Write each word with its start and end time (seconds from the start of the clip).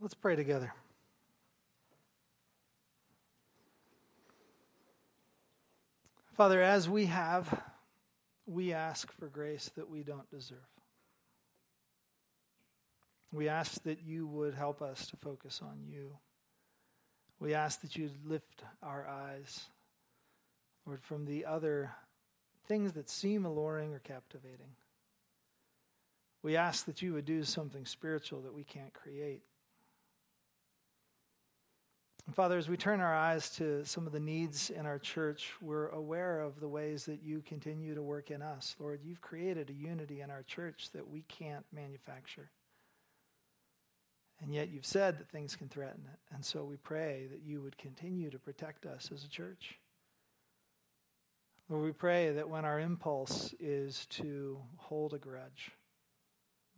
Let's 0.00 0.14
pray 0.14 0.36
together. 0.36 0.72
Father, 6.36 6.62
as 6.62 6.88
we 6.88 7.06
have, 7.06 7.62
we 8.46 8.72
ask 8.72 9.10
for 9.12 9.26
grace 9.26 9.72
that 9.74 9.90
we 9.90 10.04
don't 10.04 10.30
deserve. 10.30 10.58
We 13.32 13.48
ask 13.48 13.82
that 13.82 14.00
you 14.04 14.28
would 14.28 14.54
help 14.54 14.80
us 14.82 15.08
to 15.08 15.16
focus 15.16 15.60
on 15.62 15.80
you. 15.84 16.16
We 17.40 17.54
ask 17.54 17.80
that 17.80 17.96
you'd 17.96 18.24
lift 18.24 18.62
our 18.82 19.04
eyes, 19.06 19.64
Lord, 20.86 21.02
from 21.02 21.24
the 21.24 21.44
other 21.44 21.90
things 22.68 22.92
that 22.92 23.10
seem 23.10 23.44
alluring 23.44 23.92
or 23.92 23.98
captivating. 23.98 24.76
We 26.42 26.56
ask 26.56 26.86
that 26.86 27.02
you 27.02 27.14
would 27.14 27.24
do 27.24 27.42
something 27.42 27.84
spiritual 27.84 28.42
that 28.42 28.54
we 28.54 28.62
can't 28.62 28.94
create. 28.94 29.42
And 32.26 32.34
Father, 32.34 32.58
as 32.58 32.68
we 32.68 32.76
turn 32.76 33.00
our 33.00 33.14
eyes 33.14 33.48
to 33.56 33.84
some 33.86 34.06
of 34.06 34.12
the 34.12 34.20
needs 34.20 34.68
in 34.68 34.84
our 34.84 34.98
church, 34.98 35.52
we're 35.62 35.88
aware 35.88 36.40
of 36.40 36.60
the 36.60 36.68
ways 36.68 37.06
that 37.06 37.22
you 37.22 37.42
continue 37.46 37.94
to 37.94 38.02
work 38.02 38.30
in 38.30 38.42
us. 38.42 38.76
Lord, 38.78 39.00
you've 39.02 39.22
created 39.22 39.70
a 39.70 39.72
unity 39.72 40.20
in 40.20 40.30
our 40.30 40.42
church 40.42 40.90
that 40.92 41.08
we 41.08 41.22
can't 41.22 41.64
manufacture. 41.72 42.50
And 44.40 44.52
yet 44.52 44.68
you've 44.68 44.86
said 44.86 45.18
that 45.18 45.30
things 45.30 45.56
can 45.56 45.68
threaten 45.68 46.02
it. 46.12 46.18
And 46.34 46.44
so 46.44 46.64
we 46.64 46.76
pray 46.76 47.26
that 47.30 47.42
you 47.42 47.60
would 47.62 47.78
continue 47.78 48.30
to 48.30 48.38
protect 48.38 48.86
us 48.86 49.10
as 49.12 49.24
a 49.24 49.28
church. 49.28 49.78
Lord, 51.68 51.84
we 51.84 51.92
pray 51.92 52.30
that 52.32 52.48
when 52.48 52.64
our 52.64 52.78
impulse 52.78 53.54
is 53.58 54.06
to 54.10 54.58
hold 54.76 55.12
a 55.12 55.18
grudge, 55.18 55.72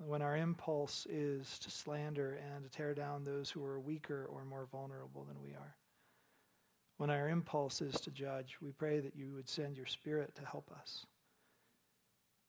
when 0.06 0.22
our 0.22 0.36
impulse 0.36 1.06
is 1.10 1.58
to 1.58 1.70
slander 1.70 2.38
and 2.54 2.64
to 2.64 2.70
tear 2.70 2.94
down 2.94 3.24
those 3.24 3.50
who 3.50 3.64
are 3.64 3.78
weaker 3.78 4.26
or 4.32 4.44
more 4.44 4.66
vulnerable 4.70 5.24
than 5.24 5.42
we 5.42 5.50
are, 5.50 5.76
when 6.96 7.10
our 7.10 7.28
impulse 7.28 7.80
is 7.80 8.00
to 8.00 8.10
judge, 8.10 8.56
we 8.60 8.72
pray 8.72 9.00
that 9.00 9.16
you 9.16 9.32
would 9.34 9.48
send 9.48 9.76
your 9.76 9.86
spirit 9.86 10.34
to 10.34 10.44
help 10.44 10.70
us. 10.70 11.06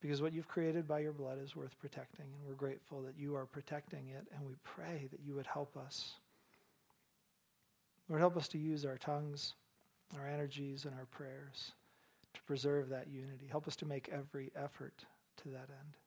Because 0.02 0.22
what 0.22 0.34
you've 0.34 0.48
created 0.48 0.88
by 0.88 1.00
your 1.00 1.14
blood 1.14 1.40
is 1.42 1.56
worth 1.56 1.78
protecting, 1.80 2.26
and 2.26 2.48
we're 2.48 2.56
grateful 2.56 3.02
that 3.04 3.18
you 3.18 3.36
are 3.36 3.46
protecting 3.46 4.10
it, 4.10 4.26
and 4.36 4.46
we 4.46 4.56
pray 4.64 5.08
that 5.12 5.22
you 5.26 5.36
would 5.36 5.46
help 5.46 5.78
us. 5.78 6.16
Lord, 8.10 8.20
help 8.20 8.36
us 8.36 8.48
to 8.50 8.58
use 8.58 8.86
our 8.86 8.98
tongues, 8.98 9.54
our 10.18 10.28
energies, 10.28 10.86
and 10.86 10.94
our 10.96 11.06
prayers 11.06 11.74
to 12.34 12.42
preserve 12.44 12.90
that 12.90 13.08
unity. 13.10 13.48
Help 13.50 13.68
us 13.68 13.76
to 13.78 13.86
make 13.86 14.10
every 14.12 14.52
effort 14.56 15.06
to 15.44 15.50
that 15.50 15.70
end. 15.70 15.98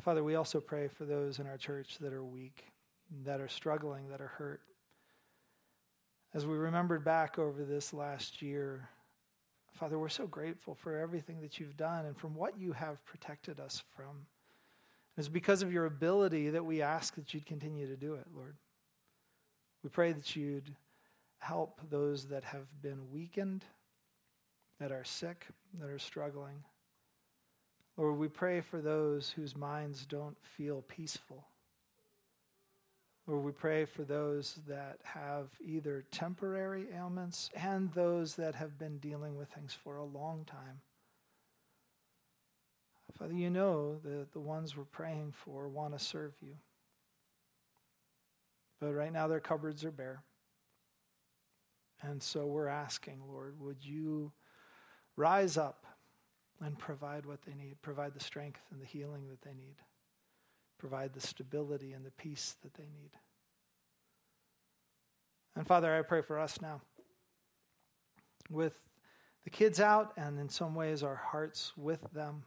Father, 0.00 0.24
we 0.24 0.34
also 0.34 0.60
pray 0.60 0.88
for 0.88 1.04
those 1.04 1.38
in 1.38 1.46
our 1.46 1.58
church 1.58 1.98
that 1.98 2.12
are 2.12 2.24
weak, 2.24 2.64
that 3.24 3.40
are 3.40 3.48
struggling, 3.48 4.08
that 4.08 4.20
are 4.20 4.28
hurt. 4.38 4.62
As 6.34 6.46
we 6.46 6.56
remembered 6.56 7.04
back 7.04 7.38
over 7.38 7.62
this 7.62 7.92
last 7.92 8.40
year, 8.40 8.88
Father, 9.74 9.98
we're 9.98 10.08
so 10.08 10.26
grateful 10.26 10.74
for 10.74 10.96
everything 10.96 11.40
that 11.42 11.60
you've 11.60 11.76
done 11.76 12.06
and 12.06 12.16
from 12.16 12.34
what 12.34 12.58
you 12.58 12.72
have 12.72 13.04
protected 13.04 13.60
us 13.60 13.82
from. 13.94 14.26
It's 15.18 15.28
because 15.28 15.62
of 15.62 15.72
your 15.72 15.84
ability 15.84 16.50
that 16.50 16.64
we 16.64 16.80
ask 16.80 17.14
that 17.16 17.34
you'd 17.34 17.46
continue 17.46 17.86
to 17.86 17.96
do 17.96 18.14
it, 18.14 18.26
Lord. 18.34 18.56
We 19.82 19.90
pray 19.90 20.12
that 20.12 20.34
you'd 20.34 20.74
help 21.38 21.80
those 21.90 22.26
that 22.26 22.44
have 22.44 22.66
been 22.80 23.10
weakened, 23.12 23.64
that 24.80 24.90
are 24.90 25.04
sick, 25.04 25.46
that 25.78 25.90
are 25.90 25.98
struggling. 25.98 26.64
Lord, 27.96 28.18
we 28.18 28.28
pray 28.28 28.60
for 28.60 28.80
those 28.80 29.30
whose 29.30 29.56
minds 29.56 30.06
don't 30.06 30.36
feel 30.42 30.82
peaceful. 30.82 31.46
Lord, 33.26 33.44
we 33.44 33.52
pray 33.52 33.84
for 33.84 34.02
those 34.02 34.58
that 34.66 34.98
have 35.04 35.48
either 35.64 36.04
temporary 36.10 36.86
ailments 36.96 37.50
and 37.54 37.92
those 37.92 38.34
that 38.36 38.54
have 38.56 38.78
been 38.78 38.98
dealing 38.98 39.36
with 39.36 39.48
things 39.50 39.72
for 39.74 39.96
a 39.96 40.04
long 40.04 40.44
time. 40.44 40.80
Father, 43.18 43.34
you 43.34 43.50
know 43.50 43.98
that 44.02 44.32
the 44.32 44.40
ones 44.40 44.76
we're 44.76 44.84
praying 44.84 45.32
for 45.32 45.68
want 45.68 45.96
to 45.96 46.04
serve 46.04 46.32
you. 46.40 46.54
But 48.80 48.94
right 48.94 49.12
now 49.12 49.28
their 49.28 49.38
cupboards 49.38 49.84
are 49.84 49.92
bare. 49.92 50.22
And 52.00 52.20
so 52.20 52.46
we're 52.46 52.66
asking, 52.66 53.20
Lord, 53.28 53.60
would 53.60 53.84
you 53.84 54.32
rise 55.14 55.56
up 55.56 55.86
and 56.64 56.78
provide 56.78 57.26
what 57.26 57.42
they 57.42 57.54
need, 57.54 57.80
provide 57.82 58.14
the 58.14 58.20
strength 58.20 58.60
and 58.70 58.80
the 58.80 58.86
healing 58.86 59.28
that 59.28 59.42
they 59.42 59.54
need 59.54 59.76
provide 60.82 61.14
the 61.14 61.20
stability 61.20 61.92
and 61.92 62.04
the 62.04 62.10
peace 62.10 62.56
that 62.60 62.74
they 62.74 62.82
need. 62.82 63.12
And 65.54 65.64
Father, 65.64 65.96
I 65.96 66.02
pray 66.02 66.22
for 66.22 66.40
us 66.40 66.60
now. 66.60 66.80
With 68.50 68.72
the 69.44 69.50
kids 69.50 69.78
out, 69.78 70.12
and 70.16 70.40
in 70.40 70.48
some 70.48 70.74
ways 70.74 71.04
our 71.04 71.14
hearts 71.14 71.72
with 71.76 72.00
them. 72.12 72.42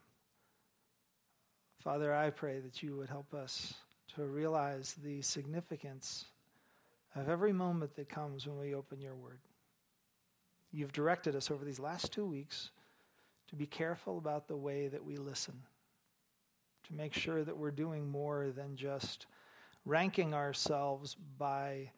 Father, 1.82 2.14
I 2.14 2.30
pray 2.30 2.60
that 2.60 2.84
you 2.84 2.98
would 2.98 3.08
help 3.08 3.34
us 3.34 3.76
to 4.16 4.26
realize 4.26 4.96
the 5.02 5.22
significance 5.22 6.26
of 7.16 7.30
every 7.30 7.54
moment 7.54 7.96
that 7.96 8.10
comes 8.10 8.46
when 8.46 8.60
we 8.60 8.76
open 8.76 9.00
your 9.00 9.16
word. 9.16 9.40
You've 10.74 10.92
directed 10.92 11.38
us 11.38 11.50
over 11.50 11.64
these 11.64 11.80
last 11.80 12.12
two 12.12 12.26
weeks 12.26 12.72
to 13.56 13.58
be 13.58 13.66
careful 13.66 14.18
about 14.18 14.50
the 14.50 14.58
way 14.58 14.90
that 14.90 15.06
we 15.06 15.16
listen 15.16 15.54
to 16.84 16.94
make 16.94 17.14
sure 17.14 17.42
that 17.42 17.58
we're 17.58 17.72
doing 17.72 18.10
more 18.10 18.52
than 18.52 18.76
just 18.76 19.28
ranking 19.86 20.34
ourselves 20.34 21.16
by 21.38 21.90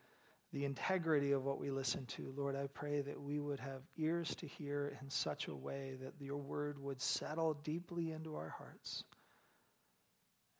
the 0.53 0.65
integrity 0.65 1.31
of 1.31 1.43
what 1.43 1.59
we 1.59 1.71
listen 1.71 2.05
to. 2.05 2.31
Lord, 2.37 2.55
I 2.55 2.67
pray 2.67 3.01
that 3.01 3.19
we 3.19 3.39
would 3.39 3.59
have 3.59 3.81
ears 3.97 4.35
to 4.35 4.45
hear 4.45 4.97
in 5.01 5.09
such 5.09 5.47
a 5.47 5.55
way 5.55 5.97
that 5.99 6.13
your 6.19 6.37
word 6.37 6.77
would 6.77 7.01
settle 7.01 7.55
deeply 7.55 8.11
into 8.11 8.35
our 8.35 8.53
hearts. 8.57 9.03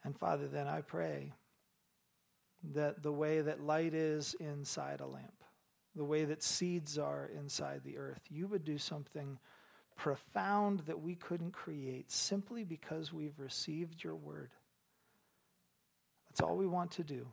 And 0.03 0.17
Father, 0.17 0.47
then 0.47 0.67
I 0.67 0.81
pray 0.81 1.31
that 2.73 3.03
the 3.03 3.13
way 3.13 3.41
that 3.41 3.61
light 3.61 3.93
is 3.93 4.35
inside 4.39 4.99
a 4.99 5.07
lamp, 5.07 5.43
the 5.95 6.03
way 6.03 6.25
that 6.25 6.41
seeds 6.41 6.97
are 6.97 7.29
inside 7.37 7.81
the 7.83 7.99
earth, 7.99 8.21
you 8.29 8.47
would 8.47 8.65
do 8.65 8.79
something 8.79 9.37
profound 9.97 10.81
that 10.81 11.01
we 11.01 11.15
couldn't 11.15 11.51
create 11.51 12.11
simply 12.11 12.63
because 12.63 13.11
we've 13.11 13.37
received 13.39 14.03
your 14.03 14.15
word. 14.15 14.51
That's 16.29 16.41
all 16.41 16.55
we 16.55 16.67
want 16.67 16.91
to 16.91 17.03
do 17.03 17.27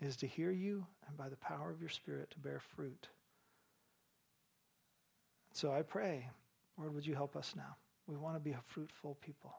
is 0.00 0.16
to 0.16 0.26
hear 0.26 0.50
you 0.50 0.84
and 1.06 1.16
by 1.16 1.28
the 1.28 1.36
power 1.36 1.70
of 1.70 1.80
your 1.80 1.88
spirit 1.88 2.30
to 2.32 2.38
bear 2.38 2.60
fruit. 2.74 3.08
So 5.52 5.72
I 5.72 5.82
pray, 5.82 6.28
Lord, 6.76 6.94
would 6.94 7.06
you 7.06 7.14
help 7.14 7.36
us 7.36 7.54
now? 7.56 7.76
We 8.06 8.16
want 8.16 8.36
to 8.36 8.40
be 8.40 8.50
a 8.50 8.60
fruitful 8.68 9.16
people. 9.24 9.54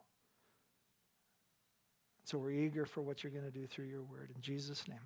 So 2.25 2.37
we're 2.37 2.51
eager 2.51 2.85
for 2.85 3.01
what 3.01 3.23
you're 3.23 3.31
going 3.31 3.45
to 3.45 3.51
do 3.51 3.67
through 3.67 3.85
your 3.85 4.03
word. 4.03 4.31
In 4.35 4.41
Jesus' 4.41 4.87
name, 4.87 4.99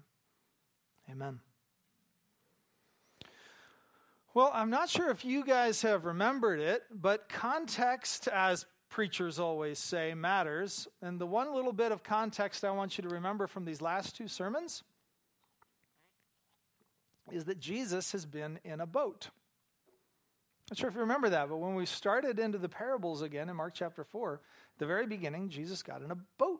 amen. 1.11 1.39
Well, 4.33 4.51
I'm 4.53 4.69
not 4.69 4.89
sure 4.89 5.09
if 5.09 5.25
you 5.25 5.43
guys 5.43 5.81
have 5.81 6.05
remembered 6.05 6.59
it, 6.59 6.83
but 6.91 7.27
context, 7.27 8.27
as 8.27 8.65
preachers 8.89 9.39
always 9.39 9.79
say, 9.79 10.13
matters. 10.13 10.87
And 11.01 11.19
the 11.19 11.25
one 11.25 11.53
little 11.53 11.73
bit 11.73 11.91
of 11.91 12.03
context 12.03 12.63
I 12.63 12.71
want 12.71 12.97
you 12.97 13.01
to 13.03 13.09
remember 13.09 13.47
from 13.47 13.65
these 13.65 13.81
last 13.81 14.15
two 14.15 14.27
sermons 14.27 14.83
is 17.31 17.45
that 17.45 17.59
Jesus 17.59 18.11
has 18.11 18.25
been 18.25 18.59
in 18.63 18.79
a 18.79 18.85
boat. 18.85 19.29
Not 20.69 20.77
sure 20.77 20.89
if 20.89 20.95
you 20.95 21.01
remember 21.01 21.29
that, 21.29 21.49
but 21.49 21.57
when 21.57 21.75
we 21.75 21.85
started 21.85 22.39
into 22.39 22.57
the 22.57 22.69
parables 22.69 23.21
again 23.21 23.49
in 23.49 23.55
Mark 23.55 23.73
chapter 23.73 24.03
4, 24.03 24.41
the 24.79 24.85
very 24.85 25.07
beginning, 25.07 25.49
Jesus 25.49 25.81
got 25.81 26.01
in 26.01 26.11
a 26.11 26.17
boat. 26.37 26.59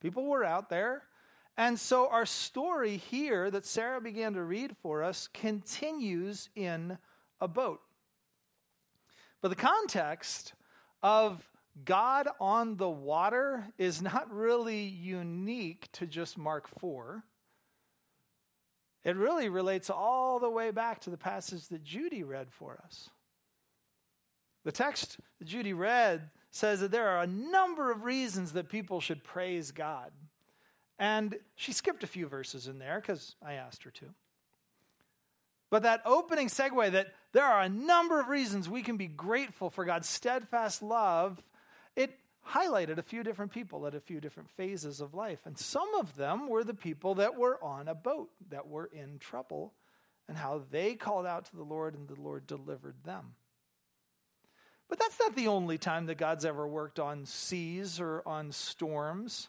People 0.00 0.26
were 0.26 0.44
out 0.44 0.68
there 0.68 1.02
and 1.56 1.78
so 1.78 2.08
our 2.08 2.26
story 2.26 2.96
here 2.96 3.50
that 3.50 3.64
Sarah 3.64 4.00
began 4.00 4.32
to 4.34 4.42
read 4.42 4.76
for 4.82 5.02
us 5.02 5.28
continues 5.32 6.48
in 6.56 6.98
a 7.40 7.46
boat. 7.46 7.80
But 9.40 9.48
the 9.48 9.56
context 9.56 10.54
of 11.02 11.48
God 11.84 12.28
on 12.40 12.76
the 12.76 12.88
water 12.88 13.66
is 13.78 14.00
not 14.00 14.32
really 14.32 14.82
unique 14.82 15.88
to 15.92 16.06
just 16.06 16.38
Mark 16.38 16.66
4. 16.80 17.22
It 19.04 19.16
really 19.16 19.48
relates 19.48 19.90
all 19.90 20.38
the 20.38 20.48
way 20.48 20.70
back 20.70 21.00
to 21.02 21.10
the 21.10 21.18
passage 21.18 21.68
that 21.68 21.84
Judy 21.84 22.22
read 22.22 22.48
for 22.50 22.80
us. 22.84 23.10
The 24.64 24.72
text 24.72 25.18
that 25.38 25.44
Judy 25.44 25.74
read 25.74 26.30
says 26.50 26.80
that 26.80 26.90
there 26.90 27.08
are 27.08 27.22
a 27.22 27.26
number 27.26 27.90
of 27.90 28.04
reasons 28.04 28.52
that 28.52 28.70
people 28.70 29.00
should 29.00 29.22
praise 29.22 29.72
God. 29.72 30.10
And 30.98 31.36
she 31.56 31.72
skipped 31.72 32.04
a 32.04 32.08
few 32.08 32.26
verses 32.26 32.66
in 32.68 32.78
there 32.78 33.00
because 33.00 33.34
I 33.44 33.54
asked 33.54 33.82
her 33.84 33.90
to. 33.90 34.06
But 35.70 35.82
that 35.82 36.02
opening 36.04 36.48
segue 36.48 36.92
that 36.92 37.08
there 37.32 37.44
are 37.44 37.62
a 37.62 37.68
number 37.68 38.20
of 38.20 38.28
reasons 38.28 38.68
we 38.68 38.82
can 38.82 38.96
be 38.96 39.08
grateful 39.08 39.70
for 39.70 39.84
God's 39.84 40.08
steadfast 40.08 40.82
love, 40.82 41.42
it 41.96 42.16
highlighted 42.48 42.98
a 42.98 43.02
few 43.02 43.22
different 43.22 43.52
people 43.52 43.86
at 43.86 43.94
a 43.94 44.00
few 44.00 44.20
different 44.20 44.50
phases 44.50 45.00
of 45.00 45.14
life. 45.14 45.40
And 45.44 45.58
some 45.58 45.94
of 45.98 46.14
them 46.16 46.48
were 46.48 46.62
the 46.62 46.74
people 46.74 47.16
that 47.16 47.36
were 47.36 47.62
on 47.62 47.88
a 47.88 47.94
boat, 47.94 48.30
that 48.50 48.68
were 48.68 48.88
in 48.92 49.18
trouble, 49.18 49.72
and 50.28 50.36
how 50.36 50.62
they 50.70 50.94
called 50.94 51.26
out 51.26 51.46
to 51.46 51.56
the 51.56 51.64
Lord 51.64 51.94
and 51.94 52.06
the 52.06 52.20
Lord 52.20 52.46
delivered 52.46 53.02
them. 53.04 53.34
But 54.88 54.98
that's 54.98 55.18
not 55.18 55.34
the 55.34 55.48
only 55.48 55.78
time 55.78 56.06
that 56.06 56.18
God's 56.18 56.44
ever 56.44 56.68
worked 56.68 57.00
on 57.00 57.26
seas 57.26 57.98
or 57.98 58.22
on 58.26 58.52
storms. 58.52 59.48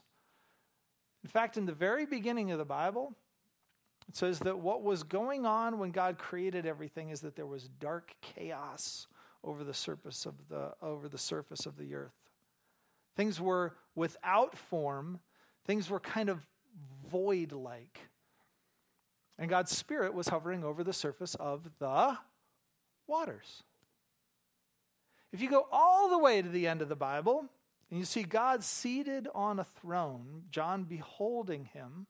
In 1.26 1.30
fact, 1.30 1.58
in 1.58 1.66
the 1.66 1.74
very 1.74 2.06
beginning 2.06 2.52
of 2.52 2.60
the 2.60 2.66
Bible, 2.66 3.12
it 4.08 4.16
says 4.16 4.38
that 4.42 4.60
what 4.60 4.84
was 4.84 5.02
going 5.02 5.44
on 5.44 5.80
when 5.80 5.90
God 5.90 6.20
created 6.20 6.68
everything 6.68 7.10
is 7.10 7.22
that 7.22 7.36
there 7.36 7.48
was 7.48 7.68
dark 7.80 8.16
chaos 8.22 9.08
over 9.44 9.64
the 9.64 9.74
surface 9.74 10.28
of 10.28 10.36
the 10.50 10.74
over 10.84 11.10
the 11.10 11.18
surface 11.18 11.66
of 11.66 11.78
the 11.80 11.96
earth. 11.96 12.14
Things 13.18 13.42
were 13.42 13.74
without 13.96 14.56
form, 14.56 15.20
things 15.66 15.90
were 15.90 16.00
kind 16.00 16.30
of 16.30 16.46
void 17.10 17.52
like. 17.52 18.02
And 19.40 19.50
God's 19.50 19.76
Spirit 19.76 20.14
was 20.14 20.28
hovering 20.28 20.64
over 20.64 20.84
the 20.84 20.94
surface 20.94 21.34
of 21.34 21.72
the 21.80 22.20
waters. 23.08 23.64
If 25.34 25.42
you 25.42 25.50
go 25.50 25.66
all 25.72 26.08
the 26.08 26.20
way 26.20 26.44
to 26.44 26.50
the 26.50 26.68
end 26.68 26.84
of 26.84 26.88
the 26.88 26.96
Bible, 26.96 27.50
and 27.90 28.00
you 28.00 28.06
see 28.06 28.24
God 28.24 28.64
seated 28.64 29.28
on 29.36 29.60
a 29.60 29.64
throne, 29.64 30.44
John 30.50 30.84
beholding 30.84 31.66
him, 31.66 32.08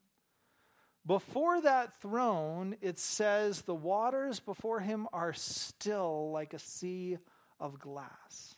before 1.06 1.60
that 1.60 2.00
throne, 2.00 2.76
it 2.80 2.98
says 2.98 3.62
the 3.62 3.74
waters 3.74 4.40
before 4.40 4.80
him 4.80 5.06
are 5.12 5.32
still 5.32 6.32
like 6.32 6.52
a 6.52 6.58
sea 6.58 7.18
of 7.60 7.78
glass. 7.78 8.56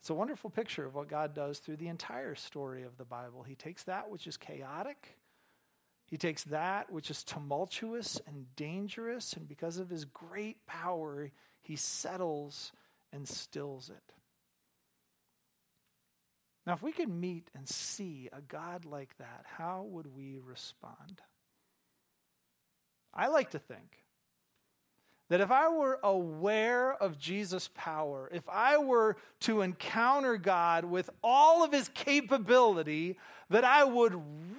It's 0.00 0.10
a 0.10 0.14
wonderful 0.14 0.50
picture 0.50 0.84
of 0.84 0.94
what 0.94 1.08
God 1.08 1.34
does 1.34 1.58
through 1.58 1.76
the 1.76 1.88
entire 1.88 2.34
story 2.34 2.82
of 2.82 2.98
the 2.98 3.04
Bible. 3.04 3.42
He 3.42 3.54
takes 3.54 3.84
that 3.84 4.10
which 4.10 4.26
is 4.26 4.36
chaotic, 4.36 5.16
he 6.06 6.16
takes 6.16 6.42
that 6.44 6.90
which 6.90 7.08
is 7.10 7.22
tumultuous 7.22 8.20
and 8.26 8.54
dangerous, 8.56 9.34
and 9.34 9.48
because 9.48 9.78
of 9.78 9.88
his 9.88 10.04
great 10.04 10.66
power, 10.66 11.30
he 11.62 11.76
settles 11.76 12.72
and 13.12 13.28
stills 13.28 13.90
it. 13.90 14.14
Now, 16.70 16.74
if 16.76 16.84
we 16.84 16.92
could 16.92 17.08
meet 17.08 17.48
and 17.52 17.68
see 17.68 18.28
a 18.32 18.40
God 18.40 18.84
like 18.84 19.18
that, 19.18 19.44
how 19.56 19.84
would 19.90 20.14
we 20.14 20.38
respond? 20.38 21.20
I 23.12 23.26
like 23.26 23.50
to 23.50 23.58
think 23.58 24.04
that 25.30 25.40
if 25.40 25.50
I 25.50 25.66
were 25.66 25.98
aware 26.04 26.92
of 26.92 27.18
Jesus' 27.18 27.68
power, 27.74 28.30
if 28.32 28.48
I 28.48 28.78
were 28.78 29.16
to 29.40 29.62
encounter 29.62 30.36
God 30.36 30.84
with 30.84 31.10
all 31.24 31.64
of 31.64 31.72
his 31.72 31.88
capability, 31.88 33.18
that 33.48 33.64
I 33.64 33.82
would 33.82 34.14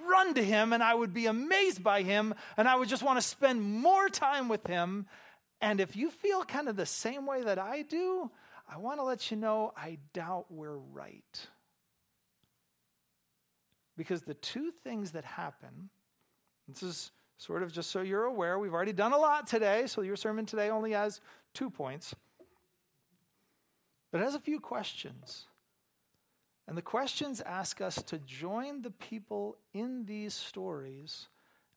run 0.06 0.34
to 0.34 0.44
him 0.44 0.74
and 0.74 0.82
I 0.82 0.92
would 0.92 1.14
be 1.14 1.24
amazed 1.24 1.82
by 1.82 2.02
him 2.02 2.34
and 2.58 2.68
I 2.68 2.76
would 2.76 2.90
just 2.90 3.02
want 3.02 3.22
to 3.22 3.26
spend 3.26 3.62
more 3.62 4.10
time 4.10 4.50
with 4.50 4.66
him. 4.66 5.06
And 5.62 5.80
if 5.80 5.96
you 5.96 6.10
feel 6.10 6.44
kind 6.44 6.68
of 6.68 6.76
the 6.76 6.84
same 6.84 7.24
way 7.24 7.42
that 7.42 7.58
I 7.58 7.80
do, 7.80 8.30
I 8.68 8.76
want 8.76 8.98
to 8.98 9.02
let 9.02 9.30
you 9.30 9.38
know 9.38 9.72
I 9.74 9.96
doubt 10.12 10.44
we're 10.50 10.76
right. 10.76 11.48
Because 13.96 14.22
the 14.22 14.34
two 14.34 14.72
things 14.84 15.12
that 15.12 15.24
happen, 15.24 15.90
this 16.68 16.82
is 16.82 17.10
sort 17.36 17.62
of 17.62 17.72
just 17.72 17.90
so 17.90 18.00
you're 18.00 18.24
aware, 18.24 18.58
we've 18.58 18.72
already 18.72 18.92
done 18.92 19.12
a 19.12 19.18
lot 19.18 19.46
today, 19.46 19.86
so 19.86 20.02
your 20.02 20.16
sermon 20.16 20.46
today 20.46 20.70
only 20.70 20.92
has 20.92 21.20
two 21.54 21.68
points. 21.68 22.14
But 24.10 24.20
it 24.20 24.24
has 24.24 24.34
a 24.34 24.40
few 24.40 24.60
questions. 24.60 25.46
And 26.68 26.76
the 26.76 26.82
questions 26.82 27.40
ask 27.40 27.80
us 27.80 27.96
to 28.04 28.18
join 28.18 28.82
the 28.82 28.90
people 28.90 29.56
in 29.74 30.04
these 30.04 30.34
stories 30.34 31.28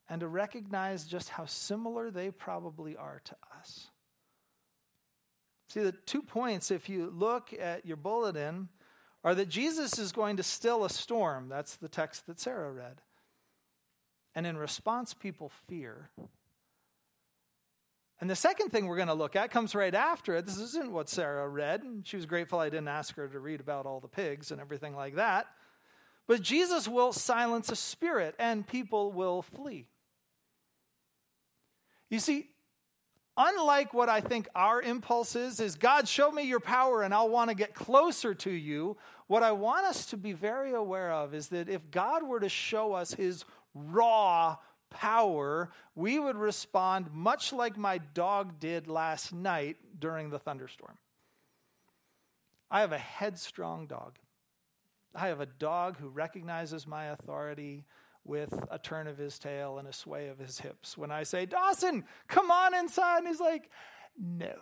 and 0.07 0.21
to 0.21 0.27
recognize 0.27 1.05
just 1.05 1.29
how 1.29 1.45
similar 1.45 2.11
they 2.11 2.29
probably 2.29 2.95
are 2.95 3.21
to 3.25 3.35
us. 3.57 3.87
See, 5.69 5.81
the 5.81 5.91
two 5.91 6.21
points, 6.21 6.69
if 6.69 6.87
you 6.87 7.11
look 7.13 7.51
at 7.59 7.85
your 7.85 7.97
bulletin, 7.97 8.69
are 9.25 9.33
that 9.35 9.49
Jesus 9.49 9.97
is 9.97 10.11
going 10.11 10.37
to 10.37 10.43
still 10.43 10.85
a 10.85 10.89
storm. 10.89 11.49
That's 11.49 11.75
the 11.77 11.89
text 11.89 12.27
that 12.27 12.39
Sarah 12.39 12.71
read. 12.71 13.01
And 14.35 14.45
in 14.45 14.55
response, 14.55 15.15
people 15.15 15.51
fear. 15.67 16.11
And 18.21 18.29
the 18.29 18.35
second 18.35 18.69
thing 18.69 18.85
we're 18.85 18.97
going 18.97 19.07
to 19.07 19.15
look 19.15 19.35
at 19.35 19.49
comes 19.49 19.73
right 19.73 19.95
after 19.95 20.35
it. 20.35 20.45
This 20.45 20.59
isn't 20.59 20.91
what 20.91 21.09
Sarah 21.09 21.49
read. 21.49 21.81
She 22.03 22.17
was 22.17 22.27
grateful 22.27 22.59
I 22.59 22.69
didn't 22.69 22.87
ask 22.87 23.15
her 23.15 23.27
to 23.27 23.39
read 23.39 23.59
about 23.59 23.87
all 23.87 23.99
the 23.99 24.07
pigs 24.07 24.51
and 24.51 24.61
everything 24.61 24.95
like 24.95 25.15
that. 25.15 25.47
But 26.27 26.43
Jesus 26.43 26.87
will 26.87 27.11
silence 27.11 27.71
a 27.71 27.75
spirit 27.75 28.35
and 28.37 28.67
people 28.67 29.11
will 29.11 29.41
flee. 29.41 29.87
You 32.11 32.19
see, 32.19 32.49
unlike 33.37 33.93
what 33.93 34.09
I 34.09 34.21
think 34.21 34.47
our 34.55 34.81
impulse 34.81 35.35
is, 35.35 35.59
is 35.59 35.75
God, 35.75 36.07
show 36.07 36.31
me 36.31 36.43
your 36.43 36.59
power 36.59 37.03
and 37.03 37.13
I'll 37.13 37.29
want 37.29 37.49
to 37.49 37.55
get 37.55 37.73
closer 37.73 38.33
to 38.35 38.51
you. 38.51 38.97
What 39.27 39.43
I 39.43 39.51
want 39.51 39.85
us 39.85 40.05
to 40.07 40.17
be 40.17 40.33
very 40.33 40.73
aware 40.73 41.11
of 41.11 41.33
is 41.33 41.49
that 41.49 41.69
if 41.69 41.91
God 41.91 42.23
were 42.23 42.39
to 42.39 42.49
show 42.49 42.93
us 42.93 43.13
his 43.13 43.45
raw 43.73 44.57
power, 44.89 45.69
we 45.95 46.19
would 46.19 46.37
respond 46.37 47.11
much 47.11 47.51
like 47.51 47.77
my 47.77 47.97
dog 47.97 48.59
did 48.59 48.87
last 48.87 49.33
night 49.33 49.77
during 49.99 50.29
the 50.29 50.39
thunderstorm. 50.39 50.97
I 52.71 52.81
have 52.81 52.91
a 52.91 52.97
headstrong 52.97 53.87
dog. 53.87 54.17
I 55.13 55.27
have 55.27 55.39
a 55.39 55.45
dog 55.45 55.97
who 55.97 56.09
recognizes 56.09 56.85
my 56.85 57.05
authority 57.05 57.85
with 58.25 58.53
a 58.71 58.79
turn 58.79 59.07
of 59.07 59.17
his 59.17 59.37
tail 59.37 59.77
and 59.77 59.87
a 59.87 59.93
sway 59.93 60.27
of 60.27 60.39
his 60.39 60.59
hips. 60.59 60.97
When 60.97 61.11
I 61.11 61.23
say, 61.23 61.45
Dawson, 61.45 62.03
come 62.27 62.49
on 62.51 62.73
inside, 62.73 63.19
and 63.19 63.27
he's 63.27 63.39
like, 63.39 63.69
no. 64.19 64.51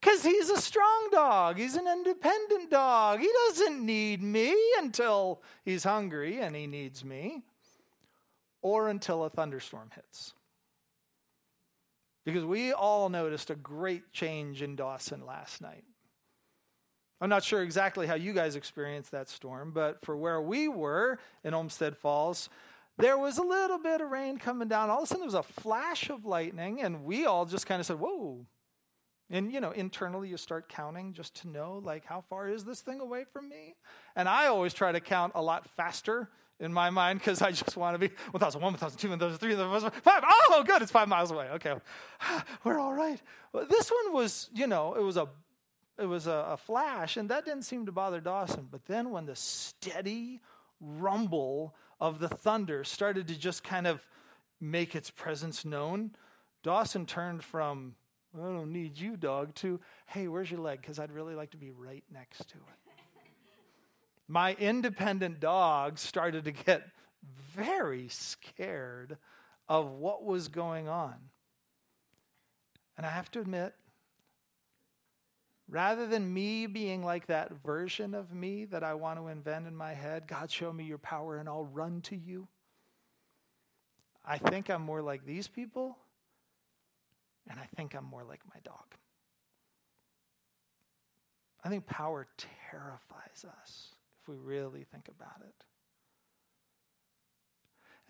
Because 0.00 0.24
he's 0.24 0.50
a 0.50 0.60
strong 0.60 1.08
dog. 1.12 1.58
He's 1.58 1.76
an 1.76 1.86
independent 1.86 2.70
dog. 2.70 3.20
He 3.20 3.30
doesn't 3.46 3.86
need 3.86 4.20
me 4.20 4.52
until 4.78 5.42
he's 5.64 5.84
hungry 5.84 6.40
and 6.40 6.56
he 6.56 6.66
needs 6.66 7.04
me, 7.04 7.44
or 8.62 8.88
until 8.88 9.24
a 9.24 9.30
thunderstorm 9.30 9.90
hits. 9.94 10.34
Because 12.24 12.44
we 12.44 12.72
all 12.72 13.08
noticed 13.08 13.50
a 13.50 13.54
great 13.54 14.12
change 14.12 14.60
in 14.60 14.74
Dawson 14.74 15.24
last 15.24 15.60
night. 15.60 15.84
I'm 17.22 17.28
not 17.28 17.44
sure 17.44 17.62
exactly 17.62 18.08
how 18.08 18.16
you 18.16 18.32
guys 18.32 18.56
experienced 18.56 19.12
that 19.12 19.28
storm, 19.28 19.70
but 19.72 20.04
for 20.04 20.16
where 20.16 20.42
we 20.42 20.66
were 20.66 21.20
in 21.44 21.54
Olmsted 21.54 21.96
Falls, 21.96 22.48
there 22.98 23.16
was 23.16 23.38
a 23.38 23.44
little 23.44 23.78
bit 23.78 24.00
of 24.00 24.10
rain 24.10 24.38
coming 24.38 24.66
down. 24.66 24.90
All 24.90 24.98
of 24.98 25.04
a 25.04 25.06
sudden, 25.06 25.20
there 25.20 25.26
was 25.26 25.34
a 25.34 25.44
flash 25.44 26.10
of 26.10 26.24
lightning, 26.24 26.82
and 26.82 27.04
we 27.04 27.24
all 27.24 27.46
just 27.46 27.64
kind 27.64 27.78
of 27.78 27.86
said, 27.86 28.00
Whoa. 28.00 28.44
And, 29.30 29.52
you 29.52 29.60
know, 29.60 29.70
internally, 29.70 30.30
you 30.30 30.36
start 30.36 30.68
counting 30.68 31.12
just 31.12 31.36
to 31.42 31.48
know, 31.48 31.80
like, 31.84 32.04
how 32.04 32.24
far 32.28 32.48
is 32.48 32.64
this 32.64 32.80
thing 32.80 32.98
away 32.98 33.24
from 33.32 33.48
me? 33.48 33.76
And 34.16 34.28
I 34.28 34.48
always 34.48 34.74
try 34.74 34.90
to 34.90 35.00
count 35.00 35.32
a 35.36 35.40
lot 35.40 35.70
faster 35.76 36.28
in 36.58 36.72
my 36.72 36.90
mind 36.90 37.20
because 37.20 37.40
I 37.40 37.52
just 37.52 37.76
want 37.76 37.94
to 37.94 37.98
be 38.00 38.12
1,001, 38.32 38.60
1,002, 38.60 39.10
1,003, 39.10 39.90
5. 39.90 40.24
Oh, 40.28 40.64
good, 40.66 40.82
it's 40.82 40.90
five 40.90 41.06
miles 41.06 41.30
away. 41.30 41.48
Okay, 41.50 41.74
we're 42.64 42.80
all 42.80 42.94
right. 42.94 43.22
This 43.70 43.92
one 43.92 44.12
was, 44.12 44.50
you 44.52 44.66
know, 44.66 44.94
it 44.94 45.02
was 45.02 45.16
a 45.16 45.28
it 45.98 46.06
was 46.06 46.26
a, 46.26 46.46
a 46.50 46.56
flash, 46.56 47.16
and 47.16 47.28
that 47.28 47.44
didn't 47.44 47.62
seem 47.62 47.86
to 47.86 47.92
bother 47.92 48.20
Dawson. 48.20 48.68
But 48.70 48.86
then 48.86 49.10
when 49.10 49.26
the 49.26 49.36
steady 49.36 50.40
rumble 50.80 51.74
of 52.00 52.18
the 52.18 52.28
thunder 52.28 52.84
started 52.84 53.28
to 53.28 53.38
just 53.38 53.62
kind 53.62 53.86
of 53.86 54.06
make 54.60 54.94
its 54.94 55.10
presence 55.10 55.64
known, 55.64 56.12
Dawson 56.62 57.06
turned 57.06 57.44
from, 57.44 57.94
I 58.34 58.38
don't 58.38 58.72
need 58.72 58.98
you, 58.98 59.16
dog, 59.16 59.54
to, 59.56 59.80
hey, 60.06 60.28
where's 60.28 60.50
your 60.50 60.60
leg? 60.60 60.80
Because 60.80 60.98
I'd 60.98 61.12
really 61.12 61.34
like 61.34 61.50
to 61.50 61.56
be 61.56 61.70
right 61.70 62.04
next 62.12 62.48
to 62.48 62.56
it. 62.56 62.92
My 64.28 64.54
independent 64.54 65.40
dog 65.40 65.98
started 65.98 66.44
to 66.44 66.52
get 66.52 66.88
very 67.54 68.08
scared 68.08 69.18
of 69.68 69.90
what 69.90 70.24
was 70.24 70.48
going 70.48 70.88
on. 70.88 71.14
And 72.96 73.04
I 73.04 73.10
have 73.10 73.30
to 73.32 73.40
admit, 73.40 73.74
Rather 75.72 76.06
than 76.06 76.34
me 76.34 76.66
being 76.66 77.02
like 77.02 77.28
that 77.28 77.50
version 77.64 78.12
of 78.12 78.30
me 78.30 78.66
that 78.66 78.84
I 78.84 78.92
want 78.92 79.18
to 79.18 79.28
invent 79.28 79.66
in 79.66 79.74
my 79.74 79.94
head, 79.94 80.26
God, 80.26 80.50
show 80.50 80.70
me 80.70 80.84
your 80.84 80.98
power 80.98 81.38
and 81.38 81.48
I'll 81.48 81.64
run 81.64 82.02
to 82.02 82.14
you. 82.14 82.46
I 84.22 84.36
think 84.36 84.68
I'm 84.68 84.82
more 84.82 85.00
like 85.00 85.24
these 85.24 85.48
people, 85.48 85.96
and 87.48 87.58
I 87.58 87.66
think 87.74 87.94
I'm 87.94 88.04
more 88.04 88.22
like 88.22 88.40
my 88.52 88.60
dog. 88.62 88.84
I 91.64 91.70
think 91.70 91.86
power 91.86 92.26
terrifies 92.70 93.46
us 93.46 93.94
if 94.20 94.28
we 94.28 94.36
really 94.36 94.84
think 94.92 95.08
about 95.08 95.40
it. 95.40 95.64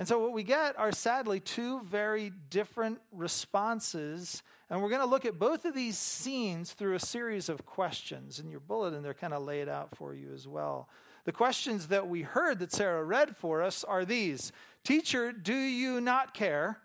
And 0.00 0.08
so, 0.08 0.18
what 0.18 0.32
we 0.32 0.42
get 0.42 0.76
are 0.76 0.90
sadly 0.90 1.38
two 1.38 1.80
very 1.82 2.32
different 2.50 2.98
responses 3.12 4.42
And 4.72 4.82
we're 4.82 4.88
going 4.88 5.02
to 5.02 5.06
look 5.06 5.26
at 5.26 5.38
both 5.38 5.66
of 5.66 5.74
these 5.74 5.98
scenes 5.98 6.72
through 6.72 6.94
a 6.94 6.98
series 6.98 7.50
of 7.50 7.66
questions. 7.66 8.40
In 8.40 8.50
your 8.50 8.58
bulletin, 8.58 9.02
they're 9.02 9.12
kind 9.12 9.34
of 9.34 9.42
laid 9.42 9.68
out 9.68 9.94
for 9.98 10.14
you 10.14 10.32
as 10.32 10.48
well. 10.48 10.88
The 11.26 11.32
questions 11.32 11.88
that 11.88 12.08
we 12.08 12.22
heard 12.22 12.58
that 12.60 12.72
Sarah 12.72 13.04
read 13.04 13.36
for 13.36 13.62
us 13.62 13.84
are 13.84 14.06
these 14.06 14.50
Teacher, 14.82 15.30
do 15.30 15.54
you 15.54 16.00
not 16.00 16.32
care? 16.32 16.78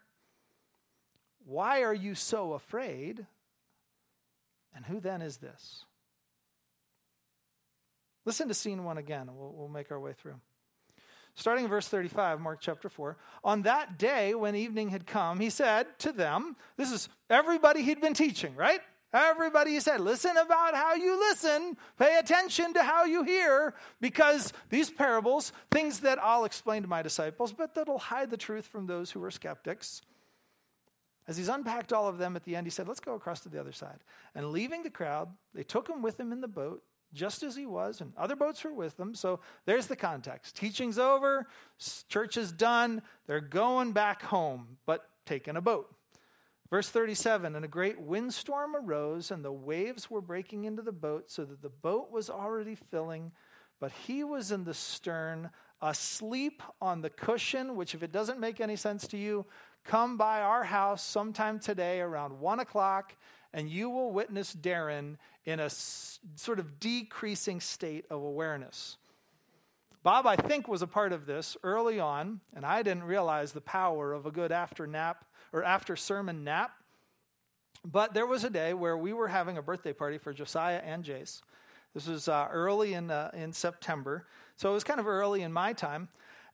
Why 1.45 1.83
are 1.83 1.93
you 1.93 2.13
so 2.13 2.53
afraid? 2.53 3.25
And 4.75 4.85
who 4.85 4.99
then 4.99 5.21
is 5.21 5.37
this? 5.37 5.85
Listen 8.25 8.49
to 8.49 8.53
scene 8.53 8.83
one 8.83 8.97
again, 8.97 9.29
we'll, 9.33 9.53
we'll 9.53 9.69
make 9.69 9.91
our 9.93 9.99
way 9.99 10.11
through. 10.11 10.41
Starting 11.37 11.65
in 11.65 11.69
verse 11.69 11.87
35, 11.87 12.41
Mark 12.41 12.57
chapter 12.59 12.89
4. 12.89 13.15
On 13.43 13.61
that 13.61 13.99
day, 13.99 14.33
when 14.33 14.55
evening 14.55 14.89
had 14.89 15.05
come, 15.05 15.39
he 15.39 15.51
said 15.51 15.85
to 15.99 16.11
them, 16.11 16.55
This 16.77 16.91
is 16.91 17.09
everybody 17.29 17.83
he'd 17.83 18.01
been 18.01 18.15
teaching, 18.15 18.55
right? 18.55 18.79
Everybody 19.13 19.73
he 19.73 19.79
said, 19.79 20.01
Listen 20.01 20.35
about 20.35 20.73
how 20.73 20.95
you 20.95 21.15
listen, 21.19 21.77
pay 21.99 22.17
attention 22.17 22.73
to 22.73 22.81
how 22.81 23.05
you 23.05 23.21
hear, 23.21 23.75
because 24.01 24.51
these 24.71 24.89
parables, 24.89 25.53
things 25.69 25.99
that 25.99 26.17
I'll 26.23 26.43
explain 26.43 26.81
to 26.81 26.87
my 26.87 27.03
disciples, 27.03 27.53
but 27.53 27.75
that'll 27.75 27.99
hide 27.99 28.31
the 28.31 28.37
truth 28.37 28.65
from 28.65 28.87
those 28.87 29.11
who 29.11 29.23
are 29.23 29.29
skeptics. 29.29 30.01
As 31.27 31.37
he's 31.37 31.49
unpacked 31.49 31.93
all 31.93 32.07
of 32.07 32.17
them 32.17 32.35
at 32.35 32.45
the 32.45 32.55
end, 32.55 32.65
he 32.65 32.71
said, 32.71 32.87
Let's 32.87 32.99
go 32.99 33.13
across 33.13 33.41
to 33.41 33.49
the 33.49 33.59
other 33.59 33.73
side. 33.73 33.99
And 34.33 34.49
leaving 34.49 34.81
the 34.81 34.89
crowd, 34.89 35.29
they 35.53 35.61
took 35.61 35.87
him 35.87 36.01
with 36.01 36.17
them 36.17 36.31
in 36.31 36.41
the 36.41 36.47
boat 36.47 36.81
just 37.13 37.43
as 37.43 37.55
he 37.55 37.65
was, 37.65 38.01
and 38.01 38.13
other 38.17 38.35
boats 38.35 38.63
were 38.63 38.73
with 38.73 38.97
them. 38.97 39.15
So 39.15 39.39
there's 39.65 39.87
the 39.87 39.95
context. 39.95 40.55
Teaching's 40.55 40.99
over, 40.99 41.47
church 42.09 42.37
is 42.37 42.51
done, 42.51 43.01
they're 43.25 43.41
going 43.41 43.91
back 43.91 44.23
home, 44.23 44.77
but 44.85 45.09
taking 45.25 45.55
a 45.55 45.61
boat. 45.61 45.93
Verse 46.69 46.89
37 46.89 47.55
And 47.55 47.65
a 47.65 47.69
great 47.69 47.99
windstorm 47.99 48.75
arose, 48.75 49.31
and 49.31 49.43
the 49.43 49.51
waves 49.51 50.09
were 50.09 50.21
breaking 50.21 50.65
into 50.65 50.81
the 50.81 50.91
boat, 50.91 51.31
so 51.31 51.45
that 51.45 51.61
the 51.61 51.69
boat 51.69 52.11
was 52.11 52.29
already 52.29 52.75
filling, 52.75 53.31
but 53.79 53.91
he 53.91 54.23
was 54.23 54.51
in 54.51 54.63
the 54.63 54.73
stern, 54.73 55.49
asleep 55.81 56.61
on 56.81 57.01
the 57.01 57.09
cushion, 57.09 57.75
which, 57.75 57.93
if 57.93 58.03
it 58.03 58.11
doesn't 58.11 58.39
make 58.39 58.59
any 58.59 58.75
sense 58.75 59.07
to 59.07 59.17
you, 59.17 59.45
come 59.83 60.17
by 60.17 60.41
our 60.41 60.63
house 60.63 61.03
sometime 61.03 61.59
today 61.59 62.01
around 62.01 62.39
one 62.39 62.59
o'clock 62.59 63.15
and 63.53 63.69
you 63.69 63.89
will 63.89 64.11
witness 64.11 64.55
Darren 64.55 65.17
in 65.45 65.59
a 65.59 65.65
s- 65.65 66.19
sort 66.35 66.59
of 66.59 66.79
decreasing 66.79 67.59
state 67.61 68.05
of 68.09 68.21
awareness. 68.21 68.97
Bob, 70.03 70.25
I 70.25 70.35
think, 70.35 70.67
was 70.67 70.81
a 70.81 70.87
part 70.87 71.11
of 71.11 71.25
this 71.25 71.57
early 71.63 71.99
on, 71.99 72.39
and 72.55 72.65
I 72.65 72.81
didn't 72.81 73.03
realize 73.03 73.51
the 73.51 73.61
power 73.61 74.13
of 74.13 74.25
a 74.25 74.31
good 74.31 74.51
after 74.51 74.87
nap 74.87 75.25
or 75.51 75.63
after 75.63 75.95
sermon 75.95 76.43
nap. 76.43 76.71
But 77.83 78.13
there 78.13 78.25
was 78.25 78.43
a 78.43 78.49
day 78.49 78.73
where 78.73 78.97
we 78.97 79.13
were 79.13 79.27
having 79.27 79.57
a 79.57 79.61
birthday 79.61 79.93
party 79.93 80.17
for 80.17 80.33
Josiah 80.33 80.81
and 80.83 81.03
Jace. 81.03 81.41
This 81.93 82.07
was 82.07 82.27
uh, 82.27 82.47
early 82.51 82.93
in, 82.93 83.09
uh, 83.09 83.31
in 83.33 83.53
September, 83.53 84.27
so 84.55 84.69
it 84.71 84.73
was 84.73 84.83
kind 84.83 84.99
of 84.99 85.07
early 85.07 85.41
in 85.41 85.51
my 85.51 85.73
time. 85.73 86.09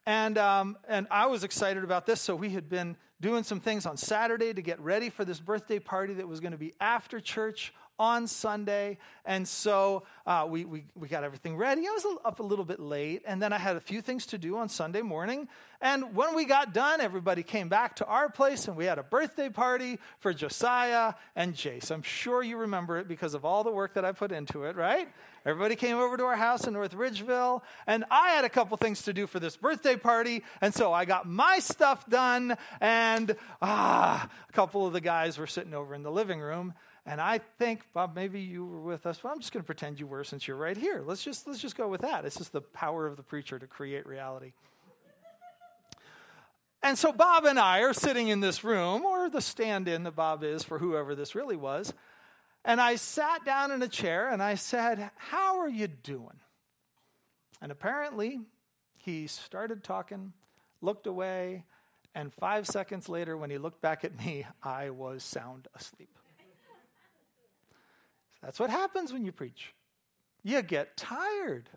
And, 0.05 0.37
um, 0.37 0.77
and 0.87 1.07
I 1.09 1.27
was 1.27 1.43
excited 1.43 1.83
about 1.83 2.05
this. 2.05 2.21
So 2.21 2.35
we 2.35 2.49
had 2.49 2.69
been 2.69 2.97
doing 3.23 3.41
some 3.41 3.61
things 3.61 3.85
on 3.85 3.95
Saturday 3.95 4.53
to 4.53 4.61
get 4.61 4.77
ready 4.81 5.09
for 5.09 5.23
this 5.23 5.39
birthday 5.39 5.79
party 5.79 6.13
that 6.13 6.27
was 6.27 6.41
going 6.41 6.51
to 6.51 6.57
be 6.57 6.73
after 6.81 7.21
church 7.21 7.73
on 7.99 8.27
Sunday. 8.27 8.97
And 9.25 9.47
so 9.47 10.03
uh, 10.25 10.45
we, 10.49 10.65
we, 10.65 10.85
we 10.95 11.07
got 11.07 11.23
everything 11.23 11.55
ready. 11.55 11.81
I 11.87 11.91
was 11.91 12.05
up 12.25 12.39
a 12.39 12.43
little 12.43 12.65
bit 12.65 12.79
late, 12.79 13.23
and 13.25 13.41
then 13.41 13.53
I 13.53 13.57
had 13.57 13.75
a 13.75 13.79
few 13.79 14.01
things 14.01 14.25
to 14.27 14.37
do 14.37 14.57
on 14.57 14.69
Sunday 14.69 15.01
morning. 15.01 15.47
And 15.81 16.15
when 16.15 16.35
we 16.35 16.45
got 16.45 16.73
done, 16.73 17.01
everybody 17.01 17.43
came 17.43 17.69
back 17.69 17.97
to 17.97 18.05
our 18.05 18.29
place, 18.29 18.67
and 18.67 18.77
we 18.77 18.85
had 18.85 18.99
a 18.99 19.03
birthday 19.03 19.49
party 19.49 19.99
for 20.19 20.33
Josiah 20.33 21.13
and 21.35 21.53
Jace. 21.53 21.91
I'm 21.91 22.03
sure 22.03 22.41
you 22.41 22.57
remember 22.57 22.97
it 22.97 23.07
because 23.07 23.33
of 23.33 23.45
all 23.45 23.63
the 23.63 23.71
work 23.71 23.93
that 23.95 24.05
I 24.05 24.13
put 24.13 24.31
into 24.31 24.63
it, 24.63 24.75
right? 24.75 25.07
Everybody 25.45 25.75
came 25.75 25.97
over 25.97 26.15
to 26.15 26.23
our 26.23 26.37
house 26.37 26.67
in 26.67 26.73
North 26.73 26.93
Ridgeville, 26.93 27.63
and 27.85 28.05
I 28.09 28.29
had 28.29 28.45
a 28.45 28.49
couple 28.49 28.77
things 28.77 29.01
to 29.03 29.13
do 29.13 29.27
for 29.27 29.41
this 29.41 29.57
birthday 29.57 29.97
party, 29.97 30.43
and 30.61 30.73
so 30.73 30.93
I 30.93 31.03
got 31.03 31.27
my 31.27 31.59
stuff 31.59 32.07
done, 32.07 32.55
and 32.79 33.35
ah, 33.61 34.29
a 34.47 34.53
couple 34.53 34.87
of 34.87 34.93
the 34.93 35.01
guys 35.01 35.37
were 35.37 35.47
sitting 35.47 35.73
over 35.73 35.93
in 35.93 36.03
the 36.03 36.11
living 36.11 36.39
room, 36.39 36.73
and 37.05 37.19
I 37.19 37.39
think, 37.59 37.81
Bob, 37.93 38.15
maybe 38.15 38.39
you 38.39 38.65
were 38.65 38.81
with 38.81 39.05
us, 39.05 39.19
but 39.21 39.29
I'm 39.29 39.39
just 39.39 39.51
going 39.51 39.61
to 39.61 39.65
pretend 39.65 39.99
you 39.99 40.07
were 40.07 40.23
since 40.23 40.47
you're 40.47 40.57
right 40.57 40.77
here. 40.77 41.03
Let's 41.05 41.23
just 41.23 41.45
let's 41.47 41.59
just 41.59 41.75
go 41.75 41.87
with 41.87 42.01
that. 42.01 42.23
It's 42.23 42.37
just 42.37 42.53
the 42.53 42.61
power 42.61 43.05
of 43.05 43.17
the 43.17 43.23
preacher 43.23 43.59
to 43.59 43.67
create 43.67 44.07
reality. 44.07 44.53
And 46.81 46.97
so 46.97 47.13
Bob 47.13 47.45
and 47.45 47.57
I 47.57 47.79
are 47.79 47.93
sitting 47.93 48.27
in 48.27 48.41
this 48.41 48.63
room, 48.63 49.05
or 49.05 49.29
the 49.29 49.41
stand 49.41 49.87
in 49.87 50.03
that 50.03 50.15
Bob 50.15 50.43
is 50.43 50.63
for 50.63 50.79
whoever 50.79 51.15
this 51.15 51.33
really 51.33 51.55
was. 51.55 51.93
And 52.65 52.79
I 52.79 52.95
sat 52.95 53.45
down 53.45 53.71
in 53.71 53.81
a 53.81 53.87
chair 53.87 54.29
and 54.29 54.43
I 54.43 54.55
said, 54.55 55.09
How 55.17 55.59
are 55.59 55.69
you 55.69 55.87
doing? 55.87 56.39
And 57.61 57.71
apparently, 57.71 58.41
he 58.97 59.27
started 59.27 59.83
talking, 59.83 60.33
looked 60.81 61.07
away, 61.07 61.63
and 62.15 62.33
five 62.33 62.67
seconds 62.67 63.09
later, 63.09 63.35
when 63.37 63.49
he 63.49 63.57
looked 63.57 63.81
back 63.81 64.05
at 64.05 64.17
me, 64.17 64.45
I 64.61 64.89
was 64.89 65.23
sound 65.23 65.67
asleep. 65.75 66.17
That's 68.43 68.59
what 68.59 68.69
happens 68.69 69.13
when 69.13 69.25
you 69.25 69.31
preach. 69.31 69.73
You 70.43 70.61
get 70.61 70.97
tired. 70.97 71.69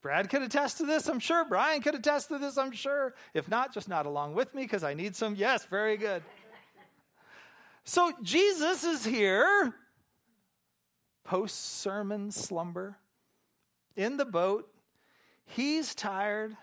Brad 0.00 0.30
could 0.30 0.42
attest 0.42 0.78
to 0.78 0.86
this, 0.86 1.08
I'm 1.08 1.18
sure. 1.18 1.44
Brian 1.44 1.82
could 1.82 1.94
attest 1.94 2.28
to 2.28 2.38
this, 2.38 2.56
I'm 2.56 2.72
sure. 2.72 3.14
If 3.34 3.48
not, 3.48 3.74
just 3.74 3.88
nod 3.88 4.06
along 4.06 4.34
with 4.34 4.54
me 4.54 4.62
because 4.62 4.84
I 4.84 4.94
need 4.94 5.16
some. 5.16 5.34
Yes, 5.34 5.64
very 5.64 5.96
good. 5.96 6.22
So 7.84 8.12
Jesus 8.22 8.84
is 8.84 9.04
here, 9.04 9.74
post 11.24 11.80
sermon 11.80 12.30
slumber, 12.30 12.96
in 13.96 14.16
the 14.16 14.24
boat. 14.24 14.68
He's 15.44 15.94
tired. 15.94 16.56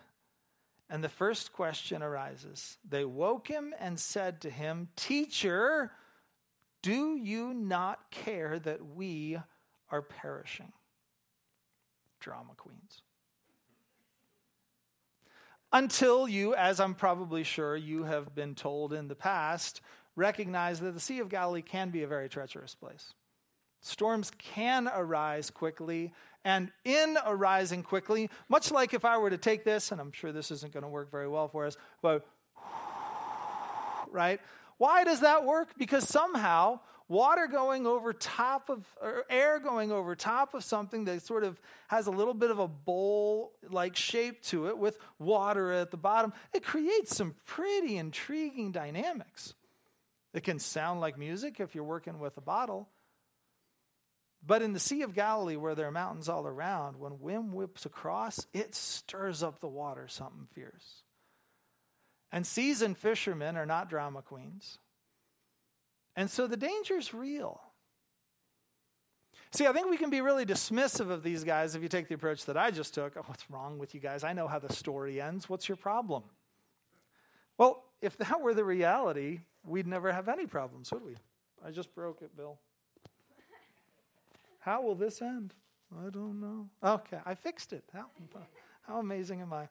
And 0.87 1.03
the 1.03 1.09
first 1.09 1.51
question 1.51 2.03
arises. 2.03 2.77
They 2.87 3.05
woke 3.05 3.47
him 3.47 3.73
and 3.79 3.99
said 3.99 4.39
to 4.41 4.51
him, 4.51 4.89
Teacher, 4.95 5.91
do 6.85 7.17
you 7.17 7.51
not 7.51 8.11
care 8.11 8.59
that 8.59 8.85
we 8.95 9.39
are 9.89 10.03
perishing? 10.03 10.71
Drama 12.19 12.51
queens. 12.55 13.01
Until 15.73 16.27
you, 16.27 16.53
as 16.53 16.79
I'm 16.79 16.93
probably 16.93 17.43
sure 17.43 17.75
you 17.75 18.03
have 18.03 18.35
been 18.35 18.53
told 18.53 18.93
in 18.93 19.07
the 19.07 19.15
past, 19.15 19.81
recognize 20.15 20.79
that 20.81 20.91
the 20.91 20.99
Sea 20.99 21.17
of 21.17 21.29
Galilee 21.29 21.63
can 21.63 21.89
be 21.89 22.03
a 22.03 22.07
very 22.07 22.29
treacherous 22.29 22.75
place. 22.75 23.13
Storms 23.81 24.31
can 24.37 24.87
arise 24.87 25.49
quickly, 25.49 26.13
and 26.43 26.71
in 26.83 27.17
arising 27.25 27.81
quickly, 27.81 28.29
much 28.47 28.69
like 28.69 28.93
if 28.93 29.03
I 29.03 29.17
were 29.17 29.31
to 29.31 29.39
take 29.39 29.63
this, 29.63 29.91
and 29.91 29.99
I'm 29.99 30.11
sure 30.11 30.31
this 30.31 30.51
isn't 30.51 30.71
going 30.71 30.83
to 30.83 30.89
work 30.89 31.09
very 31.09 31.27
well 31.27 31.47
for 31.47 31.65
us, 31.65 31.77
but 32.03 32.27
right? 34.11 34.39
Why 34.77 35.03
does 35.03 35.21
that 35.21 35.45
work? 35.45 35.69
Because 35.77 36.07
somehow 36.07 36.79
water 37.07 37.47
going 37.47 37.85
over 37.85 38.13
top 38.13 38.69
of, 38.69 38.85
or 39.01 39.25
air 39.29 39.59
going 39.59 39.91
over 39.91 40.15
top 40.15 40.53
of 40.53 40.63
something 40.63 41.05
that 41.05 41.21
sort 41.21 41.43
of 41.43 41.59
has 41.87 42.07
a 42.07 42.11
little 42.11 42.33
bit 42.33 42.51
of 42.51 42.59
a 42.59 42.67
bowl 42.67 43.51
like 43.69 43.95
shape 43.95 44.41
to 44.43 44.67
it 44.67 44.77
with 44.77 44.97
water 45.19 45.71
at 45.71 45.91
the 45.91 45.97
bottom, 45.97 46.33
it 46.53 46.63
creates 46.63 47.15
some 47.15 47.35
pretty 47.45 47.97
intriguing 47.97 48.71
dynamics. 48.71 49.53
It 50.33 50.43
can 50.43 50.59
sound 50.59 50.99
like 50.99 51.17
music 51.17 51.59
if 51.59 51.75
you're 51.75 51.83
working 51.83 52.19
with 52.19 52.35
a 52.37 52.41
bottle. 52.41 52.89
But 54.45 54.61
in 54.61 54.73
the 54.73 54.79
Sea 54.79 55.01
of 55.01 55.15
Galilee, 55.15 55.55
where 55.55 55.73
there 55.73 55.87
are 55.87 55.91
mountains 55.91 56.29
all 56.29 56.45
around, 56.45 56.99
when 56.99 57.19
wind 57.19 57.53
whips 57.53 57.85
across, 57.85 58.45
it 58.53 58.75
stirs 58.75 59.41
up 59.41 59.59
the 59.59 59.67
water 59.67 60.07
something 60.07 60.47
fierce. 60.53 61.04
And 62.35 62.45
seasoned 62.45 62.97
fishermen 62.97 63.55
are 63.55 63.65
not 63.65 63.89
drama 63.89 64.21
queens. 64.21 64.77
And 66.17 66.29
so 66.29 66.47
the 66.47 66.57
danger 66.57 66.97
is 66.97 67.13
real. 67.13 67.61
See, 69.51 69.65
I 69.65 69.71
think 69.71 69.89
we 69.89 69.95
can 69.95 70.09
be 70.09 70.19
really 70.19 70.45
dismissive 70.45 71.09
of 71.09 71.23
these 71.23 71.45
guys 71.45 71.75
if 71.75 71.81
you 71.81 71.87
take 71.87 72.09
the 72.09 72.15
approach 72.15 72.43
that 72.47 72.57
I 72.57 72.71
just 72.71 72.93
took. 72.93 73.15
Oh, 73.15 73.23
what's 73.27 73.49
wrong 73.49 73.77
with 73.77 73.95
you 73.95 74.01
guys? 74.01 74.25
I 74.25 74.33
know 74.33 74.49
how 74.49 74.59
the 74.59 74.73
story 74.73 75.21
ends. 75.21 75.47
What's 75.47 75.69
your 75.69 75.77
problem? 75.77 76.23
Well, 77.57 77.85
if 78.01 78.17
that 78.17 78.41
were 78.41 78.53
the 78.53 78.65
reality, 78.65 79.39
we'd 79.65 79.87
never 79.87 80.11
have 80.11 80.27
any 80.27 80.45
problems, 80.45 80.91
would 80.91 81.05
we? 81.05 81.15
I 81.65 81.71
just 81.71 81.95
broke 81.95 82.21
it, 82.21 82.35
Bill. 82.35 82.59
How 84.59 84.81
will 84.81 84.95
this 84.95 85.21
end? 85.21 85.53
I 86.05 86.09
don't 86.09 86.41
know. 86.41 86.67
Okay, 86.83 87.19
I 87.25 87.33
fixed 87.33 87.71
it. 87.71 87.85
How, 87.93 88.07
how 88.81 88.99
amazing 88.99 89.39
am 89.39 89.53
I? 89.53 89.69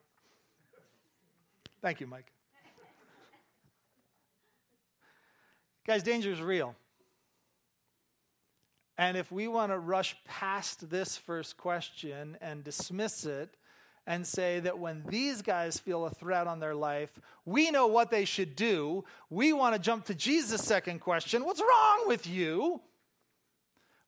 Thank 1.83 2.01
you, 2.01 2.07
Mike. 2.07 2.34
Guys, 5.87 6.03
danger 6.03 6.33
is 6.33 6.41
real. 6.41 6.75
And 8.97 9.17
if 9.17 9.31
we 9.31 9.49
want 9.49 9.73
to 9.73 9.79
rush 9.79 10.17
past 10.25 10.89
this 10.89 11.17
first 11.17 11.57
question 11.57 12.39
and 12.41 12.65
dismiss 12.65 13.27
it 13.27 13.57
and 14.07 14.27
say 14.27 14.61
that 14.61 14.79
when 14.79 15.03
these 15.09 15.43
guys 15.43 15.79
feel 15.79 16.07
a 16.07 16.11
threat 16.11 16.47
on 16.47 16.61
their 16.61 16.75
life, 16.75 17.11
we 17.45 17.71
know 17.71 17.87
what 17.87 18.11
they 18.11 18.25
should 18.25 18.55
do. 18.55 19.05
We 19.31 19.53
want 19.53 19.75
to 19.75 19.81
jump 19.81 20.07
to 20.07 20.15
Jesus' 20.15 20.65
second 20.65 21.01
question 21.01 21.45
What's 21.45 21.61
wrong 21.61 22.05
with 22.07 22.27
you? 22.27 22.81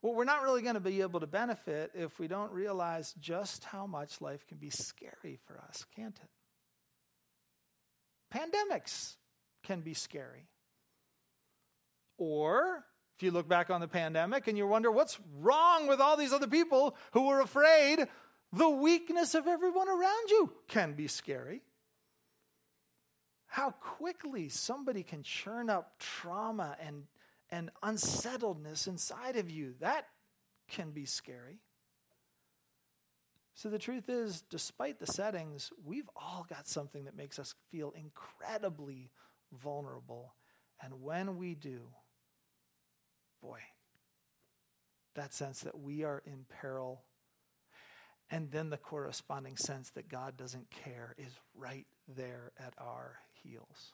Well, 0.03 0.15
we're 0.15 0.25
not 0.25 0.43
really 0.43 0.63
going 0.63 0.75
to 0.75 0.81
be 0.81 1.01
able 1.01 1.21
to 1.21 1.27
benefit 1.27 1.91
if 1.95 2.19
we 2.19 2.29
don't 2.29 2.53
realize 2.53 3.13
just 3.19 3.65
how 3.65 3.87
much 3.87 4.21
life 4.21 4.47
can 4.47 4.59
be 4.59 4.71
scary 4.71 5.39
for 5.47 5.61
us, 5.69 5.85
can't 5.97 6.19
it? 6.23 6.31
Pandemics 8.33 9.17
can 9.65 9.81
be 9.81 9.95
scary. 9.95 10.47
Or 12.19 12.85
if 13.17 13.23
you 13.23 13.31
look 13.31 13.49
back 13.49 13.71
on 13.71 13.81
the 13.81 13.89
pandemic 13.89 14.47
and 14.47 14.59
you 14.59 14.67
wonder 14.67 14.91
what's 14.91 15.19
wrong 15.39 15.87
with 15.87 16.01
all 16.01 16.17
these 16.17 16.33
other 16.33 16.47
people 16.47 16.97
who 17.13 17.27
were 17.27 17.41
afraid, 17.41 18.07
the 18.53 18.69
weakness 18.69 19.35
of 19.35 19.47
everyone 19.47 19.89
around 19.89 20.31
you 20.31 20.53
can 20.69 20.95
be 20.95 21.09
scary. 21.09 21.63
How 23.47 23.71
quickly 23.71 24.49
somebody 24.49 25.03
can 25.03 25.23
churn 25.23 25.71
up 25.71 25.99
trauma 25.99 26.77
and, 26.81 27.05
and 27.51 27.71
unsettledness 27.83 28.87
inside 28.87 29.37
of 29.37 29.51
you, 29.51 29.75
that 29.81 30.07
can 30.69 30.91
be 30.91 31.07
scary. 31.07 31.61
So 33.55 33.71
the 33.71 33.79
truth 33.79 34.11
is, 34.11 34.43
despite 34.43 34.99
the 34.99 35.07
settings, 35.07 35.73
we've 35.83 36.11
all 36.15 36.45
got 36.47 36.69
something 36.69 37.05
that 37.05 37.17
makes 37.17 37.39
us 37.39 37.55
feel 37.71 37.95
incredibly 37.97 39.11
vulnerable. 39.51 40.35
And 40.83 41.01
when 41.01 41.39
we 41.39 41.55
do, 41.55 41.89
boy, 43.47 43.61
that 45.15 45.33
sense 45.33 45.61
that 45.61 45.79
we 45.79 46.03
are 46.03 46.23
in 46.27 46.45
peril, 46.61 47.03
and 48.31 48.51
then 48.51 48.71
the 48.71 48.77
corresponding 48.77 49.57
sense 49.57 49.91
that 49.91 50.09
God 50.09 50.37
doesn't 50.37 50.69
care 50.71 51.15
is 51.17 51.33
right 51.55 51.87
there 52.09 52.51
at 52.59 52.75
our 52.79 53.19
heels. 53.43 53.93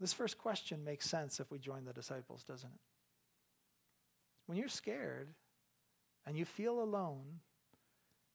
This 0.00 0.12
first 0.12 0.38
question 0.38 0.84
makes 0.84 1.08
sense 1.08 1.40
if 1.40 1.50
we 1.50 1.58
join 1.58 1.84
the 1.84 1.92
disciples, 1.92 2.42
doesn't 2.42 2.68
it? 2.68 2.80
When 4.46 4.58
you're 4.58 4.68
scared 4.68 5.28
and 6.26 6.36
you 6.36 6.44
feel 6.44 6.80
alone, 6.80 7.40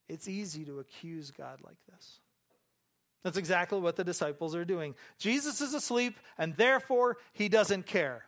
it's 0.08 0.28
easy 0.28 0.64
to 0.64 0.80
accuse 0.80 1.30
God 1.30 1.60
like 1.64 1.78
this. 1.90 2.20
That's 3.22 3.38
exactly 3.38 3.80
what 3.80 3.96
the 3.96 4.04
disciples 4.04 4.54
are 4.54 4.66
doing. 4.66 4.94
Jesus 5.18 5.62
is 5.62 5.72
asleep, 5.72 6.18
and 6.36 6.54
therefore 6.56 7.16
he 7.32 7.48
doesn't 7.48 7.86
care. 7.86 8.26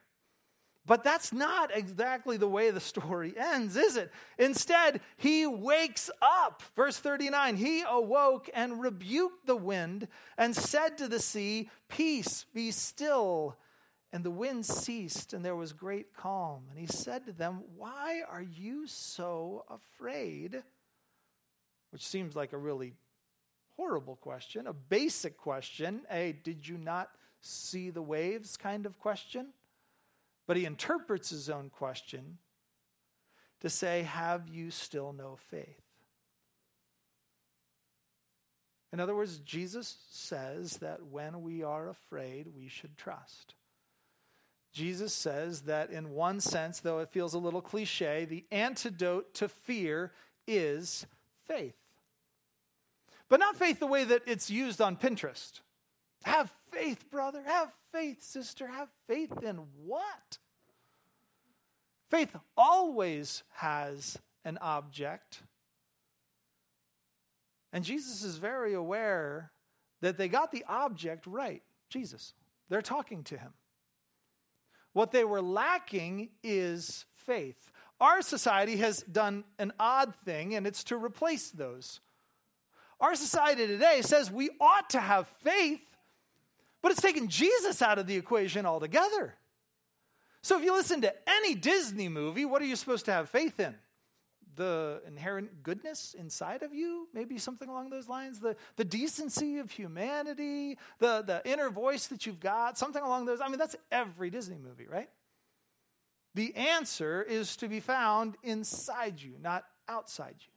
But 0.86 1.02
that's 1.02 1.32
not 1.32 1.76
exactly 1.76 2.36
the 2.36 2.48
way 2.48 2.70
the 2.70 2.80
story 2.80 3.34
ends, 3.38 3.76
is 3.76 3.96
it? 3.96 4.12
Instead, 4.38 5.00
he 5.16 5.46
wakes 5.46 6.10
up. 6.22 6.62
Verse 6.76 6.98
39 6.98 7.56
He 7.56 7.82
awoke 7.88 8.48
and 8.54 8.80
rebuked 8.80 9.46
the 9.46 9.56
wind 9.56 10.08
and 10.38 10.54
said 10.54 10.98
to 10.98 11.08
the 11.08 11.20
sea, 11.20 11.70
Peace, 11.88 12.44
be 12.54 12.70
still. 12.70 13.56
And 14.12 14.24
the 14.24 14.30
wind 14.30 14.64
ceased, 14.64 15.32
and 15.32 15.44
there 15.44 15.56
was 15.56 15.72
great 15.72 16.14
calm. 16.14 16.62
And 16.70 16.78
he 16.78 16.86
said 16.86 17.26
to 17.26 17.32
them, 17.32 17.64
Why 17.76 18.22
are 18.30 18.42
you 18.42 18.86
so 18.86 19.64
afraid? 19.68 20.62
Which 21.90 22.06
seems 22.06 22.36
like 22.36 22.52
a 22.52 22.58
really 22.58 22.94
horrible 23.76 24.16
question, 24.16 24.66
a 24.66 24.72
basic 24.72 25.36
question, 25.36 26.02
a 26.10 26.32
did 26.32 26.66
you 26.66 26.78
not 26.78 27.10
see 27.46 27.90
the 27.90 28.02
waves 28.02 28.56
kind 28.56 28.86
of 28.86 28.98
question. 28.98 29.48
But 30.46 30.56
he 30.56 30.64
interprets 30.64 31.30
his 31.30 31.50
own 31.50 31.70
question 31.70 32.38
to 33.60 33.70
say, 33.70 34.02
Have 34.02 34.48
you 34.48 34.70
still 34.70 35.12
no 35.12 35.36
faith? 35.50 35.82
In 38.92 39.00
other 39.00 39.14
words, 39.14 39.38
Jesus 39.38 39.98
says 40.10 40.78
that 40.78 41.06
when 41.06 41.42
we 41.42 41.62
are 41.62 41.88
afraid, 41.88 42.46
we 42.56 42.68
should 42.68 42.96
trust. 42.96 43.54
Jesus 44.72 45.12
says 45.12 45.62
that 45.62 45.90
in 45.90 46.10
one 46.10 46.40
sense, 46.40 46.80
though 46.80 47.00
it 47.00 47.10
feels 47.10 47.34
a 47.34 47.38
little 47.38 47.62
cliche, 47.62 48.24
the 48.24 48.44
antidote 48.50 49.34
to 49.34 49.48
fear 49.48 50.12
is 50.46 51.06
faith. 51.46 51.76
But 53.28 53.40
not 53.40 53.56
faith 53.56 53.80
the 53.80 53.86
way 53.86 54.04
that 54.04 54.22
it's 54.26 54.50
used 54.50 54.80
on 54.80 54.96
Pinterest. 54.96 55.60
Have 56.24 56.52
faith, 56.72 57.10
brother. 57.10 57.42
Have 57.44 57.72
faith, 57.92 58.22
sister. 58.22 58.66
Have 58.66 58.88
faith 59.06 59.32
in 59.42 59.60
what? 59.84 60.38
Faith 62.10 62.34
always 62.56 63.42
has 63.54 64.18
an 64.44 64.58
object. 64.60 65.42
And 67.72 67.84
Jesus 67.84 68.22
is 68.22 68.36
very 68.38 68.74
aware 68.74 69.50
that 70.00 70.16
they 70.16 70.28
got 70.28 70.52
the 70.52 70.64
object 70.68 71.26
right 71.26 71.62
Jesus. 71.88 72.34
They're 72.68 72.82
talking 72.82 73.22
to 73.24 73.38
him. 73.38 73.52
What 74.92 75.12
they 75.12 75.24
were 75.24 75.42
lacking 75.42 76.30
is 76.42 77.04
faith. 77.14 77.70
Our 78.00 78.22
society 78.22 78.76
has 78.78 79.02
done 79.02 79.44
an 79.58 79.72
odd 79.78 80.14
thing, 80.24 80.54
and 80.54 80.66
it's 80.66 80.84
to 80.84 80.96
replace 80.96 81.50
those. 81.50 82.00
Our 83.00 83.14
society 83.14 83.66
today 83.66 84.00
says 84.02 84.30
we 84.30 84.50
ought 84.60 84.90
to 84.90 85.00
have 85.00 85.28
faith, 85.42 85.80
but 86.86 86.92
it's 86.92 87.02
taken 87.02 87.26
Jesus 87.26 87.82
out 87.82 87.98
of 87.98 88.06
the 88.06 88.14
equation 88.14 88.64
altogether. 88.64 89.34
So 90.40 90.56
if 90.56 90.64
you 90.64 90.72
listen 90.72 91.00
to 91.00 91.12
any 91.28 91.56
Disney 91.56 92.08
movie, 92.08 92.44
what 92.44 92.62
are 92.62 92.64
you 92.64 92.76
supposed 92.76 93.06
to 93.06 93.12
have 93.12 93.28
faith 93.28 93.58
in? 93.58 93.74
The 94.54 95.02
inherent 95.04 95.64
goodness 95.64 96.14
inside 96.16 96.62
of 96.62 96.72
you, 96.72 97.08
maybe 97.12 97.38
something 97.38 97.68
along 97.68 97.90
those 97.90 98.08
lines, 98.08 98.38
the, 98.38 98.54
the 98.76 98.84
decency 98.84 99.58
of 99.58 99.72
humanity, 99.72 100.78
the, 101.00 101.22
the 101.22 101.42
inner 101.44 101.70
voice 101.70 102.06
that 102.06 102.24
you've 102.24 102.38
got, 102.38 102.78
something 102.78 103.02
along 103.02 103.24
those. 103.24 103.40
I 103.40 103.48
mean, 103.48 103.58
that's 103.58 103.74
every 103.90 104.30
Disney 104.30 104.58
movie, 104.58 104.86
right? 104.88 105.08
The 106.36 106.54
answer 106.54 107.20
is 107.20 107.56
to 107.56 107.66
be 107.66 107.80
found 107.80 108.36
inside 108.44 109.20
you, 109.20 109.32
not 109.42 109.64
outside 109.88 110.36
you. 110.38 110.52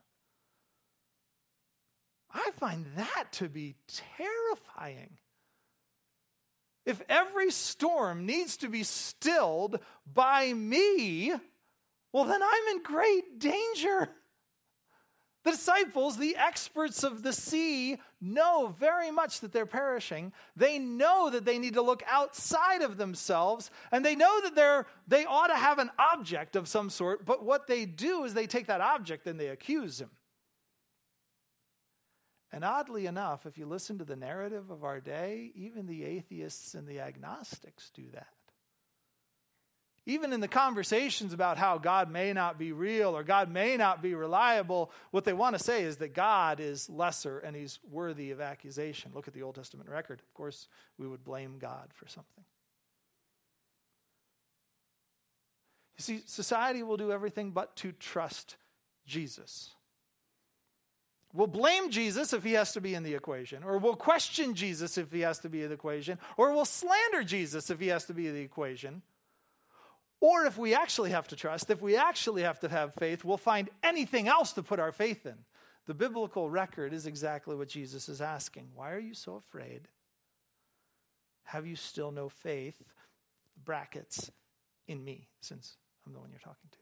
I 2.32 2.52
find 2.52 2.86
that 2.98 3.32
to 3.32 3.50
be 3.50 3.74
terrifying. 3.88 5.18
If 6.89 7.04
every 7.08 7.52
storm 7.52 8.25
needs 8.25 8.58
to 8.58 8.67
be 8.67 8.82
stilled 8.82 9.80
by 10.12 10.52
me, 10.52 11.32
well, 12.12 12.23
then 12.23 12.41
I'm 12.41 12.75
in 12.75 12.82
great 12.82 13.38
danger. 13.38 14.10
The 15.43 15.52
disciples, 15.52 16.17
the 16.17 16.36
experts 16.36 17.04
of 17.04 17.21
the 17.21 17.32
sea, 17.32 17.99
know 18.19 18.73
very 18.80 19.12
much 19.12 19.41
that 19.41 19.52
they're 19.52 19.67
perishing. 19.67 20.34
They 20.56 20.80
know 20.80 21.30
that 21.30 21.45
they 21.45 21.60
need 21.60 21.75
to 21.75 21.84
look 21.84 22.02
outside 22.08 22.82
of 22.82 22.97
themselves, 22.97 23.69
and 23.91 24.04
they 24.04 24.15
know 24.15 24.41
that 24.41 24.56
they're, 24.56 24.88
they 25.08 25.25
ought 25.25 25.47
to 25.47 25.58
have 25.58 25.78
an 25.78 25.91
object 25.99 26.56
of 26.56 26.67
some 26.67 26.89
sort, 26.89 27.23
but 27.23 27.45
what 27.45 27.67
they 27.67 27.86
do 27.86 28.23
is 28.23 28.34
they 28.34 28.47
take 28.47 28.65
that 28.65 28.82
object 28.82 29.28
and 29.28 29.39
they 29.39 29.49
accuse 29.49 30.02
him. 30.02 30.10
And 32.52 32.64
oddly 32.64 33.06
enough, 33.06 33.46
if 33.46 33.58
you 33.58 33.66
listen 33.66 34.00
to 34.00 34.06
the 34.06 34.16
narrative 34.16 34.72
of 34.72 34.84
our 34.84 35.00
day, 35.00 35.52
even 35.56 35.86
the 35.86 36.04
atheists 36.04 36.74
and 36.74 36.88
the 36.88 37.00
agnostics 37.00 37.92
do 37.94 38.06
that. 38.14 38.28
Even 40.06 40.34
in 40.34 40.40
the 40.40 40.48
conversations 40.48 41.34
about 41.34 41.60
how 41.60 41.78
God 41.78 42.10
may 42.10 42.34
not 42.34 42.58
be 42.58 42.72
real 42.72 43.16
or 43.16 43.24
God 43.24 43.52
may 43.52 43.78
not 43.78 44.02
be 44.02 44.16
reliable, 44.16 44.92
what 45.12 45.24
they 45.24 45.34
want 45.34 45.56
to 45.56 45.64
say 45.64 45.84
is 45.84 45.98
that 45.98 46.16
God 46.16 46.60
is 46.60 46.90
lesser 46.90 47.38
and 47.38 47.56
he's 47.56 47.78
worthy 47.92 48.32
of 48.32 48.42
accusation. 48.42 49.12
Look 49.14 49.28
at 49.28 49.36
the 49.36 49.44
Old 49.44 49.54
Testament 49.54 49.88
record. 49.88 50.20
Of 50.20 50.34
course, 50.34 50.68
we 50.98 51.08
would 51.08 51.24
blame 51.24 51.60
God 51.60 51.90
for 51.94 52.08
something. 52.08 52.44
You 56.00 56.04
see, 56.04 56.22
society 56.26 56.82
will 56.82 56.98
do 56.98 57.12
everything 57.12 57.52
but 57.52 57.76
to 57.76 57.92
trust 57.92 58.56
Jesus. 59.06 59.76
We'll 61.34 61.48
blame 61.48 61.92
Jesus 61.92 62.34
if 62.34 62.44
he 62.44 62.54
has 62.54 62.72
to 62.72 62.82
be 62.82 62.96
in 62.96 63.04
the 63.04 63.13
equation, 63.13 63.63
or 63.63 63.78
we'll 63.78 63.96
question 63.96 64.56
Jesus 64.56 64.98
if 64.98 65.12
he 65.12 65.22
has 65.22 65.39
to 65.39 65.50
be 65.50 65.62
in 65.62 65.70
the 65.70 65.76
equation, 65.76 66.18
or 66.38 66.54
we'll 66.54 66.65
slander 66.65 67.24
Jesus 67.24 67.70
if 67.70 67.80
he 67.80 67.88
has 67.88 68.06
to 68.06 68.13
be 68.13 68.28
in 68.28 68.34
the 68.34 68.42
equation. 68.42 69.04
Or 70.22 70.46
if 70.46 70.58
we 70.58 70.74
actually 70.74 71.12
have 71.12 71.28
to 71.30 71.36
trust, 71.36 71.70
if 71.70 71.82
we 71.82 71.96
actually 71.96 72.42
have 72.42 72.60
to 72.62 72.70
have 72.70 72.96
faith, 72.96 73.24
we'll 73.24 73.38
find 73.38 73.70
anything 73.84 74.28
else 74.28 74.54
to 74.54 74.63
put 74.63 74.80
our 74.80 74.92
faith 74.92 75.26
in. 75.26 75.36
The 75.86 75.94
biblical 75.94 76.50
record 76.50 76.94
is 76.94 77.06
exactly 77.06 77.56
what 77.56 77.70
Jesus 77.70 78.10
is 78.10 78.22
asking. 78.22 78.70
Why 78.76 78.92
are 78.92 79.00
you 79.00 79.13
so 79.13 79.36
afraid? 79.36 79.88
Have 81.44 81.65
you 81.65 81.76
still 81.76 82.12
no 82.12 82.28
faith? 82.28 82.82
Brackets 83.63 84.32
in 84.88 85.04
me, 85.04 85.30
since 85.42 85.78
I'm 86.06 86.13
the 86.13 86.20
one 86.20 86.30
you're 86.32 86.39
talking 86.39 86.70
to. 86.72 86.78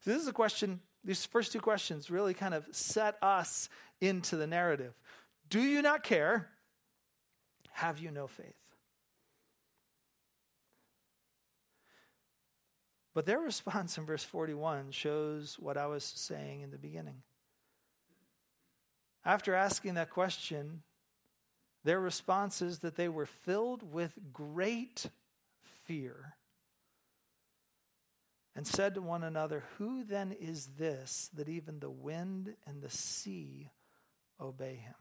So, 0.00 0.10
this 0.10 0.22
is 0.22 0.28
a 0.28 0.32
question 0.32 0.80
these 1.08 1.24
first 1.24 1.52
two 1.52 1.60
questions 1.60 2.10
really 2.10 2.34
kind 2.34 2.52
of 2.52 2.66
set 2.70 3.16
us 3.22 3.70
into 3.98 4.36
the 4.36 4.46
narrative. 4.46 4.92
Do 5.48 5.58
you 5.58 5.80
not 5.80 6.02
care? 6.02 6.50
Have 7.70 7.98
you 7.98 8.10
no 8.10 8.26
faith? 8.26 8.44
But 13.14 13.24
their 13.24 13.40
response 13.40 13.96
in 13.96 14.04
verse 14.04 14.22
41 14.22 14.90
shows 14.90 15.56
what 15.58 15.78
I 15.78 15.86
was 15.86 16.04
saying 16.04 16.60
in 16.60 16.70
the 16.70 16.76
beginning. 16.76 17.22
After 19.24 19.54
asking 19.54 19.94
that 19.94 20.10
question, 20.10 20.82
their 21.84 22.00
response 22.00 22.60
is 22.60 22.80
that 22.80 22.96
they 22.96 23.08
were 23.08 23.24
filled 23.24 23.94
with 23.94 24.12
great 24.30 25.06
fear 25.86 26.34
and 28.58 28.66
said 28.66 28.96
to 28.96 29.00
one 29.00 29.22
another, 29.22 29.62
Who 29.78 30.02
then 30.02 30.32
is 30.32 30.70
this 30.80 31.30
that 31.34 31.48
even 31.48 31.78
the 31.78 31.88
wind 31.88 32.56
and 32.66 32.82
the 32.82 32.90
sea 32.90 33.70
obey 34.40 34.74
him? 34.74 34.96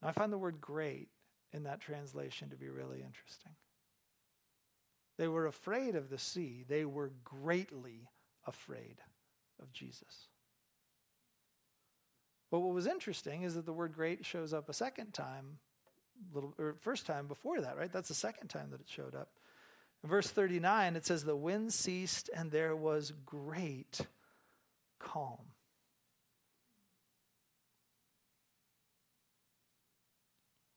Now, 0.00 0.08
I 0.08 0.12
find 0.12 0.32
the 0.32 0.38
word 0.38 0.62
great 0.62 1.08
in 1.52 1.64
that 1.64 1.82
translation 1.82 2.48
to 2.48 2.56
be 2.56 2.70
really 2.70 3.02
interesting. 3.02 3.52
They 5.18 5.28
were 5.28 5.44
afraid 5.44 5.94
of 5.94 6.08
the 6.08 6.16
sea, 6.16 6.64
they 6.66 6.86
were 6.86 7.12
greatly 7.22 8.08
afraid 8.46 8.96
of 9.60 9.74
Jesus. 9.74 10.28
But 12.50 12.60
what 12.60 12.72
was 12.72 12.86
interesting 12.86 13.42
is 13.42 13.56
that 13.56 13.66
the 13.66 13.74
word 13.74 13.92
great 13.92 14.24
shows 14.24 14.54
up 14.54 14.70
a 14.70 14.72
second 14.72 15.12
time, 15.12 15.58
little 16.32 16.54
or 16.58 16.76
first 16.80 17.04
time 17.04 17.26
before 17.26 17.60
that, 17.60 17.76
right? 17.76 17.92
That's 17.92 18.08
the 18.08 18.14
second 18.14 18.48
time 18.48 18.70
that 18.70 18.80
it 18.80 18.88
showed 18.88 19.14
up. 19.14 19.28
Verse 20.04 20.30
39, 20.30 20.96
it 20.96 21.04
says, 21.04 21.24
The 21.24 21.36
wind 21.36 21.72
ceased 21.72 22.30
and 22.34 22.50
there 22.50 22.74
was 22.74 23.12
great 23.26 24.00
calm. 24.98 25.38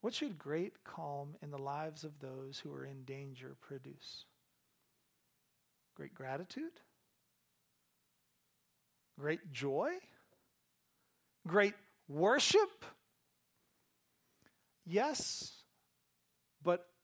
What 0.02 0.14
should 0.14 0.38
great 0.38 0.84
calm 0.84 1.36
in 1.42 1.50
the 1.50 1.58
lives 1.58 2.04
of 2.04 2.20
those 2.20 2.60
who 2.60 2.74
are 2.74 2.84
in 2.84 3.06
danger 3.06 3.56
produce? 3.62 4.26
Great 5.96 6.14
gratitude? 6.14 6.74
Great 9.18 9.54
joy? 9.54 9.92
Great 11.48 11.76
worship? 12.10 12.84
Yes, 14.86 15.63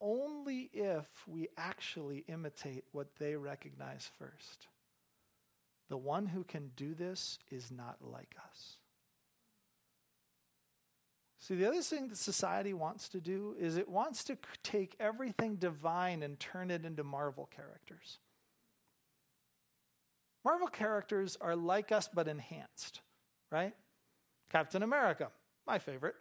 only 0.00 0.70
if 0.72 1.06
we 1.26 1.48
actually 1.56 2.24
imitate 2.28 2.84
what 2.92 3.16
they 3.18 3.36
recognize 3.36 4.10
first. 4.18 4.68
The 5.88 5.96
one 5.96 6.26
who 6.26 6.44
can 6.44 6.70
do 6.76 6.94
this 6.94 7.38
is 7.50 7.70
not 7.70 7.96
like 8.00 8.34
us. 8.48 8.76
See, 11.40 11.54
the 11.54 11.66
other 11.66 11.80
thing 11.82 12.08
that 12.08 12.18
society 12.18 12.74
wants 12.74 13.08
to 13.08 13.20
do 13.20 13.56
is 13.58 13.76
it 13.76 13.88
wants 13.88 14.24
to 14.24 14.36
take 14.62 14.94
everything 15.00 15.56
divine 15.56 16.22
and 16.22 16.38
turn 16.38 16.70
it 16.70 16.84
into 16.84 17.02
Marvel 17.02 17.48
characters. 17.54 18.18
Marvel 20.44 20.68
characters 20.68 21.36
are 21.40 21.56
like 21.56 21.92
us 21.92 22.08
but 22.12 22.28
enhanced, 22.28 23.00
right? 23.50 23.74
Captain 24.50 24.82
America, 24.82 25.28
my 25.66 25.78
favorite. 25.78 26.14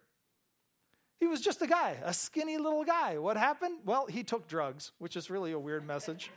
He 1.19 1.27
was 1.27 1.41
just 1.41 1.62
a 1.62 1.67
guy, 1.67 1.97
a 2.03 2.13
skinny 2.13 2.58
little 2.58 2.86
guy. 2.86 3.17
What 3.17 3.36
happened? 3.36 3.79
Well, 3.86 4.05
he 4.08 4.23
took 4.23 4.47
drugs, 4.47 4.93
which 4.99 5.17
is 5.17 5.29
really 5.29 5.51
a 5.51 5.60
weird 5.60 5.86
message. 5.86 6.32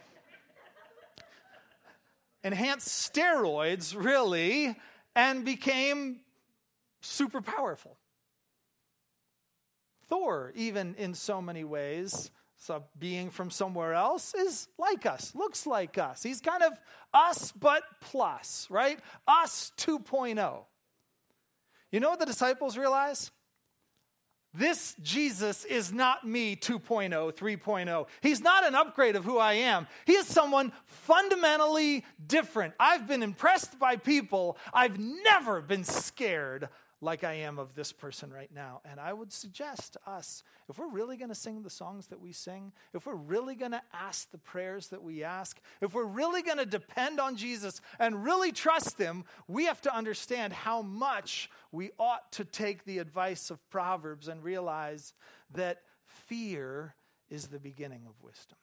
Enhanced 2.42 3.14
steroids, 3.14 3.94
really, 3.96 4.74
and 5.14 5.44
became 5.44 6.20
super 7.00 7.40
powerful. 7.40 7.96
Thor, 10.08 10.52
even 10.56 10.96
in 10.96 11.14
so 11.14 11.40
many 11.40 11.62
ways, 11.62 12.32
so 12.56 12.82
being 12.98 13.30
from 13.30 13.50
somewhere 13.50 13.94
else, 13.94 14.34
is 14.34 14.68
like 14.78 15.06
us, 15.06 15.32
looks 15.36 15.66
like 15.66 15.96
us. 15.96 16.24
He's 16.24 16.40
kind 16.40 16.62
of 16.64 16.72
us, 17.14 17.52
but 17.52 17.84
plus, 18.00 18.66
right? 18.68 18.98
Us 19.28 19.70
2.0. 19.78 20.64
You 21.92 22.00
know 22.00 22.10
what 22.10 22.18
the 22.18 22.26
disciples 22.26 22.76
realize? 22.76 23.30
This 24.54 24.94
Jesus 25.02 25.64
is 25.64 25.92
not 25.92 26.26
me 26.26 26.56
2.0, 26.56 27.32
3.0. 27.34 28.06
He's 28.20 28.42
not 28.42 28.66
an 28.66 28.74
upgrade 28.74 29.16
of 29.16 29.24
who 29.24 29.38
I 29.38 29.54
am. 29.54 29.86
He 30.04 30.12
is 30.12 30.26
someone 30.26 30.72
fundamentally 30.84 32.04
different. 32.26 32.74
I've 32.78 33.06
been 33.06 33.22
impressed 33.22 33.78
by 33.78 33.96
people. 33.96 34.58
I've 34.74 34.98
never 34.98 35.62
been 35.62 35.84
scared 35.84 36.68
like 37.02 37.24
I 37.24 37.34
am 37.34 37.58
of 37.58 37.74
this 37.74 37.92
person 37.92 38.32
right 38.32 38.50
now. 38.54 38.80
And 38.84 39.00
I 39.00 39.12
would 39.12 39.32
suggest 39.32 39.94
to 39.94 40.00
us, 40.06 40.44
if 40.68 40.78
we're 40.78 40.88
really 40.88 41.16
going 41.16 41.30
to 41.30 41.34
sing 41.34 41.62
the 41.62 41.68
songs 41.68 42.06
that 42.06 42.20
we 42.20 42.32
sing, 42.32 42.72
if 42.94 43.06
we're 43.06 43.16
really 43.16 43.56
going 43.56 43.72
to 43.72 43.82
ask 43.92 44.30
the 44.30 44.38
prayers 44.38 44.86
that 44.88 45.02
we 45.02 45.24
ask, 45.24 45.60
if 45.80 45.94
we're 45.94 46.04
really 46.04 46.42
going 46.42 46.58
to 46.58 46.64
depend 46.64 47.18
on 47.18 47.36
Jesus 47.36 47.80
and 47.98 48.24
really 48.24 48.52
trust 48.52 48.98
Him, 48.98 49.24
we 49.48 49.64
have 49.64 49.82
to 49.82 49.94
understand 49.94 50.52
how 50.52 50.80
much 50.80 51.50
we 51.72 51.90
ought 51.98 52.30
to 52.32 52.44
take 52.44 52.84
the 52.84 52.98
advice 52.98 53.50
of 53.50 53.68
Proverbs 53.68 54.28
and 54.28 54.44
realize 54.44 55.12
that 55.54 55.82
fear 56.06 56.94
is 57.28 57.48
the 57.48 57.58
beginning 57.58 58.02
of 58.06 58.14
wisdom. 58.22 58.58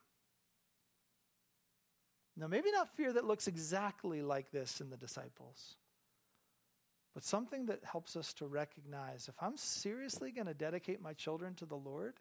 Now, 2.37 2.47
maybe 2.47 2.71
not 2.71 2.95
fear 2.95 3.11
that 3.11 3.25
looks 3.25 3.49
exactly 3.49 4.21
like 4.21 4.49
this 4.51 4.79
in 4.79 4.89
the 4.89 4.95
disciples 4.95 5.75
but 7.19 7.25
something 7.25 7.65
that 7.65 7.83
helps 7.83 8.15
us 8.15 8.33
to 8.33 8.47
recognize 8.47 9.27
if 9.27 9.35
I'm 9.41 9.57
seriously 9.57 10.31
going 10.31 10.47
to 10.47 10.53
dedicate 10.53 11.01
my 11.01 11.11
children 11.11 11.53
to 11.55 11.65
the 11.65 11.75
Lord, 11.75 12.13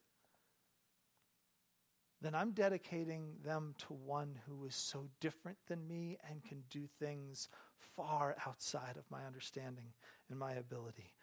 then 2.20 2.34
I'm 2.34 2.50
dedicating 2.50 3.34
them 3.44 3.76
to 3.86 3.92
one 3.92 4.40
who 4.48 4.64
is 4.64 4.74
so 4.74 5.08
different 5.20 5.58
than 5.68 5.86
me 5.86 6.18
and 6.28 6.42
can 6.42 6.64
do 6.68 6.88
things 6.98 7.48
far 7.94 8.34
outside 8.44 8.96
of 8.96 9.08
my 9.08 9.24
understanding 9.24 9.92
and 10.30 10.36
my 10.36 10.54
ability. 10.54 11.14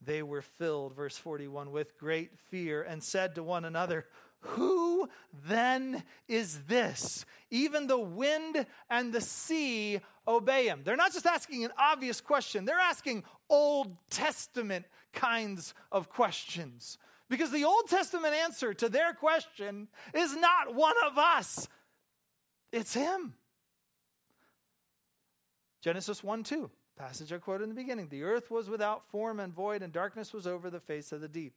They 0.00 0.22
were 0.22 0.42
filled, 0.42 0.94
verse 0.94 1.16
41, 1.16 1.70
with 1.70 1.98
great 1.98 2.38
fear 2.50 2.82
and 2.82 3.02
said 3.02 3.34
to 3.34 3.42
one 3.42 3.64
another, 3.64 4.06
Who 4.40 5.08
then 5.46 6.04
is 6.28 6.60
this? 6.68 7.26
Even 7.50 7.86
the 7.86 7.98
wind 7.98 8.64
and 8.88 9.12
the 9.12 9.20
sea 9.20 10.00
obey 10.26 10.66
him. 10.68 10.82
They're 10.84 10.96
not 10.96 11.12
just 11.12 11.26
asking 11.26 11.64
an 11.64 11.72
obvious 11.78 12.20
question, 12.20 12.64
they're 12.64 12.78
asking 12.78 13.24
Old 13.48 13.96
Testament 14.10 14.86
kinds 15.12 15.74
of 15.90 16.08
questions. 16.08 16.98
Because 17.28 17.50
the 17.50 17.64
Old 17.64 17.88
Testament 17.88 18.34
answer 18.34 18.72
to 18.74 18.88
their 18.88 19.12
question 19.12 19.88
is 20.14 20.34
not 20.34 20.74
one 20.74 20.96
of 21.06 21.18
us, 21.18 21.68
it's 22.72 22.94
him. 22.94 23.34
Genesis 25.80 26.24
1 26.24 26.42
2, 26.42 26.70
passage 26.98 27.32
I 27.32 27.38
quoted 27.38 27.64
in 27.64 27.70
the 27.70 27.74
beginning. 27.74 28.08
The 28.08 28.24
earth 28.24 28.50
was 28.50 28.68
without 28.68 29.06
form 29.08 29.40
and 29.40 29.54
void, 29.54 29.82
and 29.82 29.92
darkness 29.92 30.32
was 30.32 30.46
over 30.46 30.68
the 30.68 30.80
face 30.80 31.12
of 31.12 31.20
the 31.20 31.28
deep 31.28 31.54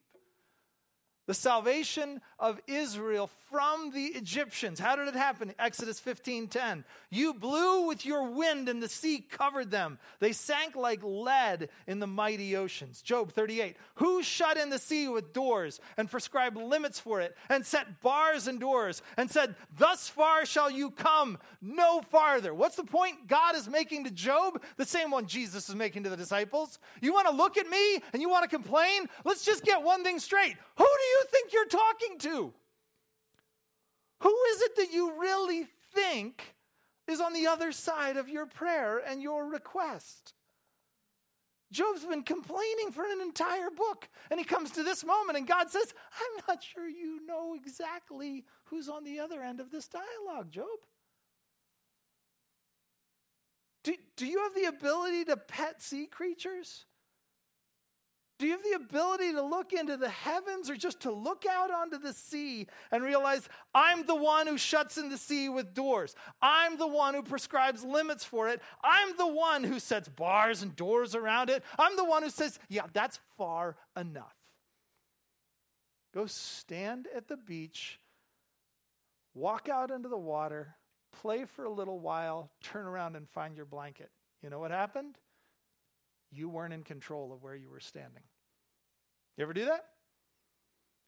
the 1.32 1.36
salvation 1.36 2.20
of 2.40 2.60
Israel 2.68 3.30
from 3.50 3.92
the 3.92 4.08
Egyptians. 4.08 4.82
How 4.82 4.98
did 4.98 5.08
it 5.08 5.16
happen? 5.16 5.54
Exodus 5.58 5.98
15:10. 5.98 6.84
You 7.10 7.34
blew 7.34 7.88
with 7.88 8.06
your 8.06 8.24
wind 8.24 8.68
and 8.68 8.84
the 8.84 8.90
sea 8.90 9.20
covered 9.20 9.72
them. 9.72 9.98
They 10.20 10.34
sank 10.34 10.76
like 10.76 11.00
lead 11.04 11.70
in 11.88 12.00
the 12.00 12.08
mighty 12.08 12.58
oceans. 12.58 13.02
Job 13.02 13.32
38. 13.32 13.78
Who 13.96 14.24
shut 14.24 14.58
in 14.58 14.70
the 14.70 14.80
sea 14.80 15.08
with 15.08 15.32
doors 15.32 15.80
and 15.96 16.12
prescribed 16.12 16.58
limits 16.58 17.00
for 17.00 17.22
it 17.22 17.38
and 17.48 17.66
set 17.66 18.02
bars 18.02 18.48
and 18.48 18.60
doors 18.60 19.02
and 19.16 19.32
said, 19.32 19.56
"Thus 19.78 20.10
far 20.10 20.46
shall 20.46 20.70
you 20.70 20.92
come, 20.92 21.38
no 21.62 22.02
farther." 22.02 22.54
What's 22.54 22.76
the 22.76 22.84
point 22.84 23.28
God 23.28 23.56
is 23.56 23.70
making 23.70 24.04
to 24.04 24.12
Job? 24.12 24.62
The 24.76 24.86
same 24.86 25.12
one 25.12 25.28
Jesus 25.28 25.70
is 25.70 25.76
making 25.76 26.04
to 26.04 26.10
the 26.10 26.18
disciples. 26.18 26.78
You 27.00 27.14
want 27.14 27.28
to 27.28 27.34
look 27.34 27.58
at 27.58 27.70
me 27.70 28.02
and 28.12 28.22
you 28.22 28.28
want 28.28 28.44
to 28.44 28.50
complain? 28.50 29.08
Let's 29.24 29.46
just 29.46 29.64
get 29.64 29.82
one 29.82 30.04
thing 30.04 30.20
straight. 30.20 30.58
Who 30.76 30.86
do 30.86 31.04
you 31.04 31.21
think 31.30 31.54
you're 31.54 31.66
talking 31.66 32.18
to? 32.20 32.54
Who 34.20 34.36
is 34.54 34.62
it 34.62 34.76
that 34.78 34.94
you 34.94 35.20
really 35.20 35.68
think 35.94 36.56
is 37.08 37.20
on 37.20 37.34
the 37.34 37.48
other 37.48 37.72
side 37.72 38.18
of 38.18 38.30
your 38.30 38.46
prayer 38.46 39.02
and 39.06 39.22
your 39.22 39.46
request? 39.46 40.34
Job's 41.72 42.04
been 42.04 42.24
complaining 42.24 42.92
for 42.92 43.04
an 43.04 43.22
entire 43.22 43.70
book, 43.70 44.10
and 44.30 44.40
he 44.40 44.46
comes 44.46 44.72
to 44.72 44.84
this 44.84 45.06
moment, 45.06 45.38
and 45.38 45.48
God 45.48 45.70
says, 45.70 45.94
I'm 46.14 46.44
not 46.48 46.62
sure 46.62 46.88
you 46.88 47.26
know 47.26 47.56
exactly 47.56 48.44
who's 48.66 48.90
on 48.90 49.06
the 49.06 49.20
other 49.20 49.42
end 49.42 49.62
of 49.62 49.72
this 49.72 49.88
dialogue, 49.88 50.52
Job. 50.52 50.68
Do, 53.84 53.96
do 54.18 54.28
you 54.28 54.44
have 54.44 54.54
the 54.54 54.66
ability 54.66 55.26
to 55.26 55.38
pet 55.38 55.82
sea 55.82 56.06
creatures? 56.06 56.86
Do 58.42 58.48
you 58.48 58.54
have 58.54 58.64
the 58.64 58.84
ability 58.84 59.34
to 59.34 59.44
look 59.44 59.72
into 59.72 59.98
the 59.98 60.10
heavens 60.10 60.68
or 60.68 60.76
just 60.76 61.02
to 61.02 61.12
look 61.12 61.46
out 61.46 61.70
onto 61.70 62.00
the 62.00 62.12
sea 62.12 62.66
and 62.92 63.04
realize 63.04 63.48
I'm 63.76 64.04
the 64.08 64.16
one 64.16 64.48
who 64.48 64.58
shuts 64.58 64.98
in 64.98 65.10
the 65.10 65.18
sea 65.20 65.48
with 65.48 65.76
doors? 65.76 66.16
I'm 66.42 66.80
the 66.80 66.88
one 66.88 67.14
who 67.14 67.22
prescribes 67.22 67.84
limits 67.84 68.26
for 68.26 68.50
it. 68.50 68.60
I'm 68.84 69.16
the 69.16 69.28
one 69.28 69.64
who 69.64 69.78
sets 69.78 70.10
bars 70.10 70.64
and 70.64 70.76
doors 70.76 71.14
around 71.14 71.52
it. 71.52 71.64
I'm 71.78 71.96
the 71.96 72.04
one 72.04 72.24
who 72.24 72.32
says, 72.32 72.58
yeah, 72.68 72.88
that's 72.92 73.20
far 73.38 73.76
enough. 73.96 74.34
Go 76.12 76.26
stand 76.26 77.08
at 77.16 77.28
the 77.28 77.38
beach, 77.38 78.00
walk 79.36 79.70
out 79.70 79.92
into 79.92 80.10
the 80.10 80.18
water, 80.18 80.78
play 81.12 81.46
for 81.46 81.66
a 81.66 81.72
little 81.72 82.00
while, 82.00 82.50
turn 82.64 82.88
around 82.88 83.16
and 83.16 83.30
find 83.30 83.56
your 83.56 83.68
blanket. 83.68 84.10
You 84.42 84.50
know 84.50 84.58
what 84.58 84.72
happened? 84.72 85.20
you 86.32 86.50
weren't 86.50 86.74
in 86.74 86.84
control 86.84 87.34
of 87.34 87.44
where 87.44 87.56
you 87.56 87.70
were 87.70 87.80
standing. 87.80 88.24
You 89.42 89.46
ever 89.46 89.54
do 89.54 89.66
that? 89.66 89.86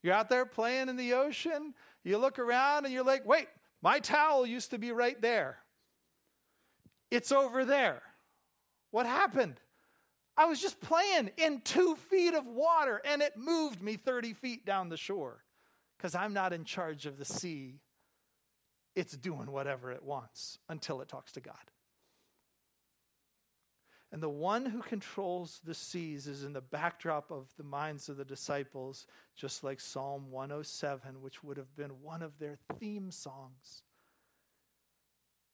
You're 0.02 0.12
out 0.12 0.28
there 0.28 0.44
playing 0.44 0.88
in 0.88 0.96
the 0.96 1.12
ocean, 1.12 1.72
you 2.02 2.18
look 2.18 2.40
around 2.40 2.84
and 2.84 2.92
you're 2.92 3.04
like, 3.04 3.24
wait, 3.24 3.46
my 3.80 4.00
towel 4.00 4.44
used 4.44 4.72
to 4.72 4.78
be 4.78 4.90
right 4.90 5.22
there. 5.22 5.58
It's 7.12 7.30
over 7.30 7.64
there. 7.64 8.02
What 8.90 9.06
happened? 9.06 9.60
I 10.36 10.46
was 10.46 10.60
just 10.60 10.80
playing 10.80 11.30
in 11.36 11.60
two 11.60 11.94
feet 11.94 12.34
of 12.34 12.44
water 12.44 13.00
and 13.04 13.22
it 13.22 13.36
moved 13.36 13.80
me 13.80 13.94
30 13.94 14.32
feet 14.32 14.66
down 14.66 14.88
the 14.88 14.96
shore 14.96 15.44
because 15.96 16.16
I'm 16.16 16.32
not 16.32 16.52
in 16.52 16.64
charge 16.64 17.06
of 17.06 17.18
the 17.18 17.24
sea. 17.24 17.78
It's 18.96 19.16
doing 19.16 19.48
whatever 19.52 19.92
it 19.92 20.02
wants 20.02 20.58
until 20.68 21.00
it 21.02 21.08
talks 21.08 21.30
to 21.34 21.40
God. 21.40 21.54
And 24.14 24.22
the 24.22 24.28
one 24.28 24.64
who 24.64 24.80
controls 24.80 25.60
the 25.64 25.74
seas 25.74 26.28
is 26.28 26.44
in 26.44 26.52
the 26.52 26.60
backdrop 26.60 27.32
of 27.32 27.48
the 27.56 27.64
minds 27.64 28.08
of 28.08 28.16
the 28.16 28.24
disciples, 28.24 29.08
just 29.34 29.64
like 29.64 29.80
Psalm 29.80 30.30
107, 30.30 31.20
which 31.20 31.42
would 31.42 31.56
have 31.56 31.74
been 31.74 32.00
one 32.00 32.22
of 32.22 32.38
their 32.38 32.56
theme 32.78 33.10
songs. 33.10 33.82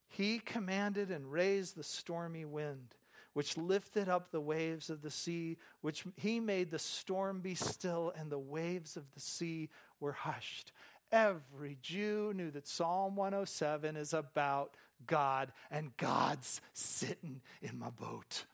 He 0.08 0.40
commanded 0.40 1.10
and 1.10 1.32
raised 1.32 1.74
the 1.74 1.82
stormy 1.82 2.44
wind, 2.44 2.96
which 3.32 3.56
lifted 3.56 4.10
up 4.10 4.30
the 4.30 4.42
waves 4.42 4.90
of 4.90 5.00
the 5.00 5.10
sea, 5.10 5.56
which 5.80 6.04
he 6.16 6.38
made 6.38 6.70
the 6.70 6.78
storm 6.78 7.40
be 7.40 7.54
still, 7.54 8.12
and 8.14 8.30
the 8.30 8.38
waves 8.38 8.94
of 8.94 9.10
the 9.14 9.20
sea 9.20 9.70
were 10.00 10.12
hushed. 10.12 10.72
Every 11.10 11.78
Jew 11.80 12.34
knew 12.36 12.50
that 12.50 12.68
Psalm 12.68 13.16
107 13.16 13.96
is 13.96 14.12
about 14.12 14.76
God, 15.06 15.52
and 15.70 15.96
God's 15.96 16.60
sitting 16.72 17.40
in 17.62 17.78
my 17.78 17.90
boat. 17.90 18.44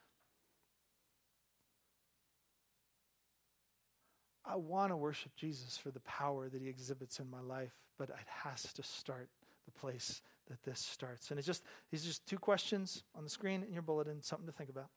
I 4.45 4.57
want 4.57 4.93
to 4.93 4.97
worship 4.97 5.33
Jesus 5.37 5.77
for 5.77 5.91
the 5.91 6.01
power 6.01 6.49
that 6.49 6.63
he 6.63 6.69
exhibits 6.69 7.19
in 7.19 7.29
my 7.29 7.41
life, 7.41 7.73
but 7.99 8.11
it 8.11 8.17
has 8.45 8.73
to 8.75 8.83
start 8.83 9.29
the 9.65 9.73
place 9.73 10.23
that 10.49 10.63
this 10.63 10.79
starts. 10.79 11.31
And 11.31 11.39
it's 11.39 11.47
just 11.47 11.65
these 11.91 12.05
are 12.05 12.09
just 12.09 12.27
two 12.27 12.39
questions 12.39 13.03
on 13.17 13.25
the 13.25 13.31
screen 13.31 13.65
in 13.65 13.73
your 13.73 13.83
bulletin, 13.83 14.23
something 14.23 14.47
to 14.47 14.53
think 14.53 14.71
about. 14.71 14.91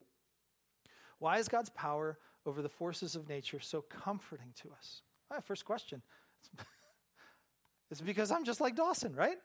Why 1.18 1.40
is 1.40 1.48
God's 1.48 1.72
power 1.72 2.20
over 2.46 2.62
the 2.62 2.70
forces 2.70 3.16
of 3.16 3.28
nature 3.28 3.60
so 3.60 3.82
comforting 3.82 4.54
to 4.62 4.70
us? 4.72 5.02
Right, 5.32 5.44
first 5.44 5.66
question. 5.66 6.02
It's 7.92 8.02
because 8.02 8.32
I'm 8.32 8.46
just 8.46 8.62
like 8.62 8.76
Dawson, 8.76 9.16
right? 9.16 9.38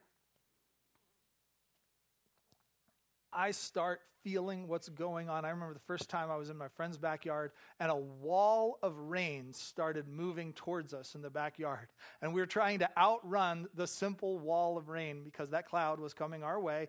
I 3.34 3.50
start 3.50 4.00
feeling 4.22 4.68
what's 4.68 4.88
going 4.88 5.28
on. 5.28 5.44
I 5.44 5.50
remember 5.50 5.74
the 5.74 5.80
first 5.80 6.08
time 6.08 6.30
I 6.30 6.36
was 6.36 6.48
in 6.48 6.56
my 6.56 6.68
friend's 6.68 6.96
backyard 6.96 7.52
and 7.78 7.90
a 7.90 7.96
wall 7.96 8.78
of 8.82 8.96
rain 8.96 9.52
started 9.52 10.08
moving 10.08 10.54
towards 10.54 10.94
us 10.94 11.14
in 11.14 11.20
the 11.20 11.30
backyard. 11.30 11.88
And 12.22 12.32
we 12.32 12.40
were 12.40 12.46
trying 12.46 12.78
to 12.78 12.90
outrun 12.96 13.68
the 13.74 13.86
simple 13.86 14.38
wall 14.38 14.78
of 14.78 14.88
rain 14.88 15.22
because 15.24 15.50
that 15.50 15.68
cloud 15.68 16.00
was 16.00 16.14
coming 16.14 16.42
our 16.42 16.58
way. 16.58 16.88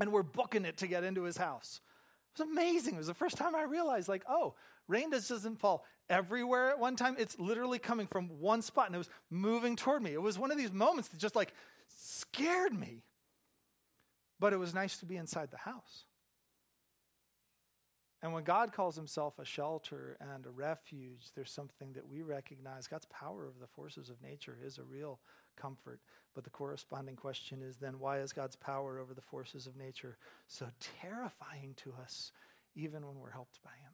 And 0.00 0.12
we're 0.12 0.22
booking 0.22 0.64
it 0.64 0.78
to 0.78 0.86
get 0.86 1.04
into 1.04 1.22
his 1.24 1.36
house. 1.36 1.80
It 2.34 2.42
was 2.42 2.48
amazing. 2.50 2.94
It 2.94 2.98
was 2.98 3.08
the 3.08 3.14
first 3.14 3.36
time 3.36 3.54
I 3.54 3.64
realized, 3.64 4.08
like, 4.08 4.24
oh, 4.26 4.54
rain 4.88 5.10
just 5.10 5.28
doesn't 5.28 5.58
fall 5.58 5.84
everywhere 6.08 6.70
at 6.70 6.78
one 6.78 6.96
time. 6.96 7.16
It's 7.18 7.38
literally 7.38 7.78
coming 7.78 8.06
from 8.06 8.28
one 8.40 8.62
spot 8.62 8.86
and 8.86 8.94
it 8.94 8.98
was 8.98 9.10
moving 9.30 9.76
toward 9.76 10.02
me. 10.02 10.12
It 10.12 10.22
was 10.22 10.38
one 10.38 10.50
of 10.50 10.58
these 10.58 10.72
moments 10.72 11.08
that 11.08 11.18
just 11.18 11.36
like 11.36 11.52
scared 11.88 12.72
me. 12.72 13.02
But 14.42 14.52
it 14.52 14.58
was 14.58 14.74
nice 14.74 14.96
to 14.96 15.06
be 15.06 15.16
inside 15.18 15.52
the 15.52 15.56
house. 15.56 16.02
And 18.20 18.32
when 18.32 18.42
God 18.42 18.72
calls 18.72 18.96
himself 18.96 19.38
a 19.38 19.44
shelter 19.44 20.16
and 20.18 20.44
a 20.44 20.50
refuge, 20.50 21.28
there's 21.36 21.52
something 21.52 21.92
that 21.92 22.08
we 22.08 22.22
recognize 22.22 22.88
God's 22.88 23.06
power 23.06 23.46
over 23.46 23.60
the 23.60 23.68
forces 23.68 24.10
of 24.10 24.20
nature 24.20 24.58
is 24.60 24.78
a 24.78 24.82
real 24.82 25.20
comfort. 25.56 26.00
But 26.34 26.42
the 26.42 26.50
corresponding 26.50 27.14
question 27.14 27.62
is 27.62 27.76
then 27.76 28.00
why 28.00 28.18
is 28.18 28.32
God's 28.32 28.56
power 28.56 28.98
over 28.98 29.14
the 29.14 29.20
forces 29.20 29.68
of 29.68 29.76
nature 29.76 30.18
so 30.48 30.66
terrifying 31.00 31.74
to 31.76 31.94
us, 32.02 32.32
even 32.74 33.06
when 33.06 33.20
we're 33.20 33.30
helped 33.30 33.62
by 33.62 33.70
him? 33.70 33.92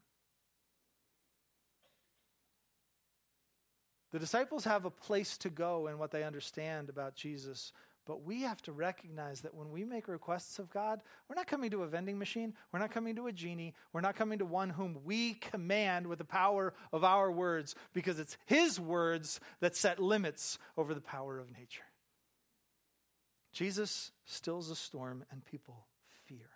The 4.13 4.19
disciples 4.19 4.65
have 4.65 4.87
a 4.87 4.91
place 4.91 5.37
to 5.39 5.51
go 5.51 5.89
in 5.89 5.99
what 5.99 6.11
they 6.11 6.25
understand 6.25 6.89
about 6.89 7.17
Jesus 7.17 7.75
but 8.09 8.25
we 8.25 8.41
have 8.41 8.63
to 8.63 8.73
recognize 8.73 9.43
that 9.43 9.55
when 9.55 9.71
we 9.71 9.85
make 9.85 10.09
requests 10.09 10.59
of 10.59 10.71
God, 10.71 11.03
we're 11.29 11.37
not 11.37 11.47
coming 11.47 11.71
to 11.73 11.83
a 11.83 11.87
vending 11.87 12.19
machine. 12.19 12.55
We're 12.73 12.79
not 12.79 12.91
coming 12.91 13.15
to 13.17 13.27
a 13.27 13.33
genie. 13.33 13.75
We're 13.93 14.01
not 14.01 14.17
coming 14.17 14.39
to 14.39 14.47
one 14.47 14.71
whom 14.71 14.97
we 15.05 15.35
command 15.35 16.07
with 16.07 16.19
the 16.19 16.25
power 16.25 16.73
of 16.91 17.05
our 17.05 17.31
words, 17.31 17.75
because 17.93 18.19
it's 18.19 18.39
His 18.47 18.81
words 18.81 19.41
that 19.61 19.77
set 19.77 20.01
limits 20.01 20.59
over 20.79 20.95
the 20.95 21.03
power 21.03 21.39
of 21.39 21.53
nature. 21.53 21.85
Jesus 23.53 24.11
stills 24.25 24.71
a 24.71 24.77
storm, 24.77 25.23
and 25.31 25.45
people 25.45 25.87
fear. 26.27 26.49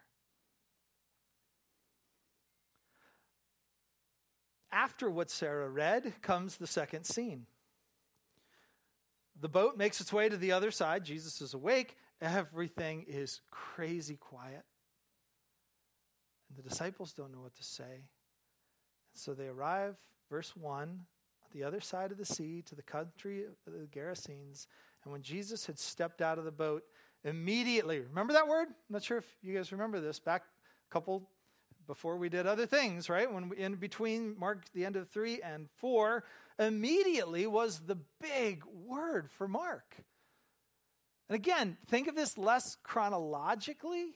After 4.72 5.10
what 5.10 5.30
Sarah 5.30 5.68
read 5.68 6.14
comes 6.22 6.56
the 6.56 6.66
second 6.66 7.04
scene. 7.04 7.44
The 9.40 9.48
boat 9.48 9.76
makes 9.76 10.00
its 10.00 10.12
way 10.12 10.28
to 10.28 10.36
the 10.36 10.52
other 10.52 10.70
side. 10.70 11.04
Jesus 11.04 11.40
is 11.40 11.54
awake. 11.54 11.96
Everything 12.20 13.04
is 13.08 13.40
crazy 13.50 14.16
quiet. 14.16 14.64
And 16.48 16.58
the 16.58 16.68
disciples 16.68 17.12
don't 17.12 17.32
know 17.32 17.40
what 17.40 17.56
to 17.56 17.64
say. 17.64 17.84
And 17.84 19.14
so 19.14 19.34
they 19.34 19.48
arrive, 19.48 19.96
verse 20.30 20.54
1, 20.54 20.82
on 20.82 20.98
the 21.52 21.64
other 21.64 21.80
side 21.80 22.12
of 22.12 22.18
the 22.18 22.24
sea 22.24 22.62
to 22.66 22.74
the 22.74 22.82
country 22.82 23.44
of 23.44 23.72
the 23.72 23.86
Gerasenes. 23.86 24.66
And 25.04 25.12
when 25.12 25.22
Jesus 25.22 25.66
had 25.66 25.78
stepped 25.78 26.22
out 26.22 26.38
of 26.38 26.44
the 26.44 26.52
boat, 26.52 26.82
immediately, 27.24 28.00
remember 28.00 28.34
that 28.34 28.48
word? 28.48 28.68
I'm 28.68 28.74
not 28.90 29.02
sure 29.02 29.18
if 29.18 29.36
you 29.42 29.54
guys 29.54 29.72
remember 29.72 30.00
this. 30.00 30.20
Back 30.20 30.42
a 30.90 30.92
couple 30.92 31.28
before 31.86 32.16
we 32.16 32.28
did 32.28 32.46
other 32.46 32.66
things, 32.66 33.08
right? 33.08 33.32
When 33.32 33.48
we, 33.48 33.58
in 33.58 33.76
between 33.76 34.38
Mark, 34.38 34.64
the 34.74 34.84
end 34.84 34.96
of 34.96 35.08
three 35.08 35.40
and 35.42 35.68
four, 35.76 36.24
immediately 36.58 37.46
was 37.46 37.80
the 37.80 37.98
big 38.20 38.64
word 38.64 39.30
for 39.30 39.48
Mark. 39.48 39.96
And 41.28 41.36
again, 41.36 41.78
think 41.88 42.08
of 42.08 42.14
this 42.14 42.36
less 42.36 42.76
chronologically 42.82 44.14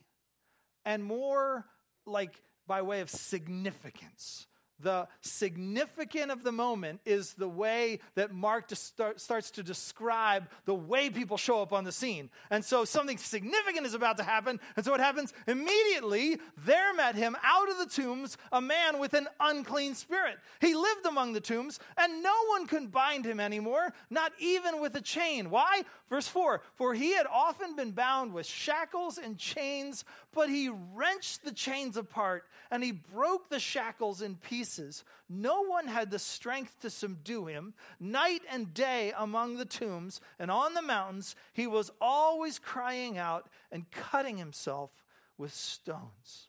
and 0.84 1.02
more 1.02 1.64
like 2.04 2.34
by 2.66 2.82
way 2.82 3.00
of 3.00 3.10
significance 3.10 4.46
the 4.80 5.08
significant 5.22 6.30
of 6.30 6.42
the 6.42 6.52
moment 6.52 7.00
is 7.06 7.34
the 7.34 7.48
way 7.48 8.00
that 8.14 8.32
Mark 8.32 8.66
start, 8.74 9.20
starts 9.20 9.50
to 9.52 9.62
describe 9.62 10.48
the 10.66 10.74
way 10.74 11.08
people 11.08 11.36
show 11.36 11.62
up 11.62 11.72
on 11.72 11.84
the 11.84 11.92
scene. 11.92 12.28
And 12.50 12.64
so 12.64 12.84
something 12.84 13.16
significant 13.16 13.86
is 13.86 13.94
about 13.94 14.18
to 14.18 14.22
happen. 14.22 14.60
And 14.76 14.84
so 14.84 14.90
what 14.90 15.00
happens? 15.00 15.32
Immediately, 15.46 16.38
there 16.64 16.92
met 16.94 17.14
him 17.14 17.36
out 17.42 17.70
of 17.70 17.78
the 17.78 17.86
tombs 17.86 18.36
a 18.52 18.60
man 18.60 18.98
with 18.98 19.14
an 19.14 19.28
unclean 19.40 19.94
spirit. 19.94 20.38
He 20.60 20.74
lived 20.74 21.06
among 21.06 21.32
the 21.32 21.40
tombs, 21.40 21.78
and 21.96 22.22
no 22.22 22.34
one 22.50 22.66
could 22.66 22.92
bind 22.92 23.24
him 23.24 23.40
anymore, 23.40 23.92
not 24.10 24.32
even 24.38 24.80
with 24.80 24.94
a 24.96 25.00
chain. 25.00 25.50
Why? 25.50 25.82
Verse 26.10 26.28
4 26.28 26.60
For 26.74 26.92
he 26.92 27.14
had 27.14 27.26
often 27.26 27.76
been 27.76 27.92
bound 27.92 28.32
with 28.32 28.46
shackles 28.46 29.16
and 29.18 29.38
chains, 29.38 30.04
but 30.34 30.50
he 30.50 30.70
wrenched 30.94 31.44
the 31.44 31.52
chains 31.52 31.96
apart, 31.96 32.44
and 32.70 32.84
he 32.84 32.92
broke 32.92 33.48
the 33.48 33.60
shackles 33.60 34.20
in 34.20 34.36
pieces 34.36 34.65
pieces. 34.66 35.04
No 35.28 35.62
one 35.62 35.86
had 35.86 36.10
the 36.10 36.18
strength 36.18 36.80
to 36.80 36.90
subdue 36.90 37.46
him. 37.46 37.74
Night 38.00 38.42
and 38.50 38.74
day 38.74 39.12
among 39.16 39.56
the 39.56 39.64
tombs 39.64 40.20
and 40.38 40.50
on 40.50 40.74
the 40.74 40.82
mountains, 40.82 41.36
he 41.52 41.66
was 41.66 41.90
always 42.00 42.58
crying 42.58 43.16
out 43.16 43.48
and 43.70 43.90
cutting 43.90 44.38
himself 44.38 44.90
with 45.38 45.54
stones. 45.54 46.48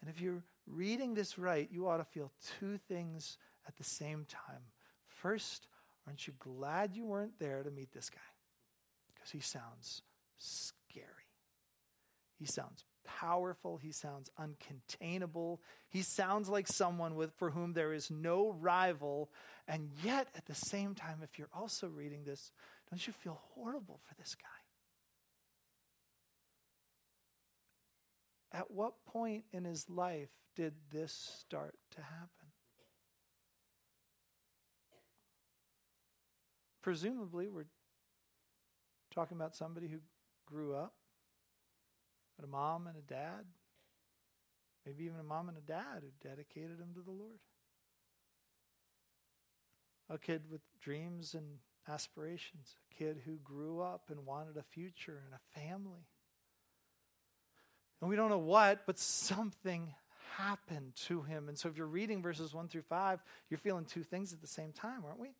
And 0.00 0.10
if 0.10 0.20
you're 0.20 0.42
reading 0.66 1.14
this 1.14 1.38
right, 1.38 1.68
you 1.72 1.88
ought 1.88 1.96
to 1.98 2.04
feel 2.04 2.30
two 2.60 2.78
things 2.88 3.38
at 3.66 3.76
the 3.76 3.84
same 3.84 4.26
time. 4.28 4.62
First, 5.06 5.66
aren't 6.06 6.26
you 6.26 6.34
glad 6.38 6.94
you 6.94 7.06
weren't 7.06 7.38
there 7.38 7.62
to 7.62 7.70
meet 7.70 7.92
this 7.92 8.10
guy? 8.10 8.18
Because 9.14 9.30
he 9.30 9.40
sounds 9.40 10.02
scary. 10.38 11.06
He 12.38 12.44
sounds 12.44 12.84
powerful. 13.20 13.78
He 13.78 13.90
sounds 13.90 14.30
uncontainable. 14.38 15.58
He 15.88 16.02
sounds 16.02 16.48
like 16.48 16.68
someone 16.68 17.14
with, 17.14 17.32
for 17.34 17.50
whom 17.50 17.72
there 17.72 17.92
is 17.92 18.10
no 18.10 18.52
rival. 18.52 19.30
And 19.66 19.90
yet, 20.04 20.28
at 20.36 20.46
the 20.46 20.54
same 20.54 20.94
time, 20.94 21.20
if 21.22 21.38
you're 21.38 21.48
also 21.52 21.88
reading 21.88 22.24
this, 22.24 22.52
don't 22.90 23.04
you 23.06 23.12
feel 23.12 23.40
horrible 23.54 24.00
for 24.06 24.14
this 24.14 24.34
guy? 24.34 24.48
At 28.58 28.70
what 28.70 29.04
point 29.04 29.44
in 29.52 29.64
his 29.64 29.88
life 29.90 30.30
did 30.54 30.74
this 30.90 31.12
start 31.40 31.74
to 31.92 32.02
happen? 32.02 32.28
Presumably, 36.82 37.48
we're 37.48 37.66
talking 39.14 39.36
about 39.36 39.54
somebody 39.56 39.88
who 39.88 39.98
grew 40.46 40.74
up 40.74 40.94
had 42.38 42.46
a 42.46 42.50
mom 42.50 42.86
and 42.86 42.96
a 42.96 43.02
dad, 43.02 43.44
Maybe 44.88 45.04
even 45.04 45.20
a 45.20 45.22
mom 45.22 45.50
and 45.50 45.58
a 45.58 45.60
dad 45.60 46.00
who 46.00 46.28
dedicated 46.28 46.78
him 46.80 46.94
to 46.94 47.02
the 47.02 47.10
Lord. 47.10 47.40
A 50.08 50.16
kid 50.16 50.44
with 50.50 50.62
dreams 50.80 51.34
and 51.34 51.58
aspirations, 51.86 52.74
a 52.90 52.94
kid 52.94 53.20
who 53.26 53.36
grew 53.44 53.82
up 53.82 54.04
and 54.08 54.24
wanted 54.24 54.56
a 54.56 54.62
future 54.62 55.22
and 55.26 55.34
a 55.34 55.60
family. 55.60 56.06
And 58.00 58.08
we 58.08 58.16
don't 58.16 58.30
know 58.30 58.38
what, 58.38 58.86
but 58.86 58.98
something 58.98 59.92
happened 60.36 60.94
to 61.06 61.20
him. 61.20 61.50
And 61.50 61.58
so 61.58 61.68
if 61.68 61.76
you're 61.76 61.86
reading 61.86 62.22
verses 62.22 62.54
1 62.54 62.68
through 62.68 62.82
5, 62.82 63.22
you're 63.50 63.58
feeling 63.58 63.84
two 63.84 64.04
things 64.04 64.32
at 64.32 64.40
the 64.40 64.46
same 64.46 64.72
time, 64.72 65.02
aren't 65.04 65.20
we? 65.20 65.34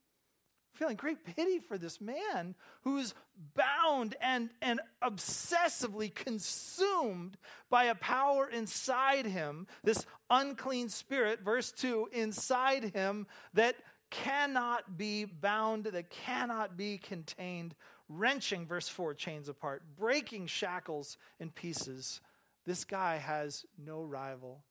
Feeling 0.79 0.97
great 0.97 1.25
pity 1.25 1.59
for 1.59 1.77
this 1.77 2.01
man 2.01 2.55
who's 2.83 3.13
bound 3.57 4.15
and, 4.21 4.49
and 4.63 4.81
obsessively 5.03 6.15
consumed 6.15 7.37
by 7.69 7.87
a 7.87 7.97
power 7.97 8.49
inside 8.49 9.27
him, 9.27 9.67
this 9.83 10.07
unclean 10.31 10.89
spirit, 10.89 11.41
verse 11.41 11.73
2, 11.73 12.11
inside 12.13 12.95
him 12.95 13.27
that 13.55 13.75
cannot 14.11 14.97
be 14.97 15.25
bound, 15.25 15.87
that 15.87 16.11
cannot 16.11 16.77
be 16.77 16.97
contained, 16.97 17.75
wrenching, 18.09 18.65
verse 18.65 18.89
4, 18.89 19.15
chains 19.15 19.49
apart, 19.49 19.83
breaking 19.99 20.47
shackles 20.47 21.19
in 21.41 21.51
pieces. 21.51 22.21
This 22.67 22.85
guy 22.85 23.17
has 23.17 23.67
no 23.85 24.05
rival, 24.05 24.63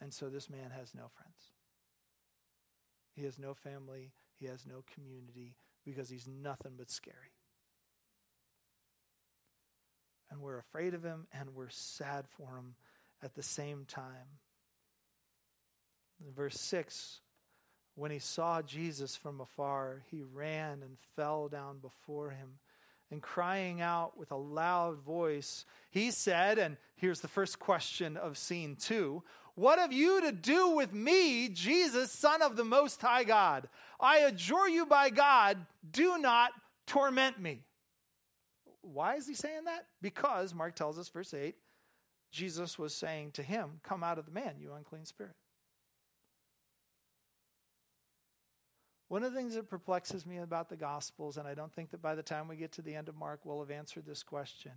and 0.00 0.14
so 0.14 0.28
this 0.28 0.48
man 0.48 0.70
has 0.70 0.94
no 0.94 1.08
friends. 1.16 1.50
He 3.16 3.24
has 3.24 3.36
no 3.36 3.52
family, 3.52 4.12
he 4.40 4.46
has 4.46 4.66
no 4.66 4.82
community 4.94 5.54
because 5.84 6.08
he's 6.08 6.26
nothing 6.26 6.72
but 6.76 6.90
scary. 6.90 7.34
And 10.30 10.40
we're 10.40 10.58
afraid 10.58 10.94
of 10.94 11.02
him 11.02 11.26
and 11.32 11.54
we're 11.54 11.68
sad 11.68 12.26
for 12.28 12.56
him 12.56 12.74
at 13.22 13.34
the 13.34 13.42
same 13.42 13.84
time. 13.86 14.38
In 16.24 16.32
verse 16.32 16.58
6, 16.60 17.20
when 17.94 18.10
he 18.10 18.18
saw 18.18 18.62
Jesus 18.62 19.16
from 19.16 19.40
afar, 19.40 20.02
he 20.10 20.22
ran 20.22 20.82
and 20.82 20.96
fell 21.16 21.48
down 21.48 21.78
before 21.78 22.30
him. 22.30 22.58
And 23.10 23.20
crying 23.20 23.80
out 23.80 24.16
with 24.16 24.30
a 24.30 24.36
loud 24.36 25.00
voice, 25.00 25.64
he 25.90 26.12
said, 26.12 26.58
and 26.58 26.76
here's 26.94 27.20
the 27.20 27.28
first 27.28 27.58
question 27.58 28.16
of 28.16 28.38
scene 28.38 28.76
two 28.76 29.24
What 29.54 29.78
have 29.78 29.92
you 29.92 30.20
to 30.22 30.32
do 30.32 30.70
with 30.70 30.92
me, 30.92 31.48
Jesus, 31.48 32.12
Son 32.12 32.42
of 32.42 32.56
the 32.56 32.64
Most 32.64 33.00
High 33.00 33.24
God? 33.24 33.68
I 33.98 34.18
adjure 34.18 34.68
you 34.68 34.86
by 34.86 35.10
God, 35.10 35.58
do 35.90 36.18
not 36.18 36.52
torment 36.86 37.40
me. 37.40 37.64
Why 38.82 39.16
is 39.16 39.26
he 39.26 39.34
saying 39.34 39.64
that? 39.64 39.86
Because, 40.00 40.54
Mark 40.54 40.74
tells 40.74 40.98
us, 40.98 41.08
verse 41.08 41.34
8, 41.34 41.54
Jesus 42.30 42.78
was 42.78 42.94
saying 42.94 43.32
to 43.32 43.42
him, 43.42 43.80
Come 43.82 44.02
out 44.02 44.18
of 44.18 44.26
the 44.26 44.32
man, 44.32 44.54
you 44.58 44.72
unclean 44.72 45.04
spirit. 45.04 45.34
One 49.08 49.24
of 49.24 49.32
the 49.32 49.38
things 49.38 49.56
that 49.56 49.68
perplexes 49.68 50.24
me 50.24 50.38
about 50.38 50.68
the 50.68 50.76
Gospels, 50.76 51.36
and 51.36 51.48
I 51.48 51.54
don't 51.54 51.72
think 51.72 51.90
that 51.90 52.00
by 52.00 52.14
the 52.14 52.22
time 52.22 52.46
we 52.46 52.54
get 52.54 52.70
to 52.72 52.82
the 52.82 52.94
end 52.94 53.08
of 53.08 53.16
Mark, 53.16 53.40
we'll 53.44 53.58
have 53.58 53.70
answered 53.70 54.06
this 54.06 54.22
question, 54.22 54.70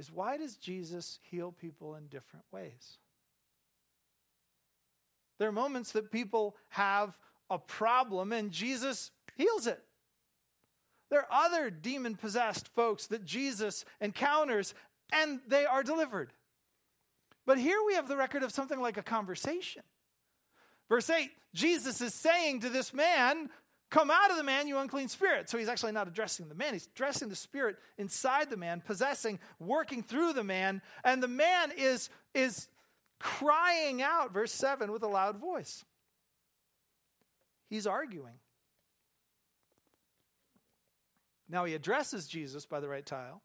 is 0.00 0.10
why 0.10 0.38
does 0.38 0.56
Jesus 0.56 1.18
heal 1.30 1.52
people 1.52 1.94
in 1.94 2.06
different 2.06 2.46
ways? 2.50 2.98
There 5.38 5.48
are 5.48 5.52
moments 5.52 5.92
that 5.92 6.10
people 6.10 6.56
have 6.70 7.16
a 7.50 7.58
problem 7.58 8.32
and 8.32 8.50
Jesus 8.50 9.10
heals 9.36 9.66
it. 9.66 9.82
There 11.10 11.20
are 11.20 11.44
other 11.46 11.70
demon 11.70 12.16
possessed 12.16 12.68
folks 12.68 13.08
that 13.08 13.24
Jesus 13.24 13.84
encounters 14.00 14.74
and 15.12 15.40
they 15.46 15.66
are 15.66 15.82
delivered. 15.82 16.32
But 17.46 17.58
here 17.58 17.78
we 17.86 17.94
have 17.94 18.08
the 18.08 18.16
record 18.16 18.42
of 18.42 18.52
something 18.52 18.80
like 18.80 18.96
a 18.96 19.02
conversation. 19.02 19.82
Verse 20.88 21.10
8 21.10 21.30
Jesus 21.52 22.00
is 22.00 22.14
saying 22.14 22.60
to 22.60 22.70
this 22.70 22.94
man, 22.94 23.50
Come 23.90 24.10
out 24.10 24.30
of 24.30 24.36
the 24.36 24.44
man, 24.44 24.68
you 24.68 24.78
unclean 24.78 25.08
spirit. 25.08 25.50
So 25.50 25.58
he's 25.58 25.68
actually 25.68 25.92
not 25.92 26.06
addressing 26.06 26.48
the 26.48 26.54
man, 26.54 26.72
he's 26.72 26.86
addressing 26.86 27.28
the 27.28 27.36
spirit 27.36 27.76
inside 27.98 28.48
the 28.48 28.56
man, 28.56 28.80
possessing, 28.80 29.38
working 29.58 30.02
through 30.02 30.32
the 30.32 30.44
man. 30.44 30.80
And 31.04 31.22
the 31.22 31.28
man 31.28 31.72
is, 31.76 32.08
is 32.32 32.68
crying 33.18 34.00
out, 34.00 34.32
verse 34.32 34.52
7, 34.52 34.92
with 34.92 35.02
a 35.02 35.08
loud 35.08 35.38
voice. 35.38 35.84
He's 37.68 37.86
arguing. 37.86 38.34
Now 41.48 41.64
he 41.64 41.74
addresses 41.74 42.28
Jesus 42.28 42.66
by 42.66 42.78
the 42.80 42.88
right 42.88 43.04
tile 43.04 43.42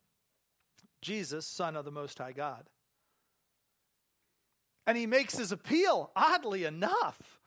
Jesus, 1.02 1.46
Son 1.46 1.76
of 1.76 1.86
the 1.86 1.92
Most 1.92 2.18
High 2.18 2.32
God. 2.32 2.66
And 4.88 4.98
he 4.98 5.06
makes 5.06 5.38
his 5.38 5.52
appeal, 5.52 6.12
oddly 6.16 6.64
enough, 6.64 7.40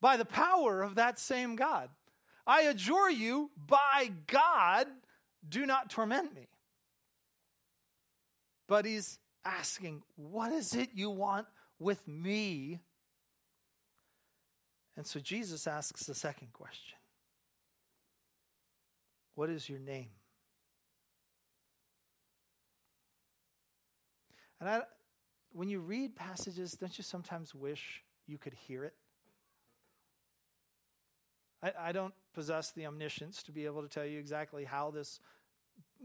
by 0.00 0.16
the 0.16 0.24
power 0.24 0.82
of 0.82 0.96
that 0.96 1.18
same 1.18 1.56
God. 1.56 1.90
I 2.46 2.62
adjure 2.62 3.10
you, 3.10 3.50
by 3.56 4.12
God, 4.26 4.86
do 5.48 5.66
not 5.66 5.90
torment 5.90 6.34
me. 6.34 6.48
But 8.68 8.84
he's 8.84 9.18
asking, 9.44 10.02
What 10.16 10.52
is 10.52 10.74
it 10.74 10.90
you 10.94 11.10
want 11.10 11.46
with 11.78 12.06
me? 12.06 12.80
And 14.96 15.06
so 15.06 15.20
Jesus 15.20 15.66
asks 15.66 16.04
the 16.04 16.14
second 16.14 16.52
question 16.52 16.98
What 19.34 19.50
is 19.50 19.68
your 19.68 19.78
name? 19.78 20.10
And 24.60 24.68
I, 24.68 24.82
when 25.52 25.68
you 25.68 25.80
read 25.80 26.16
passages, 26.16 26.72
don't 26.72 26.96
you 26.96 27.04
sometimes 27.04 27.54
wish 27.54 28.02
you 28.26 28.38
could 28.38 28.54
hear 28.54 28.84
it? 28.84 28.94
I, 31.62 31.72
I, 31.78 31.92
don't 31.92 32.14
possess 32.36 32.70
the 32.72 32.86
omniscience 32.86 33.42
to 33.42 33.50
be 33.50 33.64
able 33.64 33.80
to 33.80 33.88
tell 33.88 34.04
you 34.04 34.18
exactly 34.18 34.62
how 34.64 34.90
this, 34.90 35.20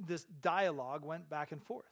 this 0.07 0.23
dialogue 0.23 1.03
went 1.03 1.29
back 1.29 1.51
and 1.51 1.61
forth. 1.61 1.91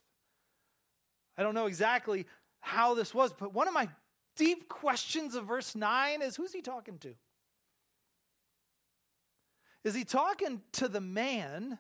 I 1.38 1.44
don't 1.44 1.54
know 1.54 1.66
exactly 1.66 2.26
how 2.62 2.94
this 2.94 3.14
was, 3.14 3.34
but 3.34 3.54
one 3.54 3.68
of 3.68 3.74
my 3.74 3.90
deep 4.38 4.70
questions 4.70 5.36
of 5.36 5.46
verse 5.46 5.76
9 5.76 6.22
is 6.22 6.38
who's 6.38 6.54
he 6.54 6.62
talking 6.62 6.98
to? 7.00 7.14
Is 9.84 9.94
he 9.94 10.06
talking 10.06 10.62
to 10.74 10.88
the 10.88 11.02
man 11.02 11.78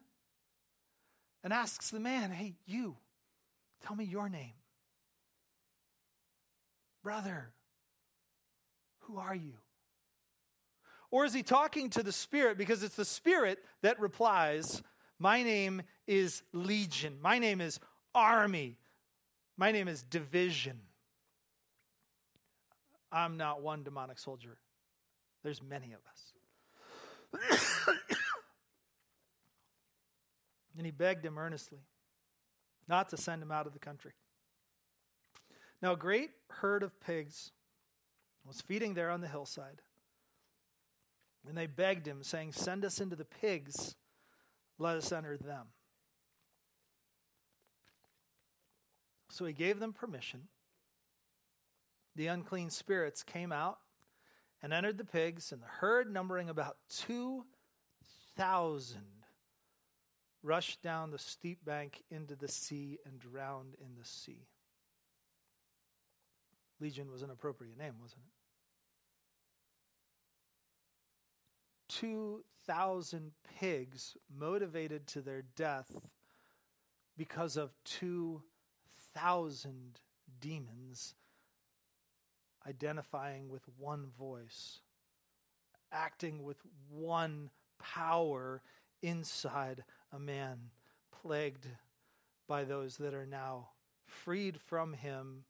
and 1.41 1.54
asks 1.54 1.91
the 1.91 2.00
man, 2.00 2.30
hey, 2.30 2.56
you, 2.65 2.98
tell 3.86 3.95
me 3.95 4.04
your 4.04 4.28
name? 4.28 4.54
Brother, 7.04 7.52
who 9.04 9.17
are 9.17 9.36
you? 9.36 9.54
Or 11.12 11.26
is 11.26 11.34
he 11.34 11.43
talking 11.43 11.89
to 11.91 12.04
the 12.04 12.12
Spirit 12.12 12.58
because 12.58 12.84
it's 12.84 12.95
the 12.95 13.06
Spirit 13.06 13.60
that 13.82 14.00
replies, 14.00 14.84
My 15.17 15.43
name 15.43 15.82
is 16.08 16.43
Legion. 16.54 17.17
My 17.22 17.39
name 17.39 17.62
is 17.62 17.80
Army. 18.13 18.78
My 19.58 19.72
name 19.72 19.88
is 19.88 20.04
Division. 20.04 20.80
I'm 23.12 23.38
not 23.38 23.62
one 23.62 23.84
demonic 23.84 24.19
soldier, 24.19 24.58
there's 25.43 25.62
many 25.63 25.93
of 25.93 26.00
us. 26.12 26.34
and 30.78 30.86
he 30.86 30.91
begged 30.91 31.26
him 31.26 31.38
earnestly 31.38 31.80
not 32.88 33.10
to 33.10 33.17
send 33.17 33.41
him 33.41 33.52
out 33.52 33.67
of 33.67 33.74
the 33.74 33.80
country. 33.80 34.12
Now, 35.82 35.93
a 35.93 35.98
great 35.98 36.32
herd 36.50 36.84
of 36.84 37.00
pigs 37.00 37.52
was 38.45 38.62
feeding 38.62 38.95
there 38.95 39.12
on 39.12 39.22
the 39.22 39.28
hillside. 39.28 39.82
And 41.47 41.58
they 41.58 41.67
begged 41.67 42.08
him, 42.08 42.23
saying, 42.23 42.54
Send 42.54 42.86
us 42.86 42.99
into 42.99 43.15
the 43.15 43.25
pigs, 43.25 43.95
let 44.78 44.97
us 44.97 45.12
enter 45.12 45.38
them. 45.38 45.67
So 49.30 49.45
he 49.45 49.54
gave 49.54 49.80
them 49.80 49.93
permission. 49.93 50.47
The 52.15 52.28
unclean 52.28 52.69
spirits 52.69 53.23
came 53.23 53.52
out 53.52 53.80
and 54.62 54.71
entered 54.73 54.97
the 54.97 55.06
pigs, 55.06 55.54
and 55.54 55.62
the 55.62 55.67
herd, 55.67 56.12
numbering 56.12 56.49
about 56.49 56.75
2,000, 56.89 59.02
rushed 60.43 60.82
down 60.82 61.11
the 61.11 61.18
steep 61.18 61.63
bank 61.63 62.03
into 62.11 62.36
the 62.36 62.49
sea 62.49 62.99
and 63.05 63.20
drowned 63.20 63.76
in 63.80 63.95
the 63.97 64.05
sea. 64.05 64.47
Legion 66.82 67.09
was 67.11 67.22
an 67.22 67.30
appropriate 67.30 67.78
name, 67.78 67.93
wasn't 68.01 68.24
it? 68.26 68.38
2,000 71.89 73.31
pigs 73.59 74.15
motivated 74.33 75.05
to 75.07 75.21
their 75.21 75.43
death 75.55 76.13
because 77.17 77.57
of 77.57 77.73
2,000 77.83 79.99
demons 80.39 81.15
identifying 82.67 83.49
with 83.49 83.63
one 83.77 84.07
voice, 84.17 84.79
acting 85.91 86.43
with 86.43 86.57
one 86.89 87.49
power 87.79 88.61
inside 89.01 89.83
a 90.11 90.19
man, 90.19 90.57
plagued 91.21 91.67
by 92.47 92.63
those 92.63 92.97
that 92.97 93.13
are 93.13 93.25
now 93.25 93.69
freed 94.05 94.59
from 94.59 94.93
him, 94.93 95.45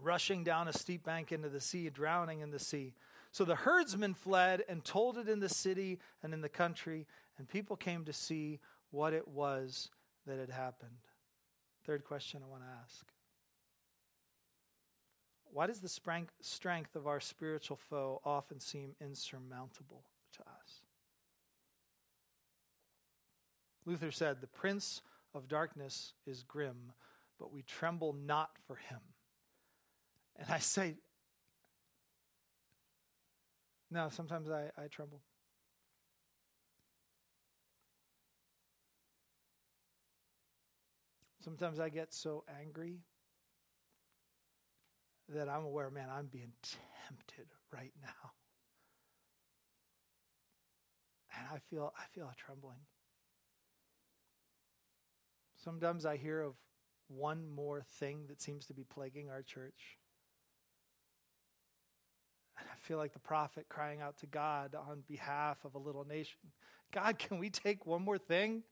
rushing 0.00 0.44
down 0.44 0.68
a 0.68 0.72
steep 0.72 1.04
bank 1.04 1.32
into 1.32 1.48
the 1.48 1.60
sea, 1.60 1.90
drowning 1.90 2.40
in 2.40 2.50
the 2.50 2.58
sea. 2.58 2.94
So 3.32 3.44
the 3.44 3.54
herdsmen 3.54 4.14
fled 4.14 4.64
and 4.68 4.84
told 4.84 5.16
it 5.16 5.28
in 5.28 5.40
the 5.40 5.48
city 5.48 5.98
and 6.22 6.34
in 6.34 6.40
the 6.40 6.48
country, 6.48 7.06
and 7.38 7.48
people 7.48 7.76
came 7.76 8.04
to 8.04 8.12
see 8.12 8.60
what 8.90 9.12
it 9.12 9.28
was 9.28 9.90
that 10.26 10.38
had 10.38 10.50
happened. 10.50 10.98
Third 11.84 12.04
question 12.04 12.42
I 12.44 12.50
want 12.50 12.62
to 12.62 12.68
ask 12.82 13.06
Why 15.52 15.66
does 15.66 15.80
the 15.80 15.88
strength 15.88 16.96
of 16.96 17.06
our 17.06 17.20
spiritual 17.20 17.76
foe 17.76 18.20
often 18.24 18.58
seem 18.60 18.94
insurmountable 19.00 20.04
to 20.34 20.42
us? 20.42 20.80
Luther 23.86 24.10
said, 24.10 24.40
The 24.40 24.46
prince 24.46 25.02
of 25.34 25.48
darkness 25.48 26.14
is 26.26 26.42
grim, 26.42 26.92
but 27.38 27.52
we 27.52 27.62
tremble 27.62 28.12
not 28.12 28.50
for 28.66 28.76
him. 28.76 29.00
And 30.36 30.50
I 30.50 30.58
say, 30.58 30.96
no, 33.90 34.08
sometimes 34.10 34.50
I, 34.50 34.70
I 34.78 34.86
tremble. 34.88 35.22
Sometimes 41.42 41.80
I 41.80 41.88
get 41.88 42.12
so 42.12 42.44
angry 42.60 43.00
that 45.30 45.48
I'm 45.48 45.64
aware, 45.64 45.90
man, 45.90 46.08
I'm 46.12 46.26
being 46.26 46.52
tempted 46.62 47.46
right 47.72 47.92
now. 48.02 48.32
And 51.36 51.46
I 51.54 51.58
feel 51.70 51.92
I 51.96 52.04
feel 52.12 52.26
a 52.26 52.34
trembling. 52.36 52.80
Sometimes 55.56 56.04
I 56.04 56.16
hear 56.16 56.42
of 56.42 56.54
one 57.08 57.48
more 57.48 57.82
thing 57.98 58.26
that 58.28 58.42
seems 58.42 58.66
to 58.66 58.74
be 58.74 58.84
plaguing 58.84 59.30
our 59.30 59.42
church. 59.42 59.99
And 62.60 62.68
I 62.70 62.76
feel 62.86 62.98
like 62.98 63.12
the 63.12 63.18
prophet 63.18 63.66
crying 63.68 64.00
out 64.00 64.18
to 64.18 64.26
God 64.26 64.74
on 64.74 65.02
behalf 65.08 65.64
of 65.64 65.74
a 65.74 65.78
little 65.78 66.06
nation 66.06 66.38
God, 66.92 67.18
can 67.18 67.38
we 67.38 67.50
take 67.50 67.86
one 67.86 68.02
more 68.02 68.18
thing? 68.18 68.62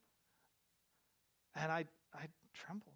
And 1.54 1.70
I, 1.70 1.84
I 2.12 2.26
tremble. 2.52 2.92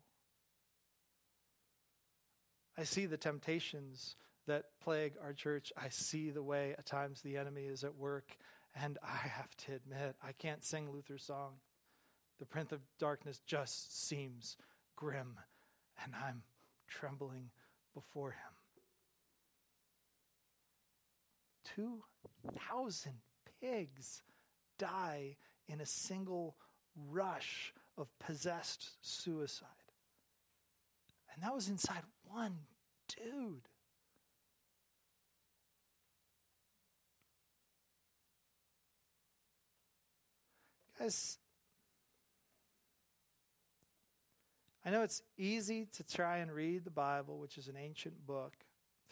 I 2.77 2.85
see 2.85 3.07
the 3.07 3.17
temptations 3.17 4.17
that 4.47 4.65
plague 4.83 5.15
our 5.23 5.33
church. 5.33 5.73
I 5.77 5.89
see 5.91 6.31
the 6.31 6.43
way 6.43 6.75
at 6.77 6.87
times 6.87 7.23
the 7.23 7.37
enemy 7.37 7.67
is 7.67 7.85
at 7.85 7.95
work. 7.95 8.37
And 8.75 8.99
I 9.03 9.29
have 9.29 9.55
to 9.67 9.75
admit, 9.75 10.17
I 10.23 10.33
can't 10.33 10.65
sing 10.65 10.91
Luther's 10.91 11.25
song. 11.25 11.53
The 12.41 12.47
Prince 12.47 12.73
of 12.73 12.81
Darkness 12.99 13.41
just 13.47 14.09
seems 14.09 14.57
grim, 14.97 15.39
and 16.03 16.15
I'm 16.15 16.43
trembling 16.89 17.51
before 17.95 18.31
him. 18.31 18.62
2,000 21.75 23.13
pigs 23.61 24.23
die 24.79 25.37
in 25.69 25.81
a 25.81 25.87
single 25.87 26.57
rush 27.11 27.73
of 27.97 28.09
possessed 28.19 28.91
suicide. 29.01 29.69
And 31.35 31.43
that 31.43 31.55
was 31.55 31.69
inside 31.69 32.03
one 32.25 32.59
dude. 33.09 33.69
Guys, 40.99 41.39
I 44.85 44.91
know 44.91 45.03
it's 45.03 45.23
easy 45.39 45.87
to 45.97 46.05
try 46.05 46.39
and 46.39 46.53
read 46.53 46.85
the 46.85 46.91
Bible, 46.91 47.39
which 47.39 47.57
is 47.57 47.69
an 47.69 47.77
ancient 47.77 48.27
book, 48.27 48.53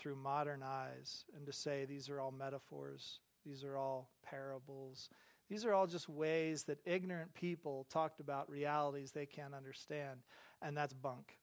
through 0.01 0.17
modern 0.17 0.63
eyes 0.63 1.25
and 1.37 1.47
to 1.47 1.53
say 1.53 1.85
these 1.85 2.09
are 2.09 2.21
all 2.21 2.33
metaphors, 2.33 3.21
these 3.45 3.63
are 3.63 3.77
all 3.77 4.11
parables, 4.25 5.11
these 5.49 5.65
are 5.65 5.75
all 5.75 5.87
just 5.87 6.09
ways 6.09 6.65
that 6.65 6.79
ignorant 6.85 7.35
people 7.35 7.87
talked 7.91 8.21
about 8.21 8.49
realities 8.49 9.13
they 9.13 9.27
can't 9.27 9.55
understand, 9.55 10.21
and 10.63 10.77
that's 10.77 10.95
bunk. 10.95 11.39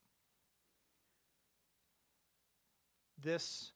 This 3.22 3.74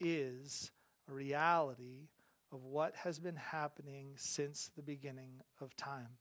is 0.00 0.70
a 1.08 1.12
reality 1.12 2.08
of 2.52 2.64
what 2.64 2.94
has 2.96 3.18
been 3.18 3.36
happening 3.36 4.14
since 4.16 4.70
the 4.76 4.82
beginning 4.82 5.40
of 5.60 5.76
time. 5.76 6.18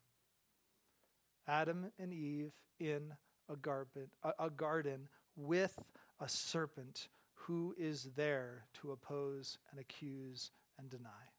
Adam 1.48 1.92
and 1.98 2.14
Eve 2.14 2.52
in 2.80 3.14
a 3.50 3.56
garden, 3.56 4.10
a 4.38 4.50
garden 4.50 5.08
with 5.36 5.78
a 6.20 6.28
serpent 6.28 7.08
who 7.48 7.74
is 7.78 8.10
there 8.18 8.66
to 8.74 8.92
oppose 8.92 9.58
and 9.72 9.80
accuse 9.80 10.52
and 10.78 10.90
deny. 10.90 11.32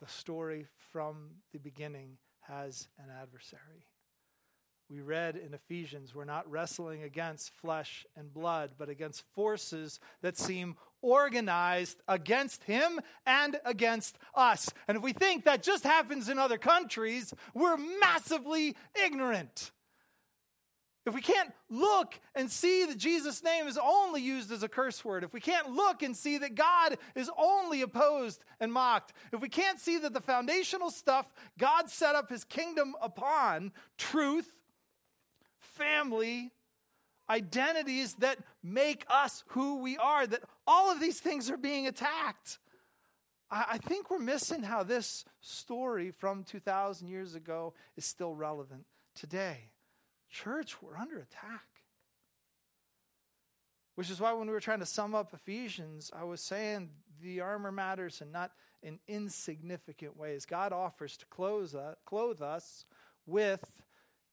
The 0.00 0.08
story 0.08 0.66
from 0.92 1.30
the 1.52 1.58
beginning 1.58 2.18
has 2.40 2.88
an 2.98 3.06
adversary. 3.22 3.86
We 4.90 5.00
read 5.00 5.36
in 5.36 5.54
Ephesians, 5.54 6.14
we're 6.14 6.24
not 6.24 6.50
wrestling 6.50 7.02
against 7.04 7.54
flesh 7.54 8.04
and 8.16 8.32
blood, 8.34 8.72
but 8.76 8.90
against 8.90 9.24
forces 9.34 9.98
that 10.20 10.36
seem 10.36 10.76
organized 11.00 12.02
against 12.06 12.64
him 12.64 13.00
and 13.24 13.58
against 13.64 14.18
us. 14.34 14.68
And 14.88 14.96
if 14.96 15.02
we 15.02 15.12
think 15.12 15.44
that 15.44 15.62
just 15.62 15.84
happens 15.84 16.28
in 16.28 16.38
other 16.38 16.58
countries, 16.58 17.32
we're 17.54 17.76
massively 17.76 18.76
ignorant. 19.06 19.70
If 21.10 21.16
we 21.16 21.22
can't 21.22 21.52
look 21.68 22.20
and 22.36 22.48
see 22.48 22.84
that 22.84 22.96
Jesus' 22.96 23.42
name 23.42 23.66
is 23.66 23.76
only 23.76 24.22
used 24.22 24.52
as 24.52 24.62
a 24.62 24.68
curse 24.68 25.04
word, 25.04 25.24
if 25.24 25.32
we 25.32 25.40
can't 25.40 25.72
look 25.72 26.04
and 26.04 26.16
see 26.16 26.38
that 26.38 26.54
God 26.54 26.98
is 27.16 27.28
only 27.36 27.82
opposed 27.82 28.44
and 28.60 28.72
mocked, 28.72 29.12
if 29.32 29.40
we 29.40 29.48
can't 29.48 29.80
see 29.80 29.98
that 29.98 30.14
the 30.14 30.20
foundational 30.20 30.88
stuff 30.88 31.26
God 31.58 31.90
set 31.90 32.14
up 32.14 32.30
his 32.30 32.44
kingdom 32.44 32.94
upon, 33.02 33.72
truth, 33.98 34.52
family, 35.58 36.52
identities 37.28 38.14
that 38.20 38.38
make 38.62 39.04
us 39.10 39.42
who 39.48 39.80
we 39.80 39.96
are, 39.96 40.28
that 40.28 40.44
all 40.64 40.92
of 40.92 41.00
these 41.00 41.18
things 41.18 41.50
are 41.50 41.56
being 41.56 41.88
attacked. 41.88 42.60
I 43.50 43.78
think 43.78 44.12
we're 44.12 44.20
missing 44.20 44.62
how 44.62 44.84
this 44.84 45.24
story 45.40 46.12
from 46.12 46.44
2,000 46.44 47.08
years 47.08 47.34
ago 47.34 47.74
is 47.96 48.04
still 48.04 48.36
relevant 48.36 48.86
today. 49.16 49.70
Church, 50.30 50.80
we're 50.80 50.96
under 50.96 51.18
attack. 51.18 51.66
Which 53.96 54.10
is 54.10 54.20
why 54.20 54.32
when 54.32 54.46
we 54.46 54.52
were 54.52 54.60
trying 54.60 54.80
to 54.80 54.86
sum 54.86 55.14
up 55.14 55.34
Ephesians, 55.34 56.10
I 56.16 56.24
was 56.24 56.40
saying 56.40 56.90
the 57.20 57.40
armor 57.40 57.72
matters 57.72 58.20
and 58.20 58.32
not 58.32 58.52
in 58.82 58.98
insignificant 59.08 60.16
ways. 60.16 60.46
God 60.46 60.72
offers 60.72 61.16
to 61.18 61.26
clothe 61.26 62.42
us 62.42 62.84
with 63.26 63.82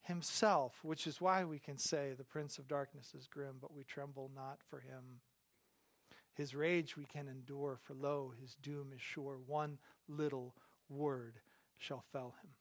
himself, 0.04 0.80
which 0.84 1.06
is 1.06 1.20
why 1.20 1.44
we 1.44 1.60
can 1.60 1.78
say 1.78 2.14
the 2.18 2.24
prince 2.24 2.58
of 2.58 2.68
darkness 2.68 3.14
is 3.18 3.28
grim, 3.28 3.58
but 3.60 3.74
we 3.74 3.84
tremble 3.84 4.32
not 4.34 4.60
for 4.70 4.80
him. 4.80 5.20
His 6.34 6.56
rage 6.56 6.96
we 6.96 7.06
can 7.06 7.28
endure, 7.28 7.78
for 7.84 7.94
lo, 7.94 8.32
his 8.40 8.56
doom 8.56 8.94
is 8.96 9.02
sure. 9.02 9.38
One 9.46 9.80
little 10.08 10.56
word 10.88 11.40
shall 11.78 12.06
fell 12.14 12.36
him. 12.42 12.52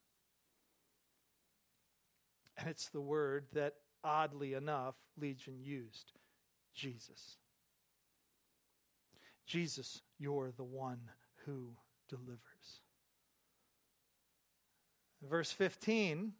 And 2.58 2.68
it's 2.68 2.88
the 2.88 3.00
word 3.00 3.46
that, 3.52 3.74
oddly 4.02 4.54
enough, 4.54 4.94
Legion 5.20 5.58
used 5.60 6.12
Jesus. 6.74 7.36
Jesus, 9.46 10.02
you're 10.18 10.52
the 10.56 10.64
one 10.64 11.00
who 11.44 11.76
delivers. 12.08 12.80
Verse 15.22 15.52
15. 15.52 16.32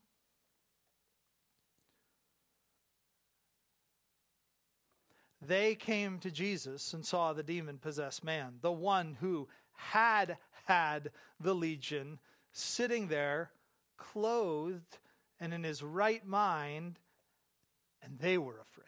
They 5.47 5.77
came 5.77 6.19
to 6.21 6.31
Jesus 6.31 6.93
and 6.93 7.05
saw 7.05 7.33
the 7.33 7.43
demon 7.43 7.79
possessed 7.79 8.25
man, 8.25 8.55
the 8.63 8.73
one 8.73 9.17
who 9.21 9.49
had 9.73 10.39
had 10.65 11.11
the 11.39 11.55
legion, 11.55 12.19
sitting 12.53 13.07
there, 13.07 13.51
clothed 13.97 14.99
and 15.41 15.53
in 15.53 15.65
his 15.65 15.83
right 15.83 16.27
mind, 16.27 16.99
and 18.03 18.19
they 18.19 18.39
were 18.39 18.61
afraid. 18.61 18.87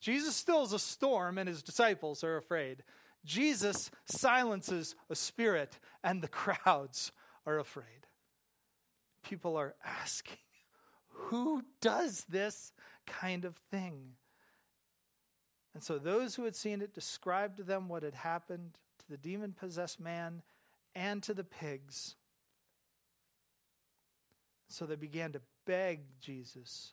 Jesus 0.00 0.34
stills 0.34 0.72
a 0.72 0.78
storm, 0.78 1.38
and 1.38 1.48
his 1.48 1.62
disciples 1.62 2.24
are 2.24 2.36
afraid. 2.36 2.82
Jesus 3.24 3.90
silences 4.06 4.94
a 5.10 5.14
spirit, 5.14 5.78
and 6.02 6.22
the 6.22 6.28
crowds 6.42 7.12
are 7.46 7.58
afraid. 7.58 8.06
People 9.22 9.56
are 9.56 9.74
asking, 9.84 10.38
who 11.08 11.62
does 11.80 12.24
this 12.28 12.72
kind 13.06 13.44
of 13.44 13.56
thing? 13.70 14.12
And 15.74 15.84
so 15.84 15.98
those 15.98 16.34
who 16.34 16.44
had 16.44 16.56
seen 16.56 16.80
it 16.80 16.94
described 16.94 17.58
to 17.58 17.62
them 17.62 17.88
what 17.88 18.02
had 18.02 18.14
happened 18.14 18.78
to 18.98 19.08
the 19.08 19.16
demon 19.16 19.52
possessed 19.52 20.00
man 20.00 20.42
and 20.94 21.22
to 21.22 21.34
the 21.34 21.44
pigs. 21.44 22.16
So 24.70 24.86
they 24.86 24.94
began 24.94 25.32
to 25.32 25.40
beg 25.66 26.00
Jesus 26.20 26.92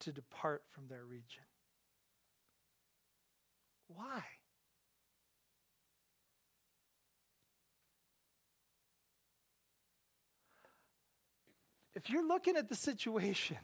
to 0.00 0.12
depart 0.12 0.62
from 0.70 0.88
their 0.88 1.04
region. 1.04 1.44
Why? 3.88 4.22
If 11.94 12.08
you're 12.08 12.26
looking 12.26 12.56
at 12.56 12.70
the 12.70 12.74
situation 12.74 13.58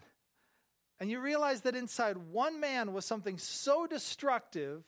and 1.01 1.11
you 1.11 1.19
realize 1.19 1.63
that 1.63 1.75
inside 1.75 2.19
one 2.19 2.61
man 2.61 2.93
was 2.93 3.07
something 3.07 3.39
so 3.39 3.87
destructive, 3.87 4.85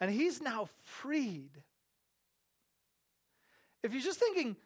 and 0.00 0.12
he's 0.12 0.40
now 0.40 0.68
freed. 0.84 1.50
If 3.82 3.92
you're 3.92 4.02
just 4.02 4.20
thinking 4.20 4.56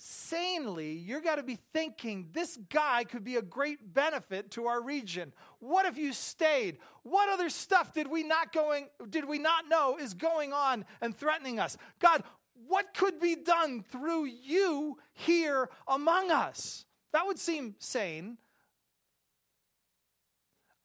sanely, 0.00 0.92
you're 0.92 1.20
got 1.20 1.36
to 1.36 1.42
be 1.42 1.58
thinking 1.74 2.28
this 2.32 2.58
guy 2.70 3.04
could 3.04 3.22
be 3.22 3.36
a 3.36 3.42
great 3.42 3.92
benefit 3.92 4.50
to 4.52 4.66
our 4.66 4.82
region. 4.82 5.32
What 5.58 5.84
if 5.84 5.98
you 5.98 6.14
stayed? 6.14 6.78
What 7.02 7.28
other 7.28 7.50
stuff 7.50 7.92
did 7.92 8.08
we 8.08 8.22
not 8.22 8.52
going 8.52 8.88
did 9.10 9.26
we 9.26 9.38
not 9.38 9.68
know 9.68 9.98
is 10.00 10.14
going 10.14 10.54
on 10.54 10.86
and 11.02 11.14
threatening 11.14 11.60
us? 11.60 11.76
God, 11.98 12.22
what 12.66 12.94
could 12.94 13.20
be 13.20 13.36
done 13.36 13.82
through 13.82 14.24
you 14.24 14.98
here 15.12 15.68
among 15.86 16.30
us? 16.30 16.86
That 17.12 17.26
would 17.26 17.38
seem 17.38 17.74
sane, 17.78 18.38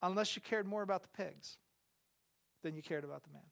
unless 0.02 0.36
you 0.36 0.42
cared 0.42 0.66
more 0.66 0.82
about 0.82 1.02
the 1.02 1.22
pigs 1.22 1.56
than 2.62 2.74
you 2.74 2.82
cared 2.82 3.04
about 3.04 3.22
the 3.22 3.30
man. 3.32 3.42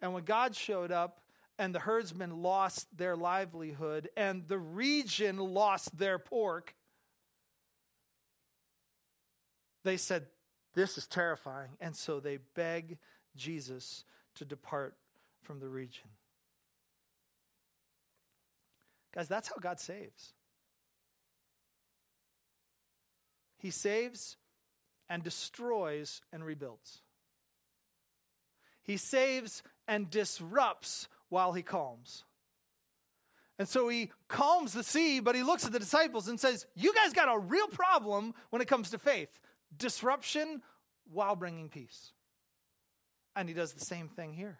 And 0.00 0.14
when 0.14 0.24
God 0.24 0.56
showed 0.56 0.90
up 0.92 1.20
and 1.60 1.74
the 1.74 1.80
herdsmen 1.80 2.42
lost 2.42 2.86
their 2.96 3.14
livelihood 3.14 4.08
and 4.16 4.48
the 4.48 4.58
region 4.58 5.36
lost 5.36 5.96
their 5.98 6.18
pork, 6.18 6.74
they 9.84 9.98
said, 9.98 10.24
This 10.74 10.96
is 10.96 11.06
terrifying. 11.06 11.68
And 11.78 11.94
so 11.94 12.18
they 12.18 12.38
beg 12.54 12.96
Jesus 13.36 14.04
to 14.36 14.46
depart 14.46 14.96
from 15.42 15.60
the 15.60 15.68
region. 15.68 16.08
Guys, 19.14 19.28
that's 19.28 19.48
how 19.48 19.56
God 19.60 19.78
saves. 19.78 20.32
He 23.58 23.70
saves 23.70 24.38
and 25.10 25.22
destroys 25.22 26.22
and 26.32 26.42
rebuilds. 26.42 27.02
He 28.82 28.96
saves 28.96 29.62
and 29.86 30.08
disrupts 30.08 31.06
while 31.30 31.52
he 31.52 31.62
calms. 31.62 32.24
And 33.58 33.68
so 33.68 33.88
he 33.88 34.10
calms 34.28 34.72
the 34.72 34.84
sea, 34.84 35.20
but 35.20 35.34
he 35.34 35.42
looks 35.42 35.66
at 35.66 35.72
the 35.72 35.78
disciples 35.78 36.28
and 36.28 36.38
says, 36.38 36.66
You 36.74 36.94
guys 36.94 37.12
got 37.12 37.34
a 37.34 37.38
real 37.38 37.68
problem 37.68 38.34
when 38.50 38.62
it 38.62 38.68
comes 38.68 38.90
to 38.90 38.98
faith 38.98 39.28
disruption 39.76 40.62
while 41.10 41.36
bringing 41.36 41.68
peace. 41.68 42.12
And 43.36 43.48
he 43.48 43.54
does 43.54 43.72
the 43.72 43.84
same 43.84 44.08
thing 44.08 44.34
here. 44.34 44.58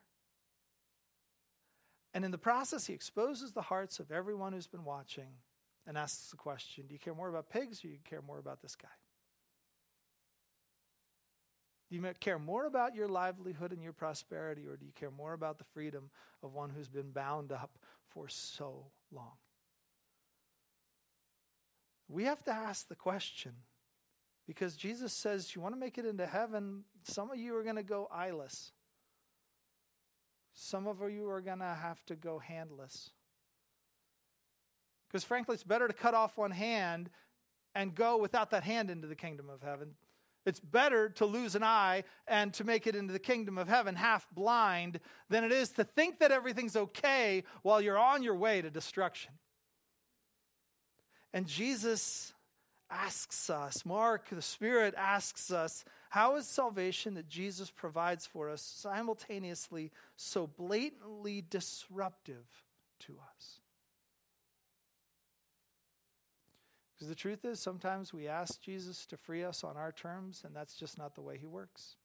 And 2.13 2.25
in 2.25 2.31
the 2.31 2.39
process, 2.39 2.87
he 2.87 2.93
exposes 2.93 3.53
the 3.53 3.63
hearts 3.63 4.01
of 4.01 4.11
everyone 4.11 4.53
who's 4.53 4.67
been 4.67 4.85
watching 4.85 5.29
and 5.87 5.97
asks 5.97 6.31
the 6.31 6.37
question 6.37 6.85
Do 6.87 6.93
you 6.93 6.99
care 6.99 7.15
more 7.15 7.29
about 7.29 7.51
pigs 7.51 7.85
or 7.85 7.89
do 7.89 7.95
you 7.95 8.01
care 8.09 8.23
more 8.23 8.39
about 8.39 8.63
this 8.63 8.77
guy? 8.77 8.89
Do 11.91 11.97
you 11.97 12.13
care 12.21 12.39
more 12.39 12.67
about 12.67 12.95
your 12.95 13.09
livelihood 13.09 13.73
and 13.73 13.83
your 13.83 13.93
prosperity, 13.93 14.63
or 14.67 14.77
do 14.77 14.87
you 14.87 14.93
care 14.93 15.11
more 15.11 15.33
about 15.33 15.59
the 15.59 15.65
freedom 15.65 16.11
of 16.43 16.55
one 16.55 16.71
who's 16.71 16.89
been 16.89 17.11
bound 17.11 17.51
up 17.51 17.79
for 18.09 18.29
so 18.29 18.87
long? 19.11 19.33
We 22.09 22.25
have 22.25 22.45
to 22.45 22.53
ask 22.53 22.89
the 22.89 22.95
question 22.95 23.53
because 24.47 24.77
Jesus 24.77 25.13
says, 25.13 25.55
You 25.55 25.61
want 25.61 25.75
to 25.75 25.81
make 25.81 25.99
it 25.99 26.07
into 26.07 26.27
heaven? 26.27 26.85
Some 27.03 27.31
of 27.31 27.39
you 27.39 27.57
are 27.57 27.65
going 27.65 27.77
to 27.77 27.83
go 27.83 28.09
eyeless. 28.13 28.73
Some 30.55 30.87
of 30.87 30.99
you 31.11 31.29
are 31.29 31.41
going 31.41 31.61
to 31.61 31.65
have 31.65 32.05
to 32.07 32.17
go 32.17 32.39
handless. 32.39 33.11
Because 35.09 35.25
frankly, 35.25 35.55
it's 35.55 35.65
better 35.65 35.89
to 35.89 35.95
cut 35.95 36.15
off 36.15 36.37
one 36.37 36.51
hand 36.53 37.11
and 37.75 37.95
go 37.95 38.17
without 38.17 38.51
that 38.51 38.63
hand 38.63 38.91
into 38.91 39.07
the 39.07 39.17
kingdom 39.17 39.49
of 39.49 39.63
heaven. 39.63 39.95
It's 40.47 40.61
better 40.61 41.11
to 41.11 41.27
lose 41.27 41.55
an 41.55 41.63
eye 41.63 42.05
and 42.27 42.53
to 42.55 42.65
make 42.65 42.87
it 42.87 42.97
into 42.97 43.13
the 43.13 43.19
kingdom 43.19 43.59
of 43.59 43.69
heaven 43.69 43.95
half 43.95 44.27
blind 44.33 45.01
than 45.29 45.45
it 45.45 45.53
is 45.53 45.71
to 45.73 45.85
think 45.85 46.19
that 46.21 46.33
everything's 46.33 46.77
okay 46.77 47.45
while 47.63 47.81
you're 47.81 47.99
on 47.99 48.23
your 48.23 48.35
way 48.35 48.63
to 48.63 48.71
destruction. 48.71 49.33
And 51.33 51.47
Jesus 51.47 52.33
asks 52.91 53.51
us, 53.51 53.85
Mark, 53.85 54.29
the 54.31 54.43
Spirit 54.43 54.95
asks 54.97 55.51
us, 55.51 55.85
how 56.09 56.37
is 56.37 56.49
salvation 56.49 57.15
that 57.15 57.29
Jesus 57.29 57.71
provides 57.71 58.27
for 58.27 58.51
us 58.51 58.63
simultaneously 58.63 59.93
so 60.17 60.47
blatantly 60.47 61.45
disruptive 61.49 62.47
to 63.01 63.17
us? 63.37 63.61
Because 67.01 67.09
the 67.09 67.15
truth 67.15 67.47
is, 67.47 67.59
sometimes 67.59 68.13
we 68.13 68.29
ask 68.29 68.61
Jesus 68.61 69.07
to 69.07 69.17
free 69.17 69.43
us 69.43 69.65
on 69.65 69.79
our 69.79 69.91
terms, 69.91 70.43
and 70.45 70.55
that's 70.55 70.75
just 70.75 70.99
not 70.99 71.15
the 71.15 71.23
way 71.23 71.39
he 71.39 71.47
works. 71.47 71.97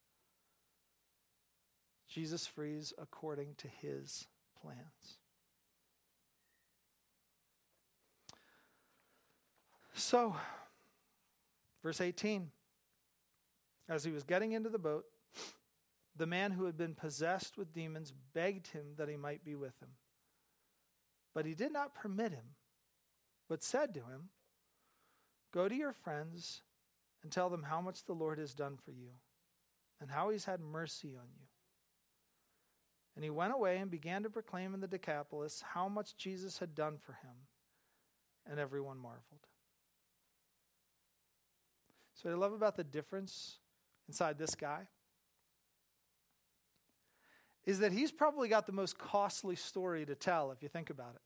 Jesus 2.08 2.48
frees 2.48 2.94
according 2.98 3.56
to 3.58 3.68
his 3.68 4.28
plans. 4.62 5.18
So, 9.96 10.38
verse 11.84 12.00
18 12.00 12.52
as 13.90 14.06
he 14.06 14.12
was 14.12 14.24
getting 14.24 14.54
into 14.54 14.70
the 14.70 14.80
boat, 14.80 15.04
the 16.16 16.26
man 16.26 16.52
who 16.52 16.64
had 16.64 16.78
been 16.78 16.96
possessed 16.96 17.58
with 17.58 17.74
demons 17.74 18.14
begged 18.34 18.68
him 18.68 18.94
that 18.96 19.10
he 19.10 19.18
might 19.18 19.44
be 19.44 19.56
with 19.56 19.78
him. 19.82 19.90
But 21.34 21.46
he 21.46 21.54
did 21.54 21.74
not 21.74 21.94
permit 21.94 22.32
him, 22.32 22.56
but 23.50 23.62
said 23.62 23.94
to 23.96 24.00
him, 24.00 24.30
Go 25.56 25.70
to 25.70 25.76
your 25.76 25.94
friends 25.94 26.64
and 27.24 27.32
tell 27.32 27.50
them 27.50 27.64
how 27.64 27.80
much 27.80 28.04
the 28.04 28.14
Lord 28.14 28.40
has 28.40 28.54
done 28.54 28.78
for 28.84 28.92
you 28.92 29.12
and 30.02 30.12
how 30.12 30.30
he's 30.30 30.44
had 30.44 30.60
mercy 30.60 31.16
on 31.16 31.30
you. 31.40 31.48
And 33.16 33.24
he 33.24 33.30
went 33.30 33.54
away 33.54 33.78
and 33.78 33.90
began 33.90 34.24
to 34.24 34.30
proclaim 34.30 34.74
in 34.74 34.82
the 34.82 34.88
Decapolis 34.88 35.64
how 35.74 35.88
much 35.88 36.18
Jesus 36.18 36.58
had 36.58 36.76
done 36.76 36.98
for 36.98 37.14
him, 37.14 37.48
and 38.46 38.60
everyone 38.60 38.98
marveled. 38.98 39.48
So, 42.16 42.28
what 42.30 42.36
I 42.36 42.38
love 42.38 42.52
about 42.52 42.76
the 42.76 42.84
difference 42.84 43.60
inside 44.10 44.38
this 44.38 44.56
guy 44.56 44.88
is 47.66 47.80
that 47.80 47.94
he's 47.94 48.12
probably 48.12 48.50
got 48.50 48.66
the 48.66 48.74
most 48.74 48.98
costly 48.98 49.56
story 49.56 50.06
to 50.06 50.16
tell 50.16 50.52
if 50.52 50.62
you 50.62 50.68
think 50.68 50.90
about 50.90 51.16
it. 51.16 51.22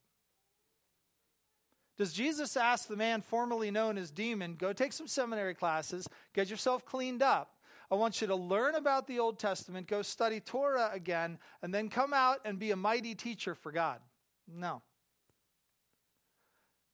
Does 2.00 2.14
Jesus 2.14 2.56
ask 2.56 2.88
the 2.88 2.96
man 2.96 3.22
formerly 3.22 3.72
known 3.72 3.98
as 3.98 4.10
Demon, 4.10 4.56
go 4.56 4.72
take 4.72 4.94
some 4.94 5.06
seminary 5.06 5.54
classes, 5.54 6.08
get 6.34 6.50
yourself 6.50 6.86
cleaned 6.86 7.22
up? 7.22 7.58
I 7.92 7.96
want 7.96 8.22
you 8.22 8.28
to 8.28 8.36
learn 8.36 8.76
about 8.76 9.06
the 9.06 9.20
Old 9.20 9.38
Testament, 9.38 9.86
go 9.86 10.02
study 10.02 10.40
Torah 10.40 10.92
again, 10.94 11.38
and 11.62 11.74
then 11.74 11.90
come 11.90 12.14
out 12.14 12.40
and 12.46 12.58
be 12.58 12.72
a 12.72 12.78
mighty 12.78 13.16
teacher 13.16 13.54
for 13.54 13.74
God. 13.74 14.00
No. 14.48 14.82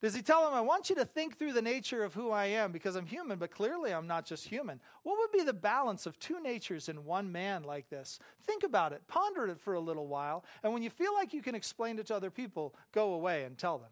Does 0.02 0.12
he 0.12 0.22
tell 0.22 0.48
him, 0.48 0.54
I 0.54 0.60
want 0.60 0.90
you 0.90 0.96
to 0.96 1.04
think 1.04 1.38
through 1.38 1.52
the 1.52 1.62
nature 1.62 2.02
of 2.02 2.12
who 2.12 2.32
I 2.32 2.46
am 2.46 2.72
because 2.72 2.96
I'm 2.96 3.06
human, 3.06 3.38
but 3.38 3.52
clearly 3.52 3.94
I'm 3.94 4.08
not 4.08 4.26
just 4.26 4.48
human? 4.48 4.80
What 5.04 5.18
would 5.18 5.30
be 5.30 5.44
the 5.44 5.52
balance 5.52 6.06
of 6.06 6.18
two 6.18 6.42
natures 6.42 6.88
in 6.88 7.04
one 7.04 7.30
man 7.30 7.62
like 7.62 7.88
this? 7.90 8.18
Think 8.42 8.64
about 8.64 8.92
it, 8.92 9.06
ponder 9.06 9.46
it 9.46 9.60
for 9.60 9.74
a 9.74 9.80
little 9.80 10.08
while, 10.08 10.44
and 10.64 10.72
when 10.72 10.82
you 10.82 10.90
feel 10.90 11.14
like 11.14 11.32
you 11.32 11.42
can 11.42 11.54
explain 11.54 12.00
it 12.00 12.06
to 12.06 12.16
other 12.16 12.30
people, 12.30 12.74
go 12.90 13.12
away 13.14 13.44
and 13.44 13.56
tell 13.56 13.78
them. 13.78 13.90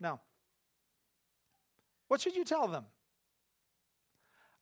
No. 0.00 0.18
What 2.08 2.20
should 2.20 2.34
you 2.34 2.44
tell 2.44 2.66
them? 2.66 2.86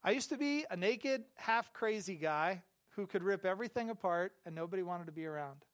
I 0.02 0.10
used 0.10 0.28
to 0.30 0.36
be 0.36 0.64
a 0.70 0.76
naked, 0.76 1.24
half 1.36 1.72
crazy 1.72 2.16
guy 2.16 2.62
who 2.90 3.06
could 3.06 3.22
rip 3.22 3.46
everything 3.46 3.90
apart 3.90 4.32
and 4.44 4.54
nobody 4.54 4.82
wanted 4.82 5.06
to 5.06 5.12
be 5.12 5.24
around. 5.24 5.64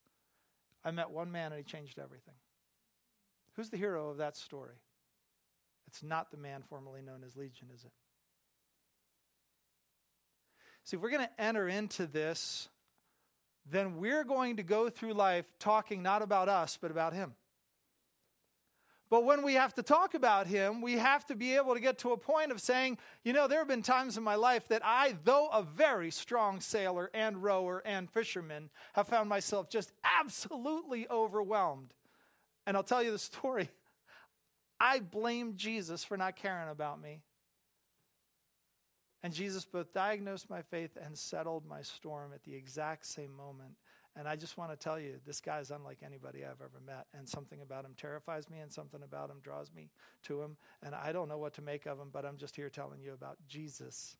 I 0.85 0.91
met 0.91 1.11
one 1.11 1.33
man 1.33 1.53
and 1.53 1.59
he 1.59 1.65
changed 1.65 1.99
everything. 1.99 2.35
Who's 3.55 3.71
the 3.71 3.77
hero 3.77 4.11
of 4.11 4.19
that 4.19 4.37
story? 4.37 4.77
It's 5.87 6.03
not 6.03 6.31
the 6.31 6.37
man 6.37 6.62
formerly 6.69 7.03
known 7.03 7.23
as 7.27 7.37
Legion, 7.37 7.69
is 7.75 7.85
it? 7.85 7.93
See, 10.85 10.97
if 10.97 11.03
we're 11.03 11.11
going 11.11 11.27
to 11.27 11.43
enter 11.43 11.69
into 11.69 12.07
this, 12.07 12.69
then 13.71 13.97
we're 13.97 14.25
going 14.25 14.57
to 14.57 14.62
go 14.62 14.91
through 14.91 15.15
life 15.15 15.47
talking 15.59 16.03
not 16.03 16.21
about 16.21 16.49
us, 16.49 16.79
but 16.81 16.91
about 16.91 17.15
Him. 17.15 17.35
But 19.15 19.25
when 19.25 19.45
we 19.45 19.55
have 19.55 19.73
to 19.75 19.83
talk 19.85 20.15
about 20.15 20.49
Him, 20.49 20.83
we 20.83 20.95
have 20.95 21.25
to 21.27 21.37
be 21.37 21.55
able 21.55 21.75
to 21.75 21.81
get 21.81 21.99
to 21.99 22.11
a 22.11 22.17
point 22.17 22.51
of 22.51 22.61
saying, 22.61 22.99
you 23.23 23.33
know, 23.33 23.47
there 23.47 23.61
have 23.61 23.69
been 23.69 23.81
times 23.81 24.17
in 24.17 24.25
my 24.25 24.35
life 24.35 24.67
that 24.67 24.83
I, 24.85 25.15
though 25.23 25.47
a 25.53 25.62
very 25.62 26.11
strong 26.11 26.59
sailor 26.59 27.12
and 27.15 27.41
rower 27.41 27.81
and 27.87 28.11
fisherman, 28.11 28.71
have 28.95 29.07
found 29.07 29.29
myself 29.29 29.71
just 29.71 29.93
absolutely 30.21 31.09
overwhelmed 31.09 31.95
and 32.67 32.77
I'll 32.77 32.83
tell 32.83 33.05
you 33.05 33.12
the 33.12 33.19
story. 33.31 33.71
I 34.81 34.99
blamed 34.99 35.59
Jesus 35.59 36.03
for 36.03 36.17
not 36.17 36.35
caring 36.35 36.69
about 36.69 37.01
me. 37.01 37.21
And 39.23 39.33
Jesus 39.33 39.65
both 39.65 39.93
diagnosed 39.93 40.51
my 40.51 40.62
faith 40.62 40.99
and 41.01 41.17
settled 41.17 41.65
my 41.67 41.83
storm 41.83 42.33
at 42.35 42.43
the 42.43 42.55
exact 42.57 43.07
same 43.07 43.33
moment. 43.33 43.77
And 44.17 44.29
I 44.29 44.37
just 44.37 44.57
want 44.57 44.71
to 44.71 44.77
tell 44.77 44.99
you, 44.99 45.15
this 45.27 45.41
guy 45.41 45.59
is 45.59 45.73
unlike 45.73 45.99
anybody 46.05 46.45
I've 46.45 46.61
ever 46.61 46.81
met. 46.87 47.07
And 47.19 47.29
something 47.29 47.61
about 47.62 47.85
him 47.85 47.95
terrifies 47.97 48.49
me, 48.49 48.59
and 48.61 48.73
something 48.73 49.03
about 49.03 49.29
him 49.29 49.39
draws 49.43 49.73
me 49.75 49.91
to 50.25 50.41
him. 50.41 50.57
And 50.83 50.95
I 50.95 51.12
don't 51.12 51.29
know 51.29 51.39
what 51.39 51.55
to 51.55 51.62
make 51.62 51.87
of 51.87 51.99
him, 51.99 52.11
but 52.12 52.25
I'm 52.25 52.37
just 52.37 52.55
here 52.55 52.71
telling 52.71 53.01
you 53.01 53.12
about 53.12 53.39
Jesus. 53.49 54.17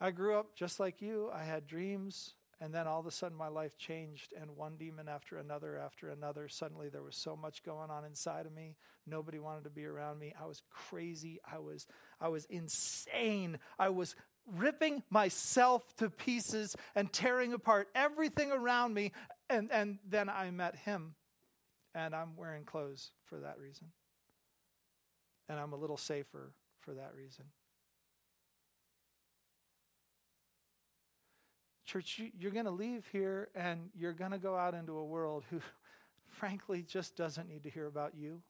I 0.00 0.10
grew 0.10 0.38
up 0.38 0.54
just 0.54 0.80
like 0.80 1.00
you. 1.00 1.30
I 1.32 1.44
had 1.44 1.66
dreams, 1.66 2.34
and 2.60 2.74
then 2.74 2.86
all 2.86 3.00
of 3.00 3.06
a 3.06 3.10
sudden 3.10 3.36
my 3.36 3.48
life 3.48 3.76
changed, 3.78 4.32
and 4.40 4.56
one 4.56 4.76
demon 4.76 5.08
after 5.08 5.36
another 5.36 5.78
after 5.78 6.08
another. 6.10 6.48
Suddenly 6.48 6.88
there 6.88 7.02
was 7.02 7.16
so 7.16 7.36
much 7.36 7.62
going 7.62 7.90
on 7.90 8.04
inside 8.04 8.46
of 8.46 8.52
me. 8.52 8.76
Nobody 9.06 9.38
wanted 9.38 9.64
to 9.64 9.70
be 9.70 9.84
around 9.84 10.18
me. 10.18 10.34
I 10.40 10.46
was 10.46 10.62
crazy. 10.70 11.40
I 11.50 11.58
was 11.58 11.86
I 12.20 12.28
was 12.28 12.46
insane. 12.46 13.58
I 13.78 13.90
was 13.90 14.14
ripping 14.46 15.02
myself 15.10 15.96
to 15.96 16.10
pieces 16.10 16.76
and 16.94 17.12
tearing 17.12 17.52
apart 17.52 17.88
everything 17.94 18.52
around 18.52 18.94
me. 18.94 19.12
And, 19.50 19.70
and 19.70 19.98
then 20.08 20.28
I 20.28 20.50
met 20.50 20.76
him, 20.76 21.14
and 21.94 22.14
I'm 22.14 22.36
wearing 22.36 22.64
clothes 22.64 23.10
for 23.26 23.38
that 23.40 23.58
reason. 23.58 23.88
And 25.48 25.58
I'm 25.58 25.72
a 25.72 25.76
little 25.76 25.96
safer 25.96 26.52
for 26.80 26.94
that 26.94 27.12
reason. 27.14 27.44
Church, 31.86 32.20
you're 32.38 32.50
going 32.50 32.64
to 32.64 32.70
leave 32.70 33.06
here 33.12 33.50
and 33.54 33.90
you're 33.94 34.14
going 34.14 34.30
to 34.30 34.38
go 34.38 34.56
out 34.56 34.74
into 34.74 34.96
a 34.96 35.04
world 35.04 35.44
who, 35.50 35.60
frankly, 36.28 36.82
just 36.82 37.14
doesn't 37.14 37.48
need 37.48 37.62
to 37.64 37.70
hear 37.70 37.86
about 37.86 38.14
you. 38.16 38.40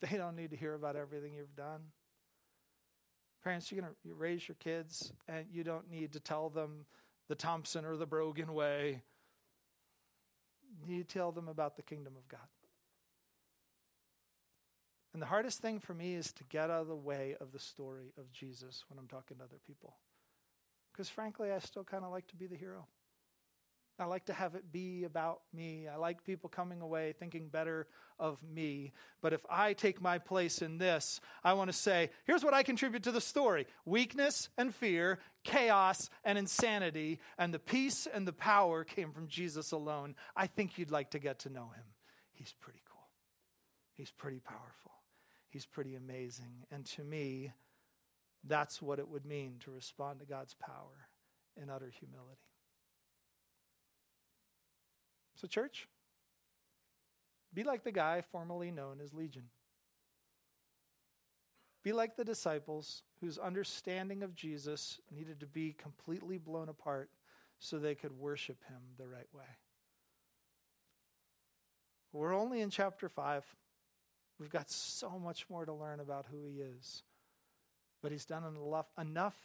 They 0.00 0.16
don't 0.16 0.36
need 0.36 0.50
to 0.50 0.56
hear 0.56 0.74
about 0.74 0.96
everything 0.96 1.34
you've 1.34 1.54
done. 1.56 1.80
Parents, 3.42 3.70
you're 3.70 3.80
going 3.80 3.92
to 3.92 4.14
raise 4.14 4.46
your 4.46 4.56
kids, 4.56 5.12
and 5.26 5.46
you 5.50 5.64
don't 5.64 5.90
need 5.90 6.12
to 6.12 6.20
tell 6.20 6.50
them 6.50 6.84
the 7.28 7.34
Thompson 7.34 7.84
or 7.84 7.96
the 7.96 8.06
Brogan 8.06 8.52
way. 8.52 9.02
You 10.86 11.04
tell 11.04 11.32
them 11.32 11.48
about 11.48 11.76
the 11.76 11.82
kingdom 11.82 12.14
of 12.16 12.28
God. 12.28 12.40
And 15.12 15.20
the 15.20 15.26
hardest 15.26 15.60
thing 15.60 15.80
for 15.80 15.94
me 15.94 16.14
is 16.14 16.32
to 16.34 16.44
get 16.44 16.70
out 16.70 16.82
of 16.82 16.88
the 16.88 16.94
way 16.94 17.34
of 17.40 17.52
the 17.52 17.58
story 17.58 18.12
of 18.16 18.30
Jesus 18.30 18.84
when 18.88 18.98
I'm 18.98 19.08
talking 19.08 19.38
to 19.38 19.44
other 19.44 19.58
people. 19.66 19.96
Because 20.92 21.08
frankly, 21.08 21.50
I 21.50 21.58
still 21.58 21.82
kind 21.82 22.04
of 22.04 22.12
like 22.12 22.28
to 22.28 22.36
be 22.36 22.46
the 22.46 22.56
hero. 22.56 22.86
I 24.00 24.06
like 24.06 24.24
to 24.26 24.32
have 24.32 24.54
it 24.54 24.72
be 24.72 25.04
about 25.04 25.40
me. 25.52 25.86
I 25.88 25.96
like 25.96 26.24
people 26.24 26.48
coming 26.48 26.80
away 26.80 27.14
thinking 27.18 27.48
better 27.48 27.86
of 28.18 28.38
me. 28.42 28.92
But 29.20 29.32
if 29.32 29.40
I 29.50 29.72
take 29.72 30.00
my 30.00 30.18
place 30.18 30.62
in 30.62 30.78
this, 30.78 31.20
I 31.42 31.52
want 31.54 31.70
to 31.70 31.76
say 31.76 32.10
here's 32.24 32.44
what 32.44 32.54
I 32.54 32.62
contribute 32.62 33.02
to 33.04 33.12
the 33.12 33.20
story 33.20 33.66
weakness 33.84 34.48
and 34.56 34.74
fear, 34.74 35.18
chaos 35.44 36.10
and 36.24 36.38
insanity, 36.38 37.20
and 37.38 37.52
the 37.52 37.58
peace 37.58 38.06
and 38.12 38.26
the 38.26 38.32
power 38.32 38.84
came 38.84 39.12
from 39.12 39.28
Jesus 39.28 39.72
alone. 39.72 40.14
I 40.36 40.46
think 40.46 40.78
you'd 40.78 40.90
like 40.90 41.10
to 41.10 41.18
get 41.18 41.40
to 41.40 41.50
know 41.50 41.70
him. 41.74 41.84
He's 42.32 42.54
pretty 42.60 42.82
cool, 42.90 43.08
he's 43.94 44.10
pretty 44.10 44.40
powerful, 44.40 44.92
he's 45.48 45.66
pretty 45.66 45.94
amazing. 45.94 46.66
And 46.70 46.86
to 46.86 47.04
me, 47.04 47.52
that's 48.44 48.80
what 48.80 48.98
it 48.98 49.08
would 49.08 49.26
mean 49.26 49.56
to 49.64 49.70
respond 49.70 50.20
to 50.20 50.26
God's 50.26 50.54
power 50.54 51.08
in 51.60 51.68
utter 51.68 51.90
humility. 51.90 52.49
So, 55.40 55.48
church, 55.48 55.88
be 57.54 57.62
like 57.62 57.82
the 57.82 57.92
guy 57.92 58.22
formerly 58.30 58.70
known 58.70 59.00
as 59.02 59.14
Legion. 59.14 59.44
Be 61.82 61.94
like 61.94 62.14
the 62.14 62.26
disciples 62.26 63.04
whose 63.22 63.38
understanding 63.38 64.22
of 64.22 64.34
Jesus 64.34 65.00
needed 65.10 65.40
to 65.40 65.46
be 65.46 65.72
completely 65.72 66.36
blown 66.36 66.68
apart 66.68 67.08
so 67.58 67.78
they 67.78 67.94
could 67.94 68.12
worship 68.12 68.62
him 68.68 68.82
the 68.98 69.06
right 69.06 69.28
way. 69.32 69.48
We're 72.12 72.36
only 72.36 72.60
in 72.60 72.68
chapter 72.68 73.08
5. 73.08 73.42
We've 74.38 74.50
got 74.50 74.70
so 74.70 75.18
much 75.18 75.48
more 75.48 75.64
to 75.64 75.72
learn 75.72 76.00
about 76.00 76.26
who 76.30 76.44
he 76.44 76.60
is. 76.60 77.02
But 78.02 78.12
he's 78.12 78.26
done 78.26 78.42
enough 78.98 79.36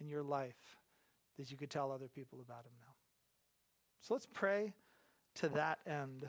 in 0.00 0.08
your 0.08 0.22
life 0.22 0.78
that 1.38 1.50
you 1.50 1.58
could 1.58 1.70
tell 1.70 1.92
other 1.92 2.08
people 2.08 2.40
about 2.40 2.64
him 2.64 2.72
now. 2.80 2.94
So 4.00 4.14
let's 4.14 4.28
pray 4.32 4.72
to 5.36 5.48
that 5.50 5.78
end 5.86 6.28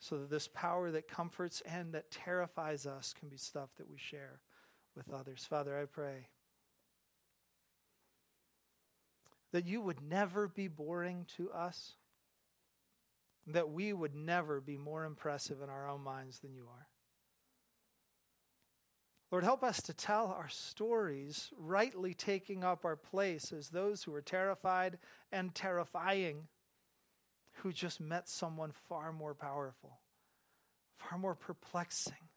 so 0.00 0.18
that 0.18 0.30
this 0.30 0.48
power 0.48 0.90
that 0.90 1.08
comforts 1.08 1.60
and 1.62 1.92
that 1.92 2.10
terrifies 2.10 2.86
us 2.86 3.14
can 3.18 3.28
be 3.28 3.36
stuff 3.36 3.70
that 3.76 3.90
we 3.90 3.98
share 3.98 4.40
with 4.94 5.12
others. 5.12 5.46
Father, 5.48 5.78
I 5.78 5.86
pray 5.86 6.28
that 9.52 9.66
you 9.66 9.80
would 9.80 10.00
never 10.02 10.46
be 10.46 10.68
boring 10.68 11.26
to 11.36 11.50
us, 11.50 11.94
that 13.46 13.70
we 13.70 13.92
would 13.92 14.14
never 14.14 14.60
be 14.60 14.76
more 14.76 15.04
impressive 15.04 15.62
in 15.62 15.70
our 15.70 15.88
own 15.88 16.02
minds 16.02 16.40
than 16.40 16.54
you 16.54 16.66
are. 16.68 16.86
Lord, 19.30 19.44
help 19.44 19.62
us 19.62 19.82
to 19.82 19.92
tell 19.92 20.28
our 20.28 20.48
stories, 20.48 21.50
rightly 21.58 22.14
taking 22.14 22.64
up 22.64 22.84
our 22.84 22.96
place 22.96 23.52
as 23.52 23.68
those 23.68 24.02
who 24.02 24.14
are 24.14 24.22
terrified 24.22 24.98
and 25.30 25.54
terrifying 25.54 26.48
who 27.62 27.72
just 27.72 28.00
met 28.00 28.28
someone 28.28 28.72
far 28.88 29.12
more 29.12 29.34
powerful, 29.34 29.98
far 30.98 31.18
more 31.18 31.34
perplexing, 31.34 32.28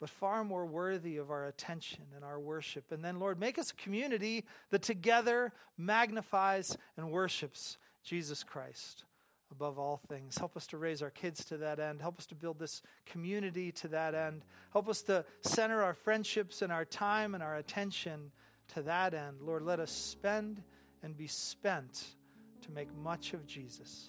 but 0.00 0.10
far 0.10 0.44
more 0.44 0.66
worthy 0.66 1.16
of 1.16 1.30
our 1.30 1.46
attention 1.46 2.04
and 2.14 2.24
our 2.24 2.38
worship. 2.38 2.92
And 2.92 3.04
then, 3.04 3.18
Lord, 3.18 3.38
make 3.38 3.58
us 3.58 3.70
a 3.70 3.74
community 3.74 4.44
that 4.70 4.82
together 4.82 5.52
magnifies 5.78 6.76
and 6.96 7.10
worships 7.10 7.78
Jesus 8.02 8.42
Christ 8.42 9.04
above 9.50 9.78
all 9.78 10.00
things. 10.08 10.36
Help 10.36 10.56
us 10.56 10.66
to 10.68 10.78
raise 10.78 11.00
our 11.00 11.10
kids 11.10 11.44
to 11.46 11.56
that 11.58 11.78
end. 11.78 12.00
Help 12.00 12.18
us 12.18 12.26
to 12.26 12.34
build 12.34 12.58
this 12.58 12.82
community 13.06 13.70
to 13.72 13.88
that 13.88 14.14
end. 14.14 14.44
Help 14.72 14.88
us 14.88 15.02
to 15.02 15.24
center 15.42 15.82
our 15.82 15.94
friendships 15.94 16.60
and 16.60 16.72
our 16.72 16.84
time 16.84 17.34
and 17.34 17.42
our 17.42 17.56
attention 17.56 18.32
to 18.74 18.82
that 18.82 19.14
end. 19.14 19.40
Lord, 19.40 19.62
let 19.62 19.80
us 19.80 19.92
spend 19.92 20.62
and 21.02 21.16
be 21.16 21.28
spent 21.28 22.04
to 22.62 22.72
make 22.72 22.88
much 22.96 23.32
of 23.32 23.46
Jesus. 23.46 24.08